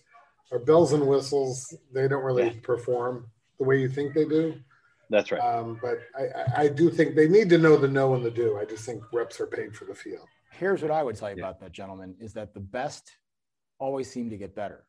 are 0.53 0.59
bells 0.59 0.93
and 0.93 1.07
whistles. 1.07 1.75
They 1.93 2.07
don't 2.09 2.25
really 2.25 2.47
Yeah. 2.49 2.53
perform 2.63 3.31
the 3.59 3.65
way 3.65 3.81
you 3.81 3.89
think 3.89 4.13
they 4.15 4.25
do. 4.27 4.57
That's 5.11 5.31
right 5.33 5.41
Um, 5.41 5.79
but 5.81 5.99
I, 6.17 6.23
I, 6.23 6.63
I 6.65 6.69
do 6.69 6.91
think 6.91 7.15
they 7.17 7.29
need 7.29 7.49
to 7.51 7.59
know 7.59 7.77
the 7.77 7.89
know 7.89 8.15
and 8.15 8.25
the 8.25 8.31
do. 8.31 8.59
I 8.59 8.65
just 8.65 8.85
think 8.85 9.03
reps 9.13 9.41
are 9.41 9.47
paid 9.47 9.75
for 9.75 9.85
the 9.85 9.95
feel. 9.95 10.27
Here's 10.53 10.83
what 10.83 10.91
I 10.91 11.03
would 11.03 11.17
tell 11.17 11.31
you 11.31 11.37
Yeah. 11.39 11.45
about 11.45 11.61
that, 11.61 11.73
gentlemen, 11.73 12.15
is 12.21 12.33
that 12.35 12.53
the 12.55 12.61
best 12.61 13.11
always 13.79 14.11
seem 14.11 14.31
to 14.31 14.37
get 14.37 14.55
better. 14.55 14.85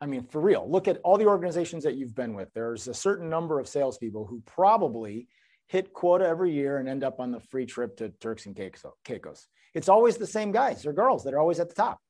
I 0.00 0.06
mean, 0.06 0.24
for 0.24 0.40
real, 0.40 0.70
look 0.70 0.86
at 0.88 0.98
all 1.04 1.18
the 1.18 1.26
organizations 1.26 1.84
that 1.84 1.96
you've 1.96 2.14
been 2.14 2.34
with. 2.34 2.48
There's 2.54 2.88
a 2.88 2.94
certain 2.94 3.28
number 3.28 3.58
of 3.58 3.66
salespeople 3.68 4.26
who 4.26 4.42
probably 4.46 5.28
hit 5.66 5.92
quota 5.92 6.26
every 6.26 6.52
year 6.52 6.78
and 6.78 6.88
end 6.88 7.04
up 7.04 7.20
on 7.20 7.30
the 7.32 7.40
free 7.40 7.66
trip 7.66 7.96
to 7.98 8.08
Turks 8.20 8.46
and 8.46 8.54
Caicos- 8.56 8.92
Caicos. 9.04 9.46
It's 9.74 9.88
always 9.88 10.16
the 10.16 10.26
same 10.26 10.50
guys 10.52 10.86
or 10.86 10.92
girls 10.92 11.24
that 11.24 11.34
are 11.34 11.38
always 11.40 11.60
at 11.60 11.68
the 11.68 11.74
top. 11.74 12.00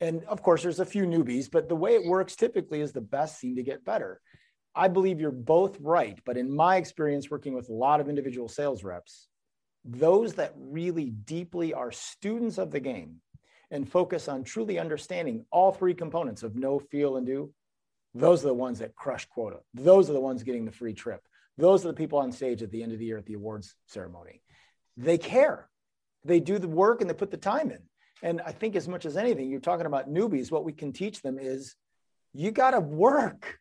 And 0.00 0.24
of 0.24 0.42
course, 0.42 0.62
there's 0.62 0.80
a 0.80 0.84
few 0.84 1.04
newbies, 1.04 1.48
but 1.50 1.68
the 1.68 1.76
way 1.76 1.94
it 1.94 2.04
works 2.04 2.34
typically 2.34 2.80
is 2.80 2.92
the 2.92 3.00
best 3.00 3.38
seem 3.38 3.54
to 3.56 3.62
get 3.62 3.84
better. 3.84 4.20
I 4.74 4.88
believe 4.88 5.20
you're 5.20 5.30
both 5.30 5.78
right. 5.80 6.18
But 6.24 6.36
in 6.36 6.54
my 6.54 6.76
experience 6.76 7.30
working 7.30 7.54
with 7.54 7.68
a 7.68 7.74
lot 7.74 8.00
of 8.00 8.08
individual 8.08 8.48
sales 8.48 8.84
reps, 8.84 9.28
those 9.84 10.34
that 10.34 10.54
really 10.56 11.10
deeply 11.10 11.74
are 11.74 11.92
students 11.92 12.58
of 12.58 12.70
the 12.70 12.80
game 12.80 13.20
and 13.70 13.88
focus 13.88 14.28
on 14.28 14.44
truly 14.44 14.78
understanding 14.78 15.44
all 15.50 15.72
three 15.72 15.94
components 15.94 16.42
of 16.42 16.54
know, 16.54 16.78
feel, 16.78 17.16
and 17.16 17.26
do, 17.26 17.52
those 18.14 18.44
are 18.44 18.48
the 18.48 18.54
ones 18.54 18.80
that 18.80 18.94
crush 18.94 19.24
quota. 19.26 19.58
Those 19.74 20.10
are 20.10 20.12
the 20.12 20.20
ones 20.20 20.42
getting 20.42 20.64
the 20.64 20.72
free 20.72 20.92
trip. 20.92 21.22
Those 21.56 21.84
are 21.84 21.88
the 21.88 21.94
people 21.94 22.18
on 22.18 22.32
stage 22.32 22.62
at 22.62 22.70
the 22.70 22.82
end 22.82 22.92
of 22.92 22.98
the 22.98 23.06
year 23.06 23.18
at 23.18 23.26
the 23.26 23.34
awards 23.34 23.74
ceremony. 23.86 24.42
They 24.96 25.18
care. 25.18 25.68
They 26.24 26.40
do 26.40 26.58
the 26.58 26.68
work 26.68 27.00
and 27.00 27.08
they 27.08 27.14
put 27.14 27.30
the 27.30 27.36
time 27.36 27.70
in. 27.70 27.80
And 28.22 28.40
I 28.44 28.52
think 28.52 28.76
as 28.76 28.86
much 28.86 29.06
as 29.06 29.16
anything, 29.16 29.50
you're 29.50 29.60
talking 29.60 29.86
about 29.86 30.12
newbies, 30.12 30.50
what 30.50 30.64
we 30.64 30.72
can 30.72 30.92
teach 30.92 31.22
them 31.22 31.38
is 31.38 31.74
you 32.32 32.50
got 32.50 32.70
to 32.72 32.80
work. 32.80 33.58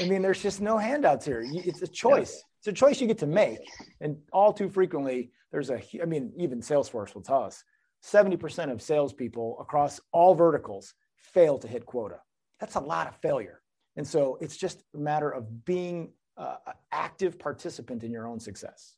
I 0.00 0.06
mean, 0.06 0.22
there's 0.22 0.42
just 0.42 0.60
no 0.60 0.78
handouts 0.78 1.24
here. 1.24 1.42
It's 1.44 1.82
a 1.82 1.88
choice. 1.88 2.42
It's 2.58 2.68
a 2.68 2.72
choice 2.72 3.00
you 3.00 3.06
get 3.06 3.18
to 3.18 3.26
make. 3.26 3.58
And 4.00 4.18
all 4.32 4.52
too 4.52 4.68
frequently, 4.68 5.30
there's 5.50 5.70
a, 5.70 5.80
I 6.00 6.04
mean, 6.04 6.32
even 6.36 6.60
Salesforce 6.60 7.14
will 7.14 7.22
tell 7.22 7.42
us 7.42 7.64
70% 8.04 8.70
of 8.70 8.82
salespeople 8.82 9.58
across 9.60 10.00
all 10.12 10.34
verticals 10.34 10.94
fail 11.16 11.58
to 11.58 11.68
hit 11.68 11.86
quota. 11.86 12.20
That's 12.60 12.74
a 12.74 12.80
lot 12.80 13.08
of 13.08 13.16
failure. 13.16 13.62
And 13.96 14.06
so 14.06 14.38
it's 14.40 14.56
just 14.56 14.82
a 14.94 14.98
matter 14.98 15.30
of 15.30 15.64
being 15.64 16.12
uh, 16.36 16.56
an 16.66 16.74
active 16.92 17.38
participant 17.38 18.04
in 18.04 18.12
your 18.12 18.28
own 18.28 18.38
success. 18.38 18.94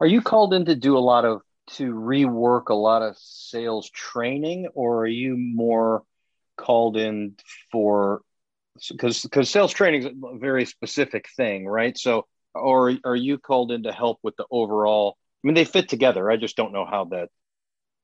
are 0.00 0.06
you 0.06 0.20
called 0.20 0.52
in 0.52 0.64
to 0.64 0.74
do 0.74 0.96
a 0.96 1.00
lot 1.00 1.24
of 1.24 1.42
to 1.68 1.92
rework 1.92 2.68
a 2.68 2.74
lot 2.74 3.02
of 3.02 3.16
sales 3.18 3.90
training 3.90 4.68
or 4.74 5.00
are 5.00 5.06
you 5.06 5.36
more 5.36 6.04
called 6.56 6.96
in 6.96 7.34
for 7.70 8.22
because 8.90 9.22
because 9.22 9.50
sales 9.50 9.72
training 9.72 10.02
is 10.02 10.06
a 10.06 10.38
very 10.38 10.64
specific 10.64 11.26
thing 11.36 11.66
right 11.66 11.96
so 11.96 12.26
or 12.54 12.94
are 13.04 13.16
you 13.16 13.38
called 13.38 13.72
in 13.72 13.82
to 13.82 13.92
help 13.92 14.18
with 14.22 14.34
the 14.36 14.44
overall 14.50 15.16
i 15.18 15.46
mean 15.46 15.54
they 15.54 15.64
fit 15.64 15.88
together 15.88 16.30
i 16.30 16.36
just 16.36 16.56
don't 16.56 16.72
know 16.72 16.84
how 16.84 17.04
that 17.04 17.28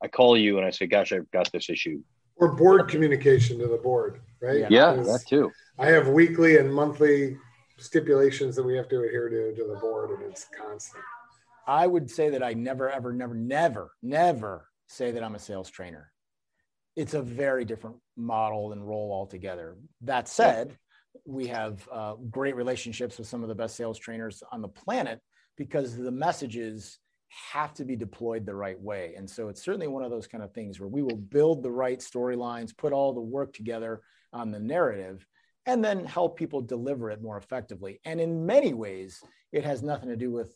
i 0.03 0.09
call 0.09 0.37
you 0.37 0.59
and 0.59 0.67
i 0.67 0.71
say 0.71 0.87
gosh 0.87 1.13
i've 1.13 1.31
got 1.31 1.51
this 1.53 1.71
issue 1.71 2.03
Or 2.37 2.55
board 2.57 2.89
communication 2.89 3.59
to 3.59 3.69
the 3.69 3.77
board, 3.77 4.21
right? 4.41 4.61
Yeah. 4.61 4.69
yeah 4.71 4.93
Because 4.93 5.07
that 5.13 5.29
too 5.29 5.51
I 5.79 5.87
have 5.87 6.09
weekly 6.09 6.59
and 6.59 6.73
monthly 6.73 7.37
stipulations 7.79 8.57
that 8.57 8.63
we 8.63 8.77
have 8.77 8.89
to 8.89 9.03
adhere 9.05 9.29
to 9.29 9.55
to 9.57 9.65
the 9.67 9.79
board, 9.81 10.11
and 10.11 10.23
it's 10.31 10.47
constant. 10.57 11.03
I 11.67 11.87
would 11.87 12.11
say 12.11 12.29
that 12.31 12.43
I 12.43 12.53
never, 12.55 12.91
ever, 12.91 13.13
never, 13.13 13.35
never, 13.35 13.93
never 14.03 14.69
say 14.87 15.11
that 15.13 15.23
I'm 15.23 15.35
a 15.35 15.39
sales 15.39 15.71
trainer. 15.71 16.13
It's 16.97 17.15
a 17.15 17.23
very 17.23 17.65
different 17.65 17.97
model 18.17 18.73
and 18.73 18.87
role 18.87 19.13
altogether. 19.13 19.77
That 20.03 20.29
said, 20.29 20.77
we 21.25 21.47
have 21.49 21.89
uh, 21.93 22.15
great 22.31 22.57
relationships 22.57 23.19
with 23.19 23.27
some 23.27 23.43
of 23.43 23.49
the 23.49 23.55
best 23.55 23.77
sales 23.77 23.99
trainers 23.99 24.43
on 24.53 24.63
the 24.63 24.69
planet 24.69 25.21
because 25.57 25.97
the 25.97 26.11
messages 26.11 26.99
have 27.53 27.73
to 27.75 27.85
be 27.85 27.97
deployed 27.97 28.45
the 28.45 28.55
right 28.55 28.81
way. 28.81 29.15
And 29.17 29.29
so 29.29 29.49
it's 29.49 29.63
certainly 29.63 29.87
one 29.87 30.05
of 30.05 30.11
those 30.11 30.27
kind 30.27 30.45
of 30.45 30.53
things 30.53 30.79
where 30.79 30.89
we 30.89 31.03
will 31.03 31.17
build 31.17 31.63
the 31.63 31.71
right 31.71 31.99
storylines, 31.99 32.77
put 32.77 32.93
all 32.93 33.15
the 33.15 33.21
work 33.21 33.55
together 33.55 34.03
on 34.33 34.51
the 34.51 34.61
narrative, 34.61 35.27
and 35.67 35.85
then 35.85 36.05
help 36.05 36.37
people 36.37 36.61
deliver 36.61 37.11
it 37.11 37.23
more 37.23 37.39
effectively. 37.39 38.01
And 38.05 38.21
in 38.21 38.45
many 38.45 38.75
ways, 38.75 39.23
it 39.53 39.65
has 39.65 39.83
nothing 39.83 40.09
to 40.09 40.17
do 40.17 40.31
with 40.31 40.55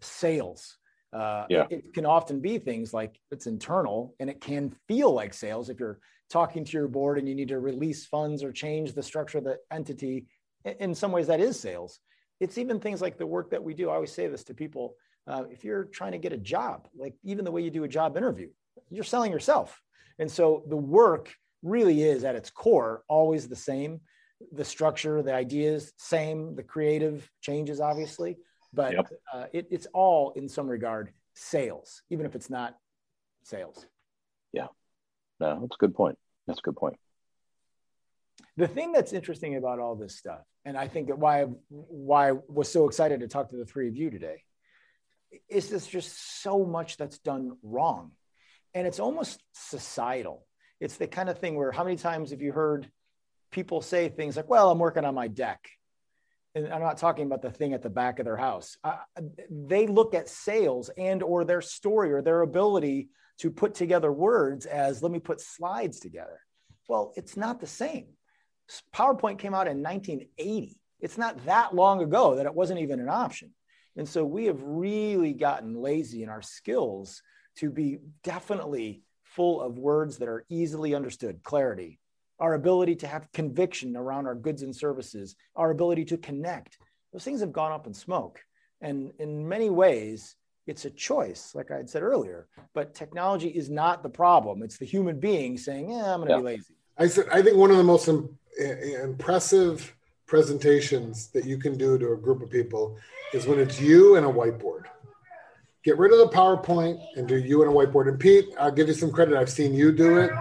sales. 0.00 0.78
Uh, 1.12 1.46
yeah. 1.48 1.66
it, 1.70 1.84
it 1.86 1.94
can 1.94 2.04
often 2.04 2.40
be 2.40 2.58
things 2.58 2.92
like 2.92 3.18
it's 3.30 3.46
internal 3.46 4.14
and 4.20 4.28
it 4.28 4.40
can 4.40 4.74
feel 4.88 5.12
like 5.12 5.32
sales 5.32 5.70
if 5.70 5.78
you're 5.80 5.98
talking 6.30 6.64
to 6.64 6.72
your 6.72 6.88
board 6.88 7.18
and 7.18 7.28
you 7.28 7.34
need 7.34 7.48
to 7.48 7.58
release 7.58 8.06
funds 8.06 8.42
or 8.42 8.52
change 8.52 8.92
the 8.92 9.02
structure 9.02 9.38
of 9.38 9.44
the 9.44 9.56
entity. 9.70 10.26
In 10.64 10.94
some 10.94 11.12
ways, 11.12 11.28
that 11.28 11.40
is 11.40 11.58
sales. 11.58 12.00
It's 12.40 12.58
even 12.58 12.80
things 12.80 13.00
like 13.00 13.16
the 13.16 13.26
work 13.26 13.50
that 13.50 13.62
we 13.62 13.72
do. 13.72 13.88
I 13.88 13.94
always 13.94 14.12
say 14.12 14.26
this 14.26 14.44
to 14.44 14.54
people 14.54 14.96
uh, 15.26 15.44
if 15.50 15.64
you're 15.64 15.84
trying 15.84 16.12
to 16.12 16.18
get 16.18 16.32
a 16.32 16.38
job, 16.38 16.88
like 16.96 17.14
even 17.24 17.44
the 17.44 17.50
way 17.50 17.62
you 17.62 17.70
do 17.70 17.84
a 17.84 17.88
job 17.88 18.16
interview, 18.16 18.48
you're 18.90 19.04
selling 19.04 19.32
yourself. 19.32 19.80
And 20.18 20.30
so 20.30 20.64
the 20.68 20.76
work 20.76 21.34
really 21.62 22.02
is 22.02 22.24
at 22.24 22.36
its 22.36 22.50
core 22.50 23.02
always 23.08 23.48
the 23.48 23.56
same. 23.56 24.00
The 24.52 24.64
structure, 24.64 25.22
the 25.22 25.34
ideas, 25.34 25.92
same. 25.96 26.54
The 26.54 26.62
creative 26.62 27.28
changes, 27.40 27.80
obviously, 27.80 28.38
but 28.76 28.92
yep. 28.92 29.08
uh, 29.32 29.46
it, 29.52 29.66
it's 29.70 29.86
all 29.92 30.32
in 30.36 30.48
some 30.48 30.68
regard 30.68 31.10
sales, 31.34 32.02
even 32.10 32.26
if 32.26 32.36
it's 32.36 32.50
not 32.50 32.76
sales. 33.42 33.84
Yeah, 34.52 34.68
no, 35.40 35.58
that's 35.60 35.74
a 35.74 35.80
good 35.80 35.94
point. 35.94 36.16
That's 36.46 36.60
a 36.60 36.62
good 36.62 36.76
point. 36.76 36.96
The 38.56 38.68
thing 38.68 38.92
that's 38.92 39.12
interesting 39.12 39.56
about 39.56 39.80
all 39.80 39.96
this 39.96 40.16
stuff, 40.16 40.42
and 40.64 40.76
I 40.76 40.86
think 40.86 41.08
that 41.08 41.18
why 41.18 41.46
why 41.68 42.30
I 42.30 42.32
was 42.48 42.70
so 42.70 42.86
excited 42.86 43.20
to 43.20 43.28
talk 43.28 43.50
to 43.50 43.56
the 43.56 43.64
three 43.64 43.88
of 43.88 43.96
you 43.96 44.10
today, 44.10 44.42
is 45.48 45.70
there's 45.70 45.86
just 45.86 46.42
so 46.42 46.64
much 46.64 46.98
that's 46.98 47.18
done 47.18 47.56
wrong. 47.62 48.12
And 48.74 48.86
it's 48.86 49.00
almost 49.00 49.42
societal. 49.54 50.46
It's 50.80 50.98
the 50.98 51.06
kind 51.06 51.30
of 51.30 51.38
thing 51.38 51.56
where 51.56 51.72
how 51.72 51.82
many 51.82 51.96
times 51.96 52.30
have 52.30 52.42
you 52.42 52.52
heard 52.52 52.90
people 53.50 53.80
say 53.80 54.10
things 54.10 54.36
like, 54.36 54.50
well, 54.50 54.70
I'm 54.70 54.78
working 54.78 55.06
on 55.06 55.14
my 55.14 55.28
deck. 55.28 55.66
And 56.56 56.72
I'm 56.72 56.80
not 56.80 56.96
talking 56.96 57.26
about 57.26 57.42
the 57.42 57.50
thing 57.50 57.74
at 57.74 57.82
the 57.82 57.90
back 57.90 58.18
of 58.18 58.24
their 58.24 58.38
house. 58.38 58.78
Uh, 58.82 58.96
they 59.50 59.86
look 59.86 60.14
at 60.14 60.26
sales 60.26 60.88
and 60.96 61.22
or 61.22 61.44
their 61.44 61.60
story 61.60 62.10
or 62.14 62.22
their 62.22 62.40
ability 62.40 63.10
to 63.40 63.50
put 63.50 63.74
together 63.74 64.10
words 64.10 64.64
as 64.64 65.02
let 65.02 65.12
me 65.12 65.18
put 65.18 65.42
slides 65.42 66.00
together. 66.00 66.40
Well, 66.88 67.12
it's 67.14 67.36
not 67.36 67.60
the 67.60 67.66
same. 67.66 68.06
PowerPoint 68.94 69.38
came 69.38 69.52
out 69.52 69.68
in 69.68 69.82
1980. 69.82 70.80
It's 70.98 71.18
not 71.18 71.44
that 71.44 71.74
long 71.74 72.02
ago 72.02 72.36
that 72.36 72.46
it 72.46 72.54
wasn't 72.54 72.80
even 72.80 73.00
an 73.00 73.10
option. 73.10 73.52
And 73.94 74.08
so 74.08 74.24
we 74.24 74.46
have 74.46 74.62
really 74.62 75.34
gotten 75.34 75.74
lazy 75.74 76.22
in 76.22 76.30
our 76.30 76.40
skills 76.40 77.22
to 77.56 77.70
be 77.70 77.98
definitely 78.24 79.02
full 79.24 79.60
of 79.60 79.78
words 79.78 80.16
that 80.18 80.28
are 80.28 80.46
easily 80.48 80.94
understood, 80.94 81.42
clarity, 81.42 82.00
our 82.38 82.54
ability 82.54 82.96
to 82.96 83.06
have 83.06 83.30
conviction 83.32 83.96
around 83.96 84.26
our 84.26 84.34
goods 84.34 84.62
and 84.62 84.74
services, 84.74 85.36
our 85.54 85.70
ability 85.70 86.04
to 86.06 86.18
connect. 86.18 86.78
Those 87.12 87.24
things 87.24 87.40
have 87.40 87.52
gone 87.52 87.72
up 87.72 87.86
in 87.86 87.94
smoke. 87.94 88.40
And 88.80 89.12
in 89.18 89.48
many 89.48 89.70
ways, 89.70 90.36
it's 90.66 90.84
a 90.84 90.90
choice, 90.90 91.54
like 91.54 91.70
I 91.70 91.76
had 91.76 91.88
said 91.88 92.02
earlier. 92.02 92.48
But 92.74 92.94
technology 92.94 93.48
is 93.48 93.70
not 93.70 94.02
the 94.02 94.08
problem. 94.08 94.62
It's 94.62 94.78
the 94.78 94.84
human 94.84 95.18
being 95.18 95.56
saying, 95.56 95.90
yeah, 95.90 96.12
I'm 96.12 96.20
going 96.20 96.28
to 96.28 96.34
yeah. 96.34 96.38
be 96.38 96.44
lazy. 96.44 96.74
I, 96.98 97.06
said, 97.06 97.26
I 97.32 97.40
think 97.40 97.56
one 97.56 97.70
of 97.70 97.76
the 97.76 97.84
most 97.84 98.08
Im- 98.08 98.36
impressive 98.58 99.94
presentations 100.26 101.28
that 101.28 101.44
you 101.44 101.56
can 101.56 101.78
do 101.78 101.96
to 101.98 102.12
a 102.12 102.16
group 102.16 102.42
of 102.42 102.50
people 102.50 102.98
is 103.32 103.46
when 103.46 103.58
it's 103.58 103.80
you 103.80 104.16
and 104.16 104.26
a 104.26 104.28
whiteboard. 104.28 104.84
Get 105.84 105.98
rid 105.98 106.12
of 106.12 106.18
the 106.18 106.36
PowerPoint 106.36 107.00
and 107.16 107.28
do 107.28 107.36
you 107.36 107.62
and 107.62 107.70
a 107.70 107.74
whiteboard. 107.74 108.08
And 108.08 108.18
Pete, 108.18 108.46
I'll 108.58 108.72
give 108.72 108.88
you 108.88 108.94
some 108.94 109.12
credit. 109.12 109.36
I've 109.36 109.48
seen 109.48 109.72
you 109.72 109.92
do 109.92 110.18
it. 110.18 110.32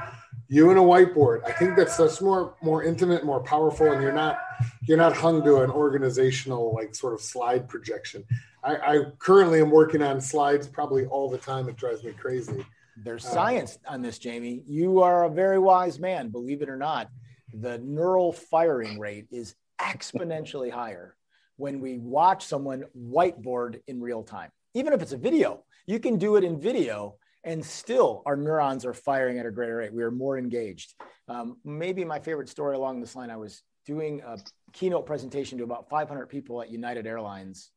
You 0.48 0.70
and 0.70 0.78
a 0.78 0.82
whiteboard. 0.82 1.44
I 1.46 1.52
think 1.54 1.76
that's 1.76 1.98
that's 1.98 2.22
more 2.22 2.56
more 2.62 2.84
intimate, 2.84 3.26
more 3.26 3.42
powerful, 3.42 3.92
and 3.92 4.02
you're 4.02 4.14
not 4.14 4.38
you're 4.84 4.98
not 4.98 5.16
hung 5.16 5.44
to 5.44 5.64
an 5.64 5.72
organizational 5.72 6.74
like 6.74 6.94
sort 6.94 7.14
of 7.14 7.22
slide 7.22 7.68
projection. 7.68 8.24
I, 8.64 8.76
I 8.76 9.04
currently 9.20 9.60
am 9.62 9.72
working 9.72 10.02
on 10.02 10.22
slides 10.22 10.68
probably 10.68 11.06
all 11.06 11.30
the 11.30 11.38
time. 11.38 11.68
It 11.70 11.78
drives 11.78 12.04
me 12.04 12.14
crazy. 12.14 12.66
There's 13.04 13.26
uh, 13.26 13.30
science 13.30 13.78
on 13.88 14.02
this, 14.02 14.20
Jamie. 14.20 14.64
You 14.68 15.02
are 15.02 15.26
a 15.26 15.30
very 15.30 15.60
wise 15.60 16.00
man, 16.00 16.30
believe 16.30 16.62
it 16.62 16.70
or 16.70 16.78
not. 16.78 17.10
The 17.54 17.80
neural 17.80 18.32
firing 18.32 19.00
rate 19.00 19.28
is 19.32 19.56
exponentially 19.80 20.72
higher 20.72 21.16
when 21.58 21.80
we 21.80 21.98
watch 21.98 22.46
someone 22.46 22.84
whiteboard 22.98 23.82
in 23.88 24.02
real 24.02 24.24
time. 24.24 24.50
Even 24.74 24.94
if 24.94 25.02
it's 25.02 25.14
a 25.14 25.18
video, 25.18 25.64
you 25.86 26.00
can 26.00 26.18
do 26.18 26.36
it 26.36 26.44
in 26.44 26.60
video 26.60 27.16
and 27.46 27.64
still 27.64 28.24
our 28.26 28.36
neurons 28.36 28.86
are 28.86 28.94
firing 28.94 29.38
at 29.38 29.46
a 29.46 29.52
greater 29.52 29.78
rate. 29.78 29.94
We 29.94 30.04
are 30.04 30.12
more 30.12 30.38
engaged. 30.38 30.96
Um, 31.28 31.58
maybe 31.64 32.04
my 32.04 32.20
favorite 32.20 32.50
story 32.50 32.76
along 32.76 33.00
this 33.00 33.16
line, 33.16 33.30
I 33.30 33.38
was 33.38 33.62
doing 33.86 34.22
a 34.26 34.38
keynote 34.74 35.06
presentation 35.06 35.60
to 35.60 35.64
about 35.64 35.88
500 35.88 36.26
people 36.26 36.62
at 36.62 36.72
United 36.72 37.06
Airlines. 37.06 37.70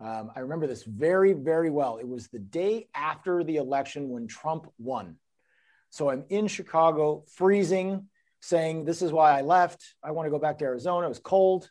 Um, 0.00 0.30
I 0.36 0.40
remember 0.40 0.68
this 0.68 0.84
very, 0.84 1.32
very 1.32 1.68
well. 1.68 1.98
It 1.98 2.06
was 2.06 2.28
the 2.28 2.38
day 2.38 2.88
after 2.94 3.42
the 3.42 3.56
election 3.56 4.08
when 4.08 4.28
Trump 4.28 4.68
won. 4.78 5.16
So 5.90 6.08
I'm 6.08 6.24
in 6.28 6.46
Chicago, 6.46 7.24
freezing, 7.34 8.06
saying, 8.40 8.84
This 8.84 9.02
is 9.02 9.10
why 9.10 9.36
I 9.36 9.40
left. 9.42 9.82
I 10.02 10.12
want 10.12 10.26
to 10.26 10.30
go 10.30 10.38
back 10.38 10.58
to 10.58 10.64
Arizona. 10.64 11.06
It 11.06 11.08
was 11.08 11.18
cold. 11.18 11.68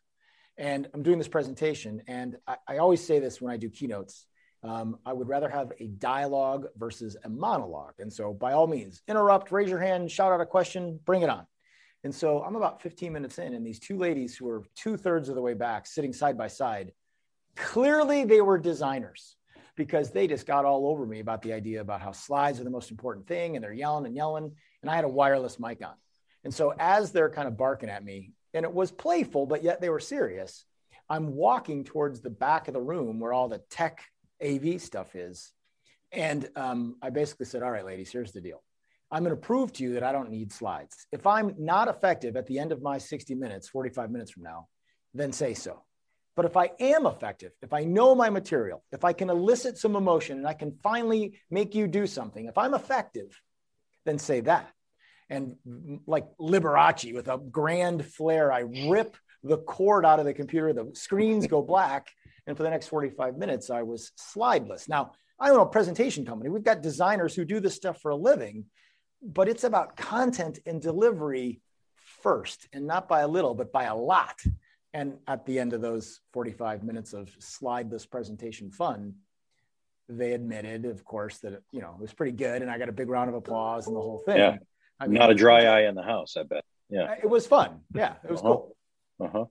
And 0.57 0.89
I'm 0.93 1.03
doing 1.03 1.17
this 1.17 1.27
presentation. 1.29 2.01
And 2.07 2.35
I, 2.45 2.57
I 2.67 2.77
always 2.79 3.05
say 3.05 3.19
this 3.19 3.39
when 3.39 3.53
I 3.53 3.57
do 3.57 3.69
keynotes. 3.69 4.25
Um, 4.63 4.97
I 5.05 5.13
would 5.13 5.27
rather 5.27 5.49
have 5.49 5.71
a 5.79 5.87
dialogue 5.87 6.67
versus 6.77 7.15
a 7.23 7.29
monologue. 7.29 7.93
And 7.99 8.11
so, 8.11 8.33
by 8.33 8.53
all 8.53 8.67
means, 8.67 9.01
interrupt, 9.07 9.51
raise 9.51 9.69
your 9.69 9.79
hand, 9.79 10.11
shout 10.11 10.31
out 10.31 10.41
a 10.41 10.45
question, 10.45 10.99
bring 11.05 11.21
it 11.21 11.29
on. 11.29 11.45
And 12.03 12.13
so, 12.13 12.43
I'm 12.43 12.55
about 12.55 12.81
15 12.81 13.13
minutes 13.13 13.37
in, 13.37 13.53
and 13.53 13.65
these 13.65 13.79
two 13.79 13.97
ladies 13.97 14.35
who 14.35 14.49
are 14.49 14.63
two 14.75 14.97
thirds 14.97 15.29
of 15.29 15.35
the 15.35 15.41
way 15.41 15.53
back, 15.53 15.85
sitting 15.85 16.11
side 16.11 16.37
by 16.37 16.47
side, 16.47 16.91
clearly 17.55 18.25
they 18.25 18.41
were 18.41 18.57
designers 18.57 19.35
because 19.75 20.09
they 20.09 20.25
just 20.25 20.47
got 20.47 20.65
all 20.65 20.87
over 20.87 21.05
me 21.05 21.19
about 21.19 21.43
the 21.43 21.53
idea 21.53 21.81
about 21.81 22.01
how 22.01 22.11
slides 22.11 22.59
are 22.59 22.63
the 22.63 22.69
most 22.69 22.89
important 22.89 23.27
thing, 23.27 23.55
and 23.55 23.63
they're 23.63 23.71
yelling 23.71 24.07
and 24.07 24.15
yelling. 24.15 24.51
And 24.81 24.89
I 24.89 24.95
had 24.95 25.05
a 25.05 25.09
wireless 25.09 25.59
mic 25.59 25.85
on. 25.85 25.93
And 26.43 26.53
so, 26.53 26.73
as 26.79 27.11
they're 27.11 27.29
kind 27.29 27.47
of 27.47 27.57
barking 27.57 27.89
at 27.89 28.03
me, 28.03 28.31
and 28.53 28.65
it 28.65 28.73
was 28.73 28.91
playful, 28.91 29.45
but 29.45 29.63
yet 29.63 29.81
they 29.81 29.89
were 29.89 29.99
serious. 29.99 30.65
I'm 31.09 31.35
walking 31.35 31.83
towards 31.83 32.21
the 32.21 32.29
back 32.29 32.67
of 32.67 32.73
the 32.73 32.81
room 32.81 33.19
where 33.19 33.33
all 33.33 33.47
the 33.47 33.61
tech 33.69 34.03
AV 34.43 34.81
stuff 34.81 35.15
is. 35.15 35.51
And 36.11 36.49
um, 36.55 36.95
I 37.01 37.09
basically 37.09 37.45
said, 37.45 37.63
All 37.63 37.71
right, 37.71 37.85
ladies, 37.85 38.11
here's 38.11 38.31
the 38.31 38.41
deal. 38.41 38.63
I'm 39.11 39.23
going 39.23 39.35
to 39.35 39.41
prove 39.41 39.71
to 39.73 39.83
you 39.83 39.93
that 39.93 40.03
I 40.03 40.11
don't 40.11 40.29
need 40.29 40.51
slides. 40.51 41.07
If 41.11 41.25
I'm 41.25 41.55
not 41.57 41.87
effective 41.87 42.35
at 42.35 42.45
the 42.45 42.59
end 42.59 42.71
of 42.71 42.81
my 42.81 42.97
60 42.97 43.35
minutes, 43.35 43.69
45 43.69 44.11
minutes 44.11 44.31
from 44.31 44.43
now, 44.43 44.67
then 45.13 45.31
say 45.31 45.53
so. 45.53 45.83
But 46.35 46.45
if 46.45 46.57
I 46.57 46.71
am 46.79 47.05
effective, 47.05 47.51
if 47.61 47.73
I 47.73 47.83
know 47.83 48.13
my 48.13 48.29
material, 48.29 48.83
if 48.91 49.05
I 49.05 49.13
can 49.13 49.29
elicit 49.29 49.77
some 49.77 49.95
emotion 49.95 50.37
and 50.37 50.47
I 50.47 50.53
can 50.53 50.77
finally 50.83 51.39
make 51.49 51.73
you 51.73 51.87
do 51.87 52.05
something, 52.05 52.45
if 52.45 52.57
I'm 52.57 52.73
effective, 52.73 53.41
then 54.05 54.19
say 54.19 54.41
that 54.41 54.71
and 55.29 55.55
like 56.05 56.25
Liberace 56.39 57.13
with 57.13 57.27
a 57.27 57.37
grand 57.37 58.05
flair, 58.05 58.51
I 58.51 58.61
rip 58.89 59.17
the 59.43 59.57
cord 59.57 60.05
out 60.05 60.19
of 60.19 60.25
the 60.25 60.33
computer, 60.33 60.73
the 60.73 60.91
screens 60.93 61.47
go 61.47 61.61
black. 61.61 62.07
And 62.47 62.55
for 62.55 62.63
the 62.63 62.69
next 62.69 62.87
45 62.87 63.37
minutes, 63.37 63.69
I 63.69 63.83
was 63.83 64.11
slideless. 64.17 64.87
Now, 64.87 65.11
I 65.39 65.51
own 65.51 65.59
a 65.59 65.65
presentation 65.65 66.25
company. 66.25 66.49
We've 66.49 66.63
got 66.63 66.81
designers 66.81 67.35
who 67.35 67.45
do 67.45 67.59
this 67.59 67.75
stuff 67.75 68.01
for 68.01 68.09
a 68.09 68.15
living, 68.15 68.65
but 69.21 69.47
it's 69.47 69.65
about 69.65 69.97
content 69.97 70.59
and 70.65 70.81
delivery 70.81 71.61
first, 72.23 72.67
and 72.73 72.87
not 72.87 73.07
by 73.07 73.21
a 73.21 73.27
little, 73.27 73.53
but 73.53 73.71
by 73.71 73.83
a 73.83 73.95
lot. 73.95 74.41
And 74.93 75.17
at 75.27 75.45
the 75.45 75.59
end 75.59 75.73
of 75.73 75.81
those 75.81 76.21
45 76.33 76.83
minutes 76.83 77.13
of 77.13 77.29
slideless 77.39 78.09
presentation 78.09 78.71
fun, 78.71 79.15
they 80.09 80.31
admitted, 80.31 80.85
of 80.85 81.03
course, 81.03 81.39
that 81.39 81.61
you 81.71 81.81
know 81.81 81.95
it 81.99 82.01
was 82.01 82.13
pretty 82.13 82.31
good, 82.31 82.61
and 82.61 82.71
I 82.71 82.77
got 82.77 82.87
a 82.87 82.93
big 82.93 83.09
round 83.09 83.29
of 83.29 83.35
applause 83.35 83.87
and 83.87 83.95
the 83.95 83.99
whole 83.99 84.23
thing. 84.25 84.37
Yeah. 84.37 84.57
I 84.99 85.07
mean, 85.07 85.19
not 85.19 85.29
a 85.29 85.35
dry 85.35 85.65
eye 85.65 85.87
in 85.87 85.95
the 85.95 86.01
house. 86.01 86.37
I 86.37 86.43
bet. 86.43 86.63
Yeah, 86.89 87.13
it 87.21 87.29
was 87.29 87.45
fun. 87.45 87.81
Yeah, 87.93 88.13
it 88.23 88.31
was 88.31 88.39
uh-huh. 88.39 88.49
cool. 88.49 88.77
Uh 89.19 89.27
huh. 89.27 89.37
All 89.37 89.49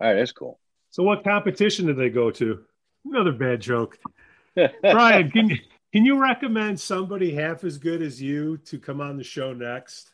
right, 0.00 0.14
that's 0.14 0.32
cool. 0.32 0.58
So, 0.96 1.02
what 1.02 1.24
competition 1.24 1.84
did 1.84 1.98
they 1.98 2.08
go 2.08 2.30
to? 2.30 2.64
Another 3.04 3.32
bad 3.32 3.60
joke. 3.60 3.98
Brian, 4.80 5.30
can 5.30 5.50
you 5.50 5.58
can 5.92 6.06
you 6.06 6.18
recommend 6.18 6.80
somebody 6.80 7.34
half 7.34 7.64
as 7.64 7.76
good 7.76 8.00
as 8.00 8.22
you 8.22 8.56
to 8.64 8.78
come 8.78 9.02
on 9.02 9.18
the 9.18 9.22
show 9.22 9.52
next? 9.52 10.12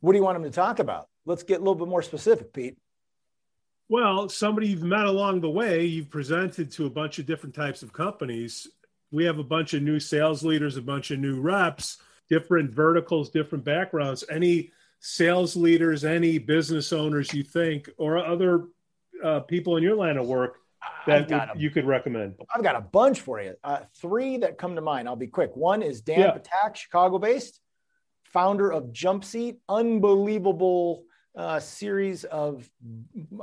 What 0.00 0.12
do 0.12 0.18
you 0.18 0.24
want 0.24 0.36
them 0.36 0.50
to 0.50 0.50
talk 0.50 0.78
about? 0.78 1.08
Let's 1.26 1.42
get 1.42 1.56
a 1.56 1.58
little 1.58 1.74
bit 1.74 1.88
more 1.88 2.00
specific, 2.00 2.54
Pete. 2.54 2.78
Well, 3.90 4.30
somebody 4.30 4.68
you've 4.68 4.82
met 4.82 5.04
along 5.04 5.42
the 5.42 5.50
way, 5.50 5.84
you've 5.84 6.08
presented 6.08 6.72
to 6.72 6.86
a 6.86 6.90
bunch 6.90 7.18
of 7.18 7.26
different 7.26 7.54
types 7.54 7.82
of 7.82 7.92
companies. 7.92 8.66
We 9.12 9.26
have 9.26 9.38
a 9.38 9.44
bunch 9.44 9.74
of 9.74 9.82
new 9.82 10.00
sales 10.00 10.42
leaders, 10.42 10.78
a 10.78 10.82
bunch 10.82 11.10
of 11.10 11.18
new 11.18 11.38
reps 11.38 11.98
different 12.30 12.70
verticals, 12.70 13.28
different 13.28 13.62
backgrounds, 13.62 14.24
any 14.30 14.72
sales 15.00 15.54
leaders, 15.54 16.02
any 16.02 16.38
business 16.38 16.94
owners 16.94 17.34
you 17.34 17.42
think, 17.42 17.90
or 17.98 18.16
other 18.16 18.68
uh, 19.24 19.40
people 19.40 19.76
in 19.76 19.82
your 19.82 19.96
line 19.96 20.16
of 20.18 20.26
work 20.26 20.58
that 21.06 21.30
would, 21.30 21.60
you 21.60 21.70
could 21.70 21.86
recommend? 21.86 22.34
I've 22.54 22.62
got 22.62 22.76
a 22.76 22.80
bunch 22.80 23.20
for 23.20 23.40
you. 23.40 23.54
Uh, 23.64 23.80
three 24.00 24.36
that 24.38 24.58
come 24.58 24.74
to 24.74 24.80
mind. 24.80 25.08
I'll 25.08 25.16
be 25.16 25.26
quick. 25.26 25.56
One 25.56 25.82
is 25.82 26.02
Dan 26.02 26.20
Yeah. 26.20 26.36
Patak, 26.38 26.76
Chicago 26.76 27.18
based, 27.18 27.60
founder 28.24 28.70
of 28.70 28.92
Jump 28.92 29.24
Seat, 29.24 29.56
unbelievable 29.68 31.04
uh, 31.36 31.58
series 31.58 32.24
of 32.24 32.68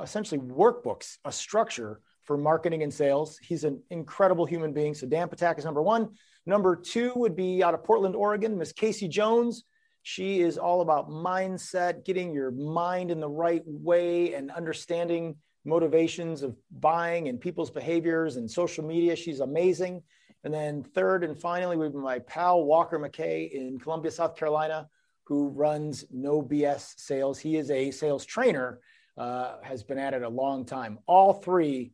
essentially 0.02 0.40
workbooks, 0.40 1.18
a 1.26 1.32
structure 1.32 2.00
for 2.22 2.38
marketing 2.38 2.84
and 2.84 2.94
sales. 2.94 3.38
He's 3.40 3.64
an 3.64 3.82
incredible 3.90 4.46
human 4.46 4.72
being. 4.72 4.94
So 4.94 5.08
Dan 5.08 5.28
Patak 5.28 5.58
is 5.58 5.66
number 5.66 5.82
one. 5.82 6.10
Number 6.46 6.76
two 6.76 7.12
would 7.16 7.36
be 7.36 7.64
out 7.64 7.74
of 7.74 7.84
Portland, 7.84 8.16
Oregon, 8.16 8.58
Miss 8.58 8.72
Casey 8.72 9.08
Jones. 9.08 9.64
She 10.04 10.42
is 10.42 10.58
all 10.58 10.82
about 10.82 11.10
mindset, 11.10 12.06
getting 12.06 12.34
your 12.34 12.52
mind 12.52 13.12
in 13.12 13.20
the 13.20 13.30
right 13.30 13.62
way 13.66 14.34
and 14.34 14.50
understanding 14.52 15.36
motivations 15.66 16.42
of 16.42 16.56
buying 16.80 17.28
and 17.28 17.40
people's 17.40 17.70
behaviors 17.70 18.38
and 18.38 18.50
social 18.50 18.84
media. 18.84 19.16
She's 19.16 19.40
amazing. 19.40 20.02
And 20.44 20.54
then 20.54 20.84
third 20.84 21.24
and 21.24 21.40
finally, 21.40 21.78
we 21.78 21.86
have 21.86 21.94
my 21.94 22.20
pal 22.20 22.64
Walker 22.64 22.98
McKay 22.98 23.52
in 23.52 23.80
Columbia, 23.80 24.12
South 24.12 24.36
Carolina, 24.36 24.90
who 25.26 25.50
runs 25.50 26.06
No 26.12 26.42
BS 26.42 27.00
Sales. 27.00 27.40
He 27.40 27.58
is 27.58 27.70
a 27.70 27.92
sales 27.92 28.26
trainer, 28.26 28.80
uh, 29.18 29.58
has 29.62 29.84
been 29.84 30.00
at 30.00 30.14
it 30.14 30.24
a 30.24 30.30
long 30.30 30.66
time. 30.66 30.98
All 31.06 31.34
three 31.34 31.94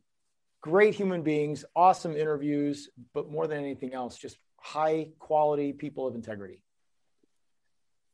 great 0.62 0.94
human 0.94 1.22
beings, 1.22 1.64
awesome 1.76 2.16
interviews, 2.16 2.88
but 3.14 3.30
more 3.30 3.46
than 3.46 3.58
anything 3.58 3.92
else, 3.92 4.16
just 4.16 4.38
high 4.56 5.08
quality 5.18 5.72
people 5.72 6.06
of 6.06 6.14
integrity. 6.14 6.62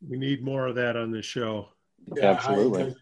We 0.07 0.17
need 0.17 0.43
more 0.43 0.67
of 0.67 0.75
that 0.75 0.97
on 0.97 1.11
this 1.11 1.25
show. 1.25 1.69
Yeah, 2.13 2.31
Absolutely. 2.31 2.93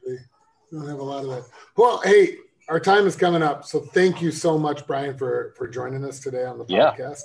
High 0.74 0.80
integrity. 0.80 0.80
We 0.80 0.80
don't 0.80 0.89
have 0.89 0.99
a 0.99 1.03
lot 1.03 1.24
of 1.24 1.30
that. 1.32 1.49
Well, 1.78 2.01
hey, 2.03 2.38
our 2.69 2.80
time 2.80 3.05
is 3.07 3.15
coming 3.15 3.41
up, 3.43 3.65
so 3.65 3.80
thank 3.80 4.21
you 4.21 4.32
so 4.32 4.57
much, 4.57 4.86
Brian, 4.88 5.17
for 5.17 5.53
for 5.57 5.67
joining 5.67 6.03
us 6.05 6.19
today 6.19 6.45
on 6.45 6.57
the 6.57 6.65
Yeah. 6.67 6.91
podcast. 6.95 7.21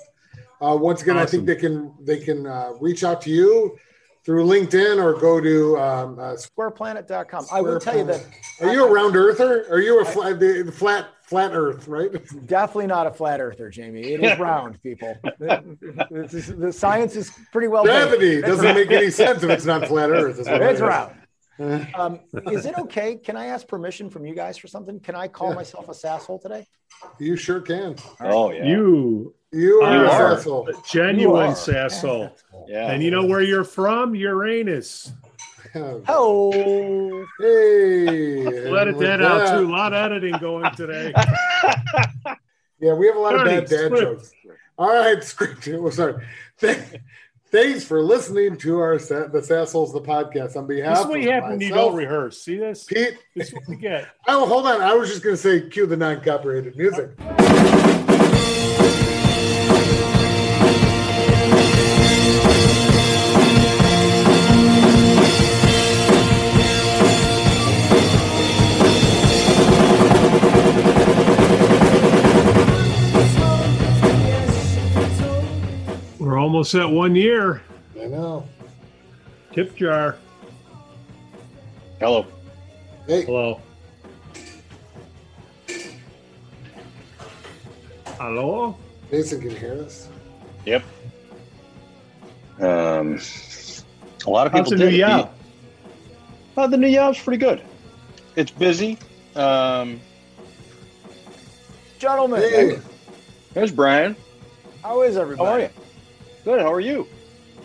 Uh, 0.61 0.75
once 0.75 1.01
again, 1.01 1.17
I 1.17 1.25
think 1.25 1.45
they 1.45 1.55
can 1.55 1.93
they 2.01 2.19
can 2.19 2.45
uh, 2.45 2.71
reach 2.81 3.03
out 3.03 3.21
to 3.23 3.29
you 3.29 3.77
through 4.25 4.45
LinkedIn 4.45 5.01
or 5.01 5.13
go 5.19 5.39
to. 5.39 5.77
Um, 5.79 6.19
uh, 6.19 6.35
Squareplanet.com. 6.35 7.45
I 7.51 7.61
will 7.61 7.79
tell 7.79 7.97
you 7.97 8.03
that 8.05 8.25
Are 8.61 8.73
you 8.73 8.85
a 8.85 8.91
round 8.91 9.15
earther? 9.15 9.65
Are 9.71 9.79
you 9.79 10.01
a 10.01 10.05
flat 10.05 10.39
the, 10.39 10.63
the 10.63 10.71
flat 10.71 11.07
flat 11.23 11.51
Earth? 11.53 11.87
Right? 11.87 12.11
definitely 12.45 12.87
not 12.87 13.07
a 13.07 13.11
flat 13.11 13.39
earther, 13.39 13.69
Jamie. 13.69 14.01
It 14.01 14.21
is 14.21 14.37
round, 14.49 14.81
people. 14.83 15.15
This 15.39 16.33
is- 16.33 16.55
the 16.57 16.73
science 16.73 17.15
is 17.15 17.31
pretty 17.53 17.69
well. 17.69 17.85
Gravity 17.85 18.41
doesn't 18.41 18.75
make 18.75 18.91
any 18.91 19.09
sense 19.11 19.41
if 19.43 19.49
it's 19.49 19.65
not 19.65 19.87
flat 19.87 20.09
Earth. 20.11 20.37
is 20.39 20.47
It's 20.47 20.81
round. 20.81 21.13
Um, 21.95 22.19
is 22.51 22.65
it 22.65 22.77
okay? 22.77 23.15
Can 23.17 23.35
I 23.35 23.47
ask 23.47 23.67
permission 23.67 24.09
from 24.09 24.25
you 24.25 24.33
guys 24.33 24.57
for 24.57 24.67
something? 24.67 24.99
Can 24.99 25.15
I 25.15 25.27
call 25.27 25.49
Yeah. 25.49 25.55
myself 25.55 25.89
a 25.89 25.91
sasshole 25.91 26.41
today? 26.41 26.65
You 27.19 27.35
sure 27.35 27.59
can. 27.61 27.95
Oh 28.21 28.51
yeah. 28.51 28.63
You, 28.65 29.33
You 29.51 29.81
are 29.81 29.95
You 29.95 30.01
a 30.05 30.09
are. 30.09 30.33
asshole. 30.33 30.69
a 30.69 30.73
genuine 30.89 31.19
You 31.19 31.51
are. 31.51 31.53
sasshole. 31.55 32.31
yeah. 32.67 32.91
And 32.91 33.03
you 33.03 33.11
know 33.11 33.25
where 33.25 33.41
you're 33.41 33.63
from? 33.65 34.15
Uranus. 34.15 35.11
Oh, 35.75 37.25
Hey. 37.39 38.43
Let 38.69 38.87
it 38.87 38.95
edit 38.95 38.95
and 38.95 38.97
with 38.97 39.07
that 39.07 39.21
out 39.21 39.59
too. 39.59 39.65
A 39.67 39.69
lot 39.69 39.93
of 39.93 40.11
editing 40.11 40.37
going 40.39 40.73
today. 40.75 41.13
Yeah, 42.81 42.93
we 42.93 43.07
have 43.07 43.17
a 43.17 43.19
lot 43.19 43.35
of 43.35 43.43
bad 43.43 43.65
dad 43.65 43.87
script. 43.87 43.97
jokes. 44.01 44.31
All 44.77 44.87
right, 44.87 45.21
script. 45.21 45.67
Well, 45.67 45.91
sorry. 45.91 46.25
Th- 46.61 46.79
Thanks 47.51 47.83
for 47.83 48.03
listening 48.03 48.57
to 48.57 48.77
our 48.79 48.99
sa- 48.99 49.27
the 49.27 49.39
Sassholes 49.39 49.91
the 49.91 50.01
podcast 50.01 50.55
on 50.55 50.67
behalf. 50.67 50.97
This 50.97 50.99
is 50.99 51.05
what 51.07 51.17
of 51.17 51.23
you 51.23 51.31
happen 51.31 51.49
when 51.51 51.61
you 51.61 51.69
don't 51.73 51.95
rehearse. 51.95 52.41
See 52.43 52.57
this? 52.57 52.83
Pete. 52.83 53.17
This 53.35 53.47
is 53.47 53.53
what 53.55 53.67
you 53.67 53.75
get. 53.77 54.07
Oh, 54.27 54.45
hold 54.45 54.67
on. 54.67 54.79
I 54.81 54.93
was 54.93 55.09
just 55.09 55.23
going 55.23 55.35
to 55.35 55.41
say 55.41 55.67
cue 55.67 55.87
the 55.87 55.97
non-copyrighted 55.97 56.77
music. 56.77 57.09
Almost 76.49 76.73
at 76.73 76.89
one 76.89 77.15
year. 77.15 77.61
I 78.01 78.05
know. 78.07 78.43
Tip 79.53 79.75
jar. 79.75 80.15
Hello. 81.99 82.25
Hey, 83.05 83.23
Hello. 83.23 83.61
Hello? 88.17 88.75
Jason 89.11 89.41
can 89.41 89.51
hear 89.55 89.73
us. 89.83 90.09
Yep. 90.65 90.83
Um, 92.59 93.19
a 94.25 94.29
lot 94.29 94.47
of 94.47 94.51
How's 94.53 94.69
people 94.69 94.71
the 94.71 94.77
did. 94.77 94.79
new 94.79 94.87
it. 94.87 94.93
year? 94.95 95.29
Uh, 96.57 96.65
the 96.67 96.77
new 96.77 96.87
yow's 96.87 97.19
pretty 97.19 97.37
good. 97.37 97.61
It's 98.35 98.49
busy. 98.49 98.97
Um, 99.35 100.01
gentlemen, 101.99 102.41
Hey, 102.41 102.79
there's 103.53 103.71
Brian. 103.71 104.15
how 104.81 105.03
is 105.03 105.15
everybody? 105.15 105.47
How 105.47 105.53
are 105.53 105.59
you? 105.59 105.69
Good. 106.43 106.61
How 106.61 106.71
are 106.73 106.79
you? 106.79 107.07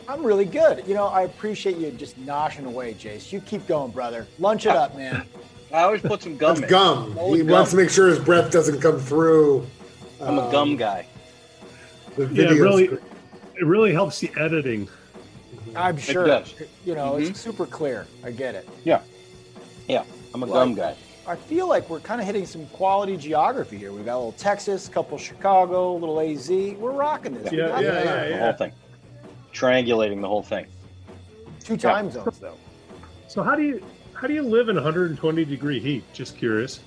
I'm 0.09 0.25
really 0.25 0.45
good. 0.45 0.87
You 0.87 0.95
know, 0.95 1.07
I 1.07 1.22
appreciate 1.22 1.77
you 1.79 1.91
just 1.93 2.18
noshing 2.20 2.66
away, 2.66 2.95
Jace. 2.95 3.33
You 3.33 3.41
keep 3.41 3.66
going, 3.66 3.91
brother. 3.91 4.27
Lunch 4.39 4.66
it 4.66 4.77
up, 4.77 4.95
man. 4.97 5.27
I 5.72 5.83
always 5.83 6.03
put 6.03 6.22
some 6.22 6.37
gum 6.37 6.55
that's 6.57 6.62
in. 6.62 6.68
gum. 6.68 7.12
He 7.31 7.39
gum. 7.39 7.47
wants 7.49 7.70
to 7.70 7.77
make 7.77 7.91
sure 7.91 8.09
his 8.09 8.18
breath 8.18 8.51
doesn't 8.53 8.81
come 8.81 8.99
through. 8.99 9.66
I'm 10.20 10.39
a 10.39 10.43
um, 10.47 10.53
gum 10.53 10.77
guy. 10.77 11.07
The 12.16 12.22
Yeah, 12.22 12.29
video 12.49 12.62
really. 12.62 12.87
screen. 12.87 13.01
It 13.57 13.64
really 13.66 13.93
helps 13.93 14.20
the 14.20 14.31
editing. 14.37 14.89
I'm 15.75 15.97
sure. 15.97 16.27
does. 16.27 16.55
You 16.85 16.95
know, 16.95 17.12
Mhm. 17.14 17.31
it's 17.31 17.41
super 17.41 17.66
clear. 17.66 18.07
I 18.22 18.31
get 18.31 18.55
it. 18.55 18.68
Yeah. 18.85 19.01
Yeah. 19.89 20.05
I'm 20.33 20.43
a 20.43 20.47
Like- 20.47 20.55
gum 20.55 20.75
guy. 20.75 20.95
I 21.27 21.37
feel 21.37 21.68
like 21.68 21.89
we're 21.89 22.01
kind 22.01 22.20
of 22.20 22.27
hitting 22.27 22.45
some 22.45 22.66
quality 22.66 23.16
geography 23.16 23.79
here. 23.79 23.93
We've 23.93 24.05
got 24.05 24.16
a 24.16 24.18
little 24.18 24.33
Texas, 24.33 24.89
a 24.89 24.91
couple 24.91 25.16
Chicago, 25.16 25.93
a 25.93 25.99
little 25.99 26.20
AZ. 26.20 26.51
We're 26.51 26.93
rocking 26.93 27.35
this. 27.35 27.51
We 27.51 27.59
Yeah, 27.59 27.81
yeah, 27.81 28.03
yeah, 28.03 28.29
The 28.29 28.39
whole 28.45 28.53
thing. 28.53 28.72
Triangulating 29.53 30.20
the 30.20 30.29
whole 30.29 30.43
thing. 30.43 30.66
Two 31.61 31.77
time 31.79 32.11
zones, 32.11 32.39
though. 32.39 32.59
So 33.27 33.43
how 33.43 33.55
do 33.55 33.62
you 33.62 33.83
how 34.12 34.27
do 34.27 34.35
you 34.35 34.43
live 34.43 34.68
in 34.68 34.77
120 34.77 35.45
degree 35.45 35.81
heat? 35.81 36.05
Just 36.12 36.37
curious. 36.37 36.81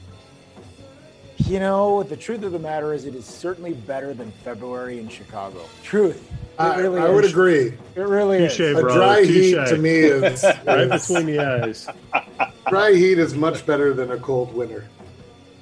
You 1.37 1.59
know, 1.59 2.03
the 2.03 2.17
truth 2.17 2.43
of 2.43 2.51
the 2.51 2.59
matter 2.59 2.93
is, 2.93 3.05
it 3.05 3.15
is 3.15 3.25
certainly 3.25 3.73
better 3.73 4.13
than 4.13 4.31
February 4.43 4.99
in 4.99 5.07
Chicago. 5.07 5.63
Truth. 5.83 6.29
It 6.31 6.61
I, 6.61 6.79
really 6.79 6.99
I 6.99 7.07
is. 7.07 7.15
would 7.15 7.25
agree. 7.25 7.73
It 7.95 8.01
really 8.01 8.39
Touche, 8.39 8.59
is. 8.59 8.77
A 8.77 8.81
dry 8.81 9.23
touche. 9.23 9.29
heat 9.29 9.67
to 9.67 9.77
me 9.77 9.91
is, 9.99 10.43
Right 10.65 10.89
between 10.89 11.25
the 11.27 11.39
eyes. 11.39 11.87
dry 12.69 12.93
heat 12.93 13.19
is 13.19 13.33
much 13.35 13.65
better 13.65 13.93
than 13.93 14.11
a 14.11 14.17
cold 14.17 14.53
winter. 14.53 14.87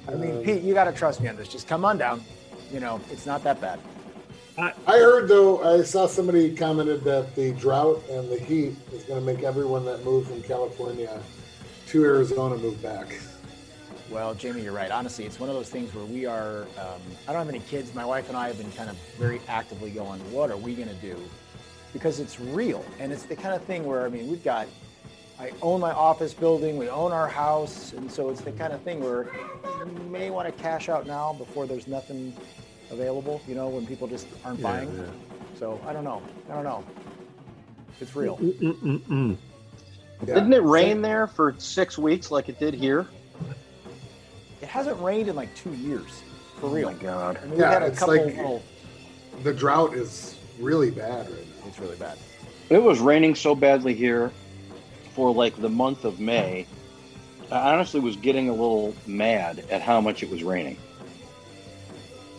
I 0.08 0.14
mean, 0.14 0.38
Um, 0.38 0.42
Pete, 0.42 0.62
you 0.62 0.74
got 0.74 0.84
to 0.84 0.92
trust 0.92 1.20
me 1.20 1.28
on 1.28 1.36
this. 1.36 1.48
Just 1.48 1.66
come 1.66 1.84
on 1.84 1.98
down. 1.98 2.22
You 2.72 2.80
know, 2.80 3.00
it's 3.10 3.26
not 3.26 3.42
that 3.44 3.60
bad. 3.60 3.78
I 4.58 4.72
heard 4.86 5.28
though, 5.28 5.62
I 5.62 5.82
saw 5.82 6.06
somebody 6.06 6.54
commented 6.54 7.04
that 7.04 7.34
the 7.36 7.52
drought 7.52 8.02
and 8.08 8.30
the 8.30 8.38
heat 8.38 8.74
is 8.90 9.02
going 9.04 9.20
to 9.20 9.26
make 9.26 9.44
everyone 9.44 9.84
that 9.84 10.02
moved 10.02 10.30
from 10.30 10.42
California 10.42 11.20
to 11.88 12.04
Arizona 12.04 12.56
move 12.56 12.80
back. 12.82 13.06
Well, 14.10 14.34
Jamie, 14.34 14.62
you're 14.62 14.72
right. 14.72 14.90
Honestly, 14.90 15.26
it's 15.26 15.38
one 15.38 15.50
of 15.50 15.56
those 15.56 15.68
things 15.68 15.94
where 15.94 16.06
we 16.06 16.24
are. 16.24 16.62
Um, 16.78 17.02
I 17.28 17.32
don't 17.32 17.44
have 17.44 17.48
any 17.50 17.60
kids. 17.60 17.94
My 17.94 18.04
wife 18.06 18.28
and 18.28 18.36
I 18.36 18.46
have 18.46 18.56
been 18.56 18.72
kind 18.72 18.88
of 18.88 18.96
very 19.18 19.40
actively 19.46 19.90
going, 19.90 20.20
what 20.32 20.50
are 20.50 20.56
we 20.56 20.74
going 20.74 20.88
to 20.88 20.94
do? 20.94 21.18
Because 21.92 22.18
it's 22.18 22.40
real. 22.40 22.82
And 22.98 23.12
it's 23.12 23.24
the 23.24 23.36
kind 23.36 23.54
of 23.54 23.62
thing 23.64 23.84
where, 23.84 24.06
I 24.06 24.08
mean, 24.08 24.26
we've 24.26 24.44
got, 24.44 24.68
I 25.38 25.52
own 25.62 25.80
my 25.80 25.92
office 25.92 26.32
building, 26.32 26.78
we 26.78 26.88
own 26.88 27.12
our 27.12 27.28
house. 27.28 27.92
And 27.92 28.10
so 28.10 28.30
it's 28.30 28.40
the 28.40 28.52
kind 28.52 28.72
of 28.72 28.80
thing 28.82 29.00
where 29.00 29.28
you 29.78 29.92
may 30.10 30.30
want 30.30 30.46
to 30.46 30.62
cash 30.62 30.88
out 30.88 31.06
now 31.06 31.34
before 31.34 31.66
there's 31.66 31.86
nothing 31.86 32.34
available, 32.90 33.42
you 33.46 33.54
know, 33.54 33.68
when 33.68 33.86
people 33.86 34.06
just 34.08 34.26
aren't 34.44 34.60
Yeah, 34.60 34.62
buying. 34.72 34.96
yeah. 34.96 35.04
So 35.58 35.80
I 35.86 35.92
don't 35.92 36.04
know. 36.04 36.22
I 36.50 36.54
don't 36.54 36.64
know. 36.64 36.84
It's 38.00 38.14
real. 38.16 38.38
Yeah. 40.26 40.34
Didn't 40.34 40.52
it 40.54 40.62
rain 40.62 41.02
there 41.02 41.26
for 41.26 41.54
six 41.58 41.98
weeks 41.98 42.30
like 42.30 42.48
it 42.48 42.58
did 42.58 42.72
here? 42.72 43.06
It 44.62 44.68
hasn't 44.68 44.98
rained 45.02 45.28
in 45.28 45.36
like 45.36 45.54
two 45.54 45.74
years, 45.74 46.22
for 46.58 46.70
real. 46.70 46.88
Oh 46.88 46.92
my 46.92 46.98
god. 46.98 47.38
I 47.42 47.46
mean, 47.46 47.58
Yeah, 47.60 47.70
had 47.72 47.82
a 47.82 47.86
it's 47.86 47.98
couple 47.98 48.16
like- 48.16 48.36
little. 48.36 48.62
The 49.42 49.52
drought 49.52 49.92
is 49.94 50.34
really 50.58 50.90
bad 50.90 51.28
right 51.30 51.46
now. 51.46 51.66
It's 51.68 51.78
really 51.78 51.96
bad. 51.96 52.16
It 52.70 52.82
was 52.82 53.00
raining 53.00 53.34
so 53.34 53.54
badly 53.54 53.92
here 53.92 54.32
for 55.16 55.32
like 55.34 55.56
the 55.56 55.68
month 55.70 56.04
of 56.04 56.20
May. 56.20 56.66
I 57.50 57.72
honestly 57.72 58.00
was 58.00 58.16
getting 58.16 58.48
a 58.48 58.52
little 58.52 58.94
mad 59.06 59.64
at 59.70 59.80
how 59.80 60.00
much 60.00 60.22
it 60.22 60.30
was 60.30 60.42
raining. 60.44 60.76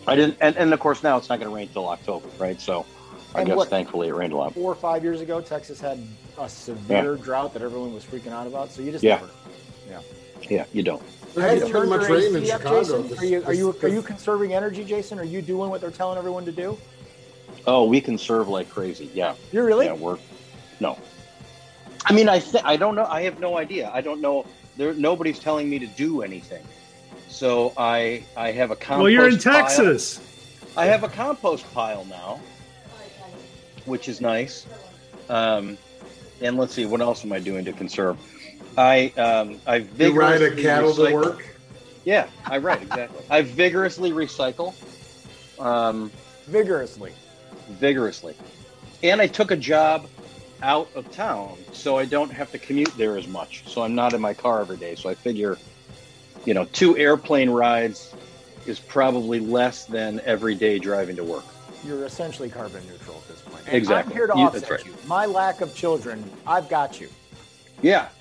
I 0.06 0.14
didn't, 0.14 0.38
and, 0.40 0.56
and 0.56 0.72
of 0.72 0.80
course 0.80 1.02
now 1.02 1.16
it's 1.18 1.28
not 1.28 1.38
going 1.40 1.50
to 1.50 1.54
rain 1.54 1.68
till 1.68 1.88
October, 1.88 2.28
right? 2.38 2.58
So 2.60 2.86
I 3.34 3.40
And 3.40 3.48
guess 3.48 3.56
what- 3.56 3.68
thankfully 3.68 4.08
it 4.08 4.14
rained 4.14 4.32
a 4.32 4.36
lot. 4.36 4.54
four 4.54 4.70
or 4.72 4.76
five 4.76 5.02
years 5.02 5.20
ago, 5.20 5.40
Texas 5.40 5.80
had 5.80 5.98
a 6.38 6.48
severe 6.48 7.16
drought 7.16 7.52
that 7.54 7.62
everyone 7.62 7.92
was 7.92 8.04
freaking 8.04 8.32
out 8.32 8.46
about. 8.46 8.70
So 8.70 8.80
you 8.80 8.92
just 8.92 9.02
Yeah. 9.04 9.16
never. 9.16 9.30
Yeah, 10.48 10.64
you 10.72 10.82
don't. 10.84 11.02
There 11.34 11.42
Have 11.46 11.58
you 11.58 11.60
hasn't 11.64 11.72
been 11.72 11.72
turned 11.72 11.90
much 11.90 12.08
rain 12.08 12.36
in 12.36 12.44
Chicago. 12.44 12.78
Jason? 12.80 13.08
This- 13.08 13.18
Are 13.18 13.24
you 13.24 13.42
are 13.44 13.52
you 13.52 13.76
are 13.82 13.88
you 13.88 14.00
conserving 14.02 14.54
energy, 14.54 14.84
Jason? 14.84 15.18
Are 15.18 15.24
you 15.24 15.42
doing 15.42 15.68
what 15.68 15.80
they're 15.80 15.90
telling 15.90 16.16
everyone 16.16 16.44
to 16.46 16.52
do? 16.52 16.78
Oh, 17.66 17.84
we 17.84 18.00
can 18.00 18.16
serve 18.16 18.48
like 18.48 18.70
crazy. 18.70 19.10
Yeah. 19.12 19.34
You're 19.52 19.64
really? 19.64 19.86
Yeah, 19.86 19.94
we're 19.94 20.16
no. 20.80 20.96
I 22.06 22.12
mean, 22.12 22.28
I 22.28 22.38
th- 22.38 22.62
I 22.64 22.76
don't 22.76 22.94
know. 22.94 23.04
I 23.06 23.22
have 23.22 23.40
no 23.40 23.58
idea. 23.58 23.90
I 23.92 24.00
don't 24.00 24.20
know. 24.20 24.46
There, 24.76 24.94
nobody's 24.94 25.38
telling 25.38 25.68
me 25.68 25.78
to 25.80 25.86
do 25.86 26.22
anything. 26.22 26.64
So 27.28 27.72
I 27.76 28.24
I 28.36 28.52
have 28.52 28.70
a 28.70 28.76
compost. 28.76 29.02
well, 29.02 29.10
you're 29.10 29.28
in 29.28 29.38
pile. 29.38 29.54
Texas. 29.62 30.20
I 30.76 30.86
have 30.86 31.02
a 31.02 31.08
compost 31.08 31.70
pile 31.74 32.04
now, 32.04 32.40
which 33.84 34.08
is 34.08 34.20
nice. 34.20 34.66
Um, 35.28 35.76
and 36.40 36.56
let's 36.56 36.72
see, 36.72 36.86
what 36.86 37.00
else 37.00 37.24
am 37.24 37.32
I 37.32 37.40
doing 37.40 37.64
to 37.64 37.72
conserve? 37.72 38.16
I 38.76 39.08
um, 39.16 39.60
I 39.66 39.76
You 39.98 40.12
ride 40.12 40.40
a 40.42 40.50
vigorously 40.50 40.62
cattle 40.62 40.94
to 40.94 41.12
work. 41.14 41.46
Yeah, 42.04 42.28
I 42.46 42.58
right 42.58 42.80
exactly. 42.80 43.24
I 43.28 43.42
vigorously 43.42 44.12
recycle, 44.12 44.72
um, 45.60 46.10
Vigorously. 46.46 47.12
vigorously, 47.68 48.34
and 49.02 49.20
I 49.20 49.26
took 49.26 49.50
a 49.50 49.56
job 49.56 50.08
out 50.62 50.88
of 50.94 51.10
town, 51.12 51.56
so 51.72 51.98
I 51.98 52.04
don't 52.04 52.30
have 52.30 52.50
to 52.52 52.58
commute 52.58 52.92
there 52.96 53.16
as 53.16 53.26
much. 53.28 53.62
So 53.66 53.82
I'm 53.82 53.94
not 53.94 54.12
in 54.14 54.20
my 54.20 54.34
car 54.34 54.60
every 54.60 54.76
day. 54.76 54.94
So 54.94 55.08
I 55.08 55.14
figure, 55.14 55.56
you 56.44 56.54
know, 56.54 56.64
two 56.66 56.96
airplane 56.96 57.50
rides 57.50 58.14
is 58.66 58.78
probably 58.80 59.40
less 59.40 59.84
than 59.84 60.20
every 60.24 60.54
day 60.54 60.78
driving 60.78 61.16
to 61.16 61.24
work. 61.24 61.44
You're 61.84 62.04
essentially 62.04 62.48
carbon 62.50 62.84
neutral 62.88 63.16
at 63.16 63.28
this 63.28 63.40
point. 63.40 63.64
And 63.66 63.76
Exactly. 63.76 64.12
I'm 64.12 64.16
here 64.16 64.26
to 64.26 64.36
You- 64.38 64.46
offset 64.46 64.70
right. 64.70 64.84
you. 64.86 64.94
My 65.06 65.26
lack 65.26 65.60
of 65.60 65.74
children, 65.74 66.28
I've 66.46 66.68
got 66.68 67.00
you. 67.00 67.08
Yeah. 67.82 68.08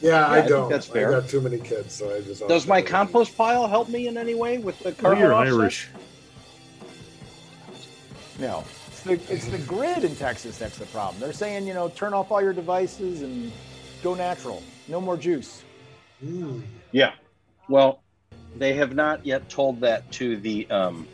Yeah, 0.00 0.26
I 0.28 0.38
I 0.44 0.46
don't. 0.48 0.68
that's 0.70 0.86
fair. 0.86 1.08
I 1.08 1.20
got 1.20 1.28
too 1.28 1.40
many 1.40 1.58
kids, 1.58 1.92
so 1.92 2.14
I 2.14 2.20
just. 2.20 2.46
Does 2.46 2.68
my 2.68 2.80
compost 2.80 3.36
pile 3.36 3.66
help 3.66 3.88
me 3.88 4.06
in 4.06 4.16
any 4.16 4.36
way 4.36 4.58
with 4.58 4.78
the 4.78 4.90
Oh, 4.90 4.92
carbon 4.92 5.18
you're 5.18 5.34
offset? 5.34 5.54
Irish. 5.54 5.88
No. 8.38 8.62
It's 9.08 9.26
the, 9.26 9.34
it's 9.34 9.46
the 9.48 9.58
grid 9.58 10.04
in 10.04 10.14
Texas 10.16 10.58
that's 10.58 10.78
the 10.78 10.86
problem. 10.86 11.20
They're 11.20 11.32
saying, 11.32 11.66
you 11.66 11.74
know, 11.74 11.88
turn 11.88 12.12
off 12.14 12.30
all 12.30 12.42
your 12.42 12.52
devices 12.52 13.22
and 13.22 13.50
go 14.02 14.14
natural. 14.14 14.62
No 14.88 15.00
more 15.00 15.16
juice. 15.16 15.62
Mm. 16.24 16.62
Yeah. 16.92 17.12
Well, 17.68 18.00
they 18.56 18.74
have 18.74 18.94
not 18.94 19.24
yet 19.24 19.48
told 19.48 19.80
that 19.80 20.10
to 20.12 20.36
the 20.36 20.68
um, 20.70 21.06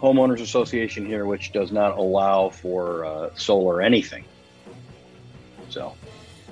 homeowners 0.00 0.40
association 0.40 1.06
here, 1.06 1.26
which 1.26 1.52
does 1.52 1.72
not 1.72 1.96
allow 1.96 2.48
for 2.48 3.04
uh, 3.04 3.30
solar 3.36 3.80
anything. 3.80 4.24
So 5.70 5.94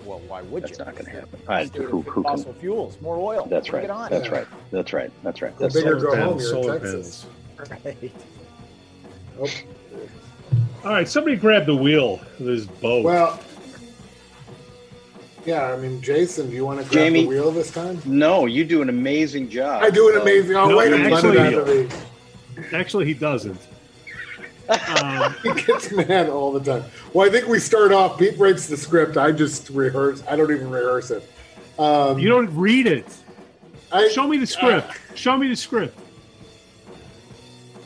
Well, 0.04 0.20
why 0.28 0.42
would 0.42 0.62
that's 0.62 0.78
you? 0.78 0.84
not 0.84 0.94
going 0.94 1.04
to 1.06 1.10
happen. 1.10 1.40
the 1.46 1.52
I, 1.52 1.66
state 1.66 1.82
of 1.82 1.90
who, 1.90 2.00
who 2.02 2.12
can? 2.14 2.22
fossil 2.22 2.52
fuels, 2.54 3.00
more 3.00 3.16
oil. 3.18 3.46
That's 3.50 3.68
Bring 3.68 3.88
right. 3.88 4.10
That's 4.10 4.26
Yeah. 4.26 4.32
right. 4.32 4.46
That's 4.70 4.92
right. 4.92 5.10
That's 5.22 5.42
right. 5.42 5.56
Go 5.58 5.64
That's 5.64 5.74
bigger, 5.74 6.00
Solar 6.00 6.00
go 6.00 6.16
home. 6.16 6.38
panels, 6.38 6.50
You're 6.50 6.74
in 6.74 6.80
Texas. 6.80 7.26
panels. 7.56 7.80
Right. 7.84 8.12
Oh. 9.40 9.46
All 10.84 10.90
right, 10.92 11.08
somebody 11.08 11.36
grab 11.36 11.66
the 11.66 11.74
wheel 11.76 12.20
of 12.38 12.46
this 12.46 12.64
boat. 12.64 13.04
Well, 13.04 13.38
yeah. 15.44 15.72
I 15.72 15.76
mean, 15.76 16.00
Jason, 16.00 16.48
do 16.48 16.56
you 16.56 16.64
want 16.64 16.78
to 16.78 16.84
grab 16.84 16.92
Jamie- 16.94 17.22
the 17.22 17.28
wheel 17.28 17.50
this 17.50 17.70
time? 17.70 18.00
no, 18.06 18.46
you 18.46 18.64
do 18.64 18.80
an 18.80 18.88
amazing 18.88 19.50
job. 19.50 19.82
I 19.82 19.90
do 19.90 20.08
an 20.08 20.14
So- 20.14 20.22
amazing. 20.22 20.56
Oh, 20.56 20.68
No, 20.68 20.76
wait 20.78 20.92
a 20.92 20.96
minute. 20.96 21.12
actually- 21.12 21.84
out. 21.86 22.72
Actually, 22.72 23.04
he 23.06 23.14
doesn't. 23.14 23.58
Um, 25.02 25.34
He 25.42 25.52
gets 25.64 25.90
mad 25.90 26.28
all 26.28 26.52
the 26.52 26.60
time. 26.60 26.88
Well, 27.12 27.26
I 27.26 27.30
think 27.30 27.48
we 27.48 27.58
start 27.58 27.90
off. 27.90 28.16
Pete 28.20 28.38
writes 28.38 28.68
the 28.68 28.76
script. 28.76 29.16
I 29.16 29.32
just 29.32 29.68
rehearse. 29.70 30.22
I 30.30 30.36
don't 30.36 30.52
even 30.52 30.70
rehearse 30.70 31.10
it. 31.10 31.28
Um, 31.76 32.20
you 32.20 32.28
don't 32.28 32.54
read 32.54 32.86
it. 32.86 33.04
I, 33.90 34.06
Show 34.10 34.28
me 34.28 34.36
the 34.38 34.46
script. 34.46 34.92
Show 35.16 35.36
me 35.36 35.48
the 35.48 35.56
script. 35.56 35.98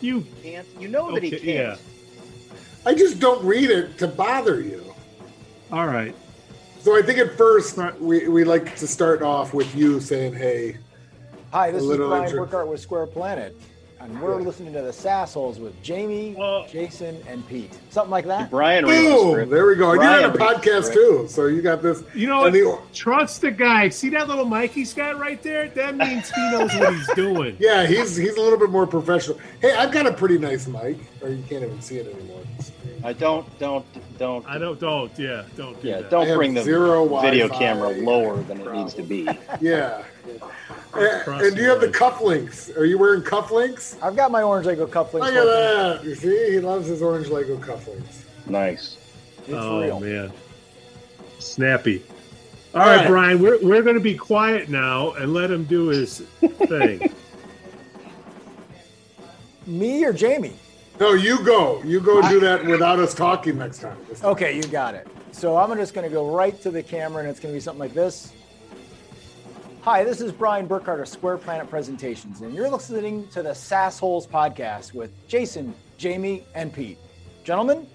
You 0.03 0.27
Can't 0.43 0.67
you 0.79 0.89
know 0.89 1.11
that 1.15 1.23
he 1.23 1.31
can't? 1.31 1.81
I 2.87 2.95
just 2.95 3.19
don't 3.21 3.45
read 3.45 3.71
it 3.71 3.99
to 3.99 4.09
bother 4.09 4.61
you. 4.61 4.83
all 5.73 5.87
right? 5.87 6.15
So 6.81 6.97
I 6.97 7.03
think 7.03 7.19
at 7.19 7.37
first 7.39 7.79
we, 7.99 8.29
we 8.29 8.45
like 8.45 8.77
to 8.77 8.87
start 8.87 9.23
off 9.23 9.55
with 9.55 9.75
you 9.75 10.01
saying, 10.01 10.35
"Hey, 10.35 10.77
Hi, 11.51 11.71
this 11.71 11.83
is 11.83 11.97
Brian 11.97 12.25
intro- 12.29 12.47
Burkhart 12.47 12.67
with 12.67 12.81
Square 12.81 13.07
Planet, 13.07 13.57
and 14.01 14.21
we're 14.21 14.39
Yeah. 14.39 14.45
listening 14.47 14.75
to 14.75 14.83
the 14.83 14.91
Sassholes 14.91 15.59
with 15.59 15.81
Jamie, 15.83 16.35
Well- 16.37 16.67
Jason, 16.71 17.17
and 17.27 17.47
Pete. 17.49 17.73
Something 17.89 18.11
like 18.11 18.27
that. 18.27 18.51
Brian 18.51 18.85
boom! 18.85 19.49
There 19.49 19.67
we 19.67 19.77
go." 19.77 19.95
Brian 19.95 20.21
you're 20.21 20.31
on 20.31 20.37
a 20.37 20.39
podcast 20.39 20.93
too, 20.93 21.25
so 21.27 21.47
you 21.47 21.63
got 21.63 21.81
this. 21.81 22.03
You 22.15 22.27
know 22.27 22.51
the, 22.51 22.79
Trust 22.93 23.41
the 23.41 23.51
guy. 23.51 23.89
See 23.89 24.11
that 24.11 24.29
little 24.29 24.45
mic 24.45 24.73
he's 24.73 24.93
got 24.93 25.19
right 25.19 25.43
there? 25.43 25.69
That 25.71 25.97
means 25.97 26.31
he 26.31 26.51
knows 26.51 26.71
what 26.75 26.93
he's 26.95 27.09
doing. 27.15 27.57
yeah, 27.61 27.87
he's 27.87 28.15
he's 28.15 28.37
a 28.37 28.41
little 28.43 28.59
bit 28.59 28.69
more 28.69 28.87
professional. 28.87 29.39
Hey, 29.63 29.73
I've 29.73 29.91
got 29.91 30.07
a 30.07 30.13
pretty 30.13 30.37
nice 30.37 30.67
mic, 30.67 30.99
or 31.23 31.31
you 31.31 31.43
can't 31.49 31.65
even 31.65 31.81
see 31.81 31.97
it 31.97 32.15
anymore. 32.15 32.43
I 33.05 33.13
don't, 33.13 33.47
don't, 33.59 33.85
don't. 34.19 34.47
I 34.49 34.57
don't. 34.57 34.81
Don't. 34.81 35.17
Yeah. 35.19 35.45
Don't 35.57 35.81
do 35.83 35.89
Yeah, 35.89 36.01
that. 36.01 36.11
Don't 36.11 36.27
have 36.27 36.37
bring 36.37 36.55
the 36.55 36.63
zero 36.63 37.05
video 37.21 37.49
Wi-Fi 37.49 37.59
camera 37.59 37.89
lower 37.91 38.43
than 38.45 38.61
it 38.63 38.73
needs 38.73 38.95
to 38.95 39.03
be. 39.03 39.29
Yeah. 39.61 40.03
And, 40.95 41.43
and 41.43 41.57
do 41.57 41.63
you 41.63 41.69
have 41.69 41.81
the 41.83 41.89
cufflinks? 41.89 42.75
Are 42.77 42.87
you 42.87 42.97
wearing 42.97 43.21
cufflinks? 43.23 44.03
I've 44.03 44.17
got 44.17 44.31
my 44.31 44.43
orange 44.43 44.67
Lego 44.67 44.87
cufflinks. 44.87 45.21
Look 45.21 45.35
at 45.35 45.45
working. 45.45 45.45
that. 45.45 46.05
You 46.05 46.15
see, 46.15 46.53
he 46.53 46.61
loves 46.61 46.87
his 46.87 47.03
orange 47.03 47.29
Lego 47.29 47.59
cufflinks. 47.59 48.23
Nice. 48.47 48.97
It's 49.41 49.51
oh 49.53 49.83
real. 49.83 50.01
man, 50.01 50.33
snappy. 51.39 52.03
All 52.75 52.81
All 52.81 52.87
right, 52.87 52.97
right. 53.01 53.09
Brian, 53.09 53.43
we're 53.43 53.59
we're 53.63 53.83
going 53.83 53.97
to 53.97 54.01
be 54.01 54.15
quiet 54.17 54.71
now 54.71 55.11
and 55.13 55.35
let 55.35 55.51
him 55.51 55.65
do 55.65 55.89
his 55.89 56.21
thing. 56.41 57.03
Me 59.67 60.03
or 60.05 60.13
Jamie? 60.15 60.57
No, 61.01 61.13
you 61.15 61.43
go. 61.45 61.83
You 61.83 62.01
go 62.01 62.23
do 62.29 62.39
that 62.41 62.65
without 62.65 63.01
us 63.01 63.15
talking 63.15 63.59
next 63.59 63.81
time. 63.81 63.97
This 64.09 64.21
time. 64.21 64.31
Okay, 64.31 64.57
you 64.57 64.63
got 64.65 64.95
it. 64.95 65.09
So 65.33 65.57
I'm 65.57 65.77
just 65.77 65.93
going 65.95 66.09
to 66.09 66.13
go 66.13 66.31
right 66.35 66.61
to 66.63 66.71
the 66.71 66.83
camera, 66.83 67.21
and 67.21 67.29
it's 67.29 67.41
going 67.41 67.53
to 67.53 67.57
be 67.57 67.61
something 67.61 67.81
like 67.81 67.95
this. 67.95 68.33
Hi, 69.83 70.05
this 70.05 70.21
is 70.21 70.33
Brian 70.33 70.67
Burkhart 70.69 71.01
of 71.01 71.09
Square 71.09 71.39
Planet 71.39 71.69
Presentations, 71.69 72.41
and 72.41 72.55
you're 72.55 72.71
listening 72.71 73.29
to 73.29 73.43
the 73.43 73.51
Sassholes 73.51 74.27
podcast 74.27 74.95
with 74.95 75.11
Jason, 75.29 75.75
Jamie, 75.99 76.45
and 76.55 76.73
Pete. 76.73 76.99
Gentlemen, 77.43 77.87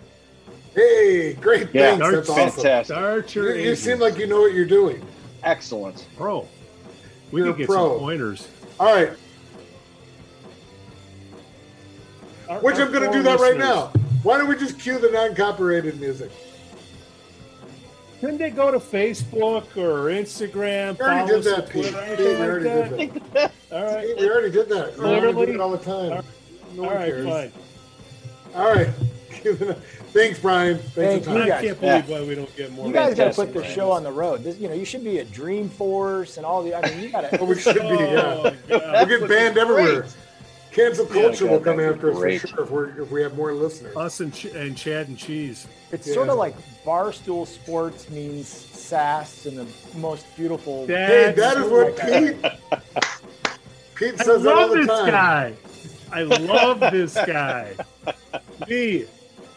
Hey, 0.76 1.34
great. 1.34 1.70
Yeah, 1.74 1.97
Thanks. 1.97 2.12
That's 2.16 2.30
awesome. 2.30 2.52
fantastic. 2.62 2.95
Start 2.95 3.36
You, 3.36 3.54
you 3.56 3.76
seem 3.76 3.97
like 4.00 4.18
you 4.20 4.28
know 4.28 4.39
what 4.41 4.54
you're 4.54 4.66
doing. 4.66 5.04
Excellent. 5.43 6.06
pro. 6.16 6.47
We 7.32 7.41
You're 7.41 7.54
could 7.54 7.58
get 7.60 7.68
pro. 7.68 7.89
some 7.93 8.00
pointers. 8.00 8.47
All 8.80 8.93
right, 8.93 9.12
Our- 12.50 12.60
which 12.60 12.76
our 12.78 12.84
I'm 12.86 12.91
going 12.91 13.10
to 13.10 13.16
do 13.16 13.24
that 13.24 13.39
right 13.39 13.58
now. 13.58 13.88
Why 14.24 14.38
don't 14.38 14.47
we 14.50 14.56
just 14.58 14.80
cue 14.80 15.00
the 15.00 15.10
non-copyrighted 15.12 16.00
music? 16.02 16.32
Couldn't 18.20 18.38
they 18.38 18.50
go 18.50 18.70
to 18.70 18.80
Facebook 18.80 19.78
or 19.78 20.10
Instagram? 20.10 20.97
We 21.00 21.06
already 21.06 21.28
did 21.32 21.43
that, 21.45 21.70
Pete. 21.70 21.86
Twitter, 21.91 22.16
Pete, 22.18 22.20
we 22.20 22.36
already 22.36 22.64
that? 22.66 22.97
did 23.14 23.24
that. 23.34 23.52
All 23.72 23.84
right. 23.84 24.08
Pete, 24.08 24.18
we 24.20 24.30
already 24.30 24.52
did 24.52 24.70
that. 24.70 24.97
We 24.97 25.06
Literally? 25.06 25.45
do 25.45 25.54
it 25.54 25.60
all 25.62 25.72
the 25.72 25.78
time. 25.78 26.12
All 26.12 26.24
No 26.76 26.84
All 26.84 26.88
one 26.89 26.95
right, 26.97 27.06
cares. 27.14 27.26
fine. 27.26 27.52
All 28.56 28.74
right. 28.74 28.89
Thanks, 30.12 30.39
Brian. 30.39 30.80
Thanks 30.80 30.93
Thank 30.95 31.24
for 31.26 31.32
you, 31.32 31.38
time. 31.50 31.52
I 31.54 31.62
can't 31.62 31.80
believe 31.80 32.10
why 32.10 32.22
we 32.28 32.36
don't 32.36 32.54
get 32.58 32.74
more. 32.74 32.88
you 32.88 32.91
guys 32.93 33.16
got 33.16 33.32
to 33.32 33.45
put 33.45 33.54
the 33.54 33.64
show 33.66 33.89
on 33.89 34.04
the 34.04 34.12
road. 34.12 34.43
This, 34.43 34.58
you 34.58 34.68
know, 34.68 34.74
you 34.74 34.84
should 34.84 35.04
be 35.04 35.20
at 35.20 35.28
Dreamforce 35.28 36.36
and 36.36 36.45
all 36.45 36.62
the. 36.62 36.76
I 36.76 36.82
mean, 36.89 37.00
you 37.00 37.10
got 37.10 37.32
Oh, 37.34 37.38
to. 37.38 37.45
we 37.45 37.58
should 37.58 37.76
be, 37.76 37.82
yeah. 37.88 38.22
Oh, 38.43 38.54
We'll 38.68 38.80
God. 38.82 39.08
get 39.08 39.30
banned 39.30 39.58
everywhere. 39.58 40.08
Cancel 40.72 41.05
culture 41.05 41.45
God, 41.45 41.51
will 41.51 41.59
come 41.59 41.80
after 41.80 42.11
us 42.11 42.17
for 42.41 42.47
sure 42.47 42.63
if, 42.63 42.70
we're, 42.72 43.01
if 43.01 43.11
we 43.11 43.22
have 43.22 43.36
more 43.36 43.53
listeners. 43.53 43.95
Us 43.97 44.20
and, 44.20 44.34
Ch- 44.34 44.45
and 44.45 44.78
Chad 44.78 45.07
and 45.07 45.17
Cheese. 45.17 45.67
It's 45.91 46.07
Yeah. 46.07 46.13
sort 46.13 46.30
of 46.30 46.38
like 46.38 46.55
Barstool 46.86 47.47
Sports 47.47 48.09
means 48.09 48.47
sass 48.47 49.45
in 49.45 49.55
the 49.55 49.65
most 49.97 50.26
beautiful. 50.38 50.86
Hey, 50.86 51.34
That's 51.36 51.55
that 51.55 51.57
is 51.63 51.72
what 51.72 51.97
Pete. 51.97 52.82
Pete 53.95 54.13
I 54.20 54.24
says 54.24 54.43
that 54.43 54.53
all 54.55 54.61
love 54.67 54.70
the 54.72 54.78
this 54.78 54.88
time. 54.88 55.09
guy. 55.11 55.53
I 56.11 56.22
love 56.24 56.80
this 56.80 57.13
guy. 57.15 57.74
Me, 58.67 59.05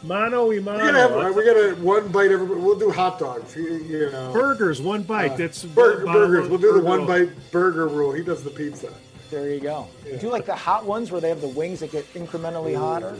mano 0.02 0.44
y 0.46 0.48
We 0.48 0.60
mano. 0.60 0.78
gotta 0.78 0.98
have 1.24 1.34
we 1.36 1.44
gotta 1.44 1.74
one 1.80 2.08
bite 2.08 2.30
everybody. 2.30 2.60
We'll 2.60 2.78
do 2.78 2.90
hot 2.90 3.18
dogs. 3.18 3.54
You, 3.56 3.74
you 3.84 4.10
know, 4.10 4.32
burgers, 4.32 4.80
one 4.80 5.02
bite. 5.02 5.32
Uh, 5.32 5.36
That's 5.36 5.64
burger, 5.64 6.04
burgers. 6.06 6.44
of 6.46 6.50
We'll 6.50 6.58
do 6.60 6.66
the 6.72 6.80
burger. 6.80 6.84
one 6.84 7.06
bite 7.06 7.50
burger 7.52 7.86
rule. 7.88 8.12
He 8.12 8.22
does 8.22 8.42
the 8.42 8.50
pizza. 8.50 8.92
There 9.32 9.48
you 9.48 9.60
go. 9.60 9.88
Yeah. 10.06 10.18
Do 10.18 10.26
you 10.26 10.30
like 10.30 10.44
the 10.44 10.54
hot 10.54 10.84
ones 10.84 11.10
where 11.10 11.18
they 11.20 11.30
have 11.30 11.40
the 11.40 11.48
wings 11.48 11.80
that 11.80 11.90
get 11.90 12.04
incrementally 12.12 12.76
hotter? 12.76 13.16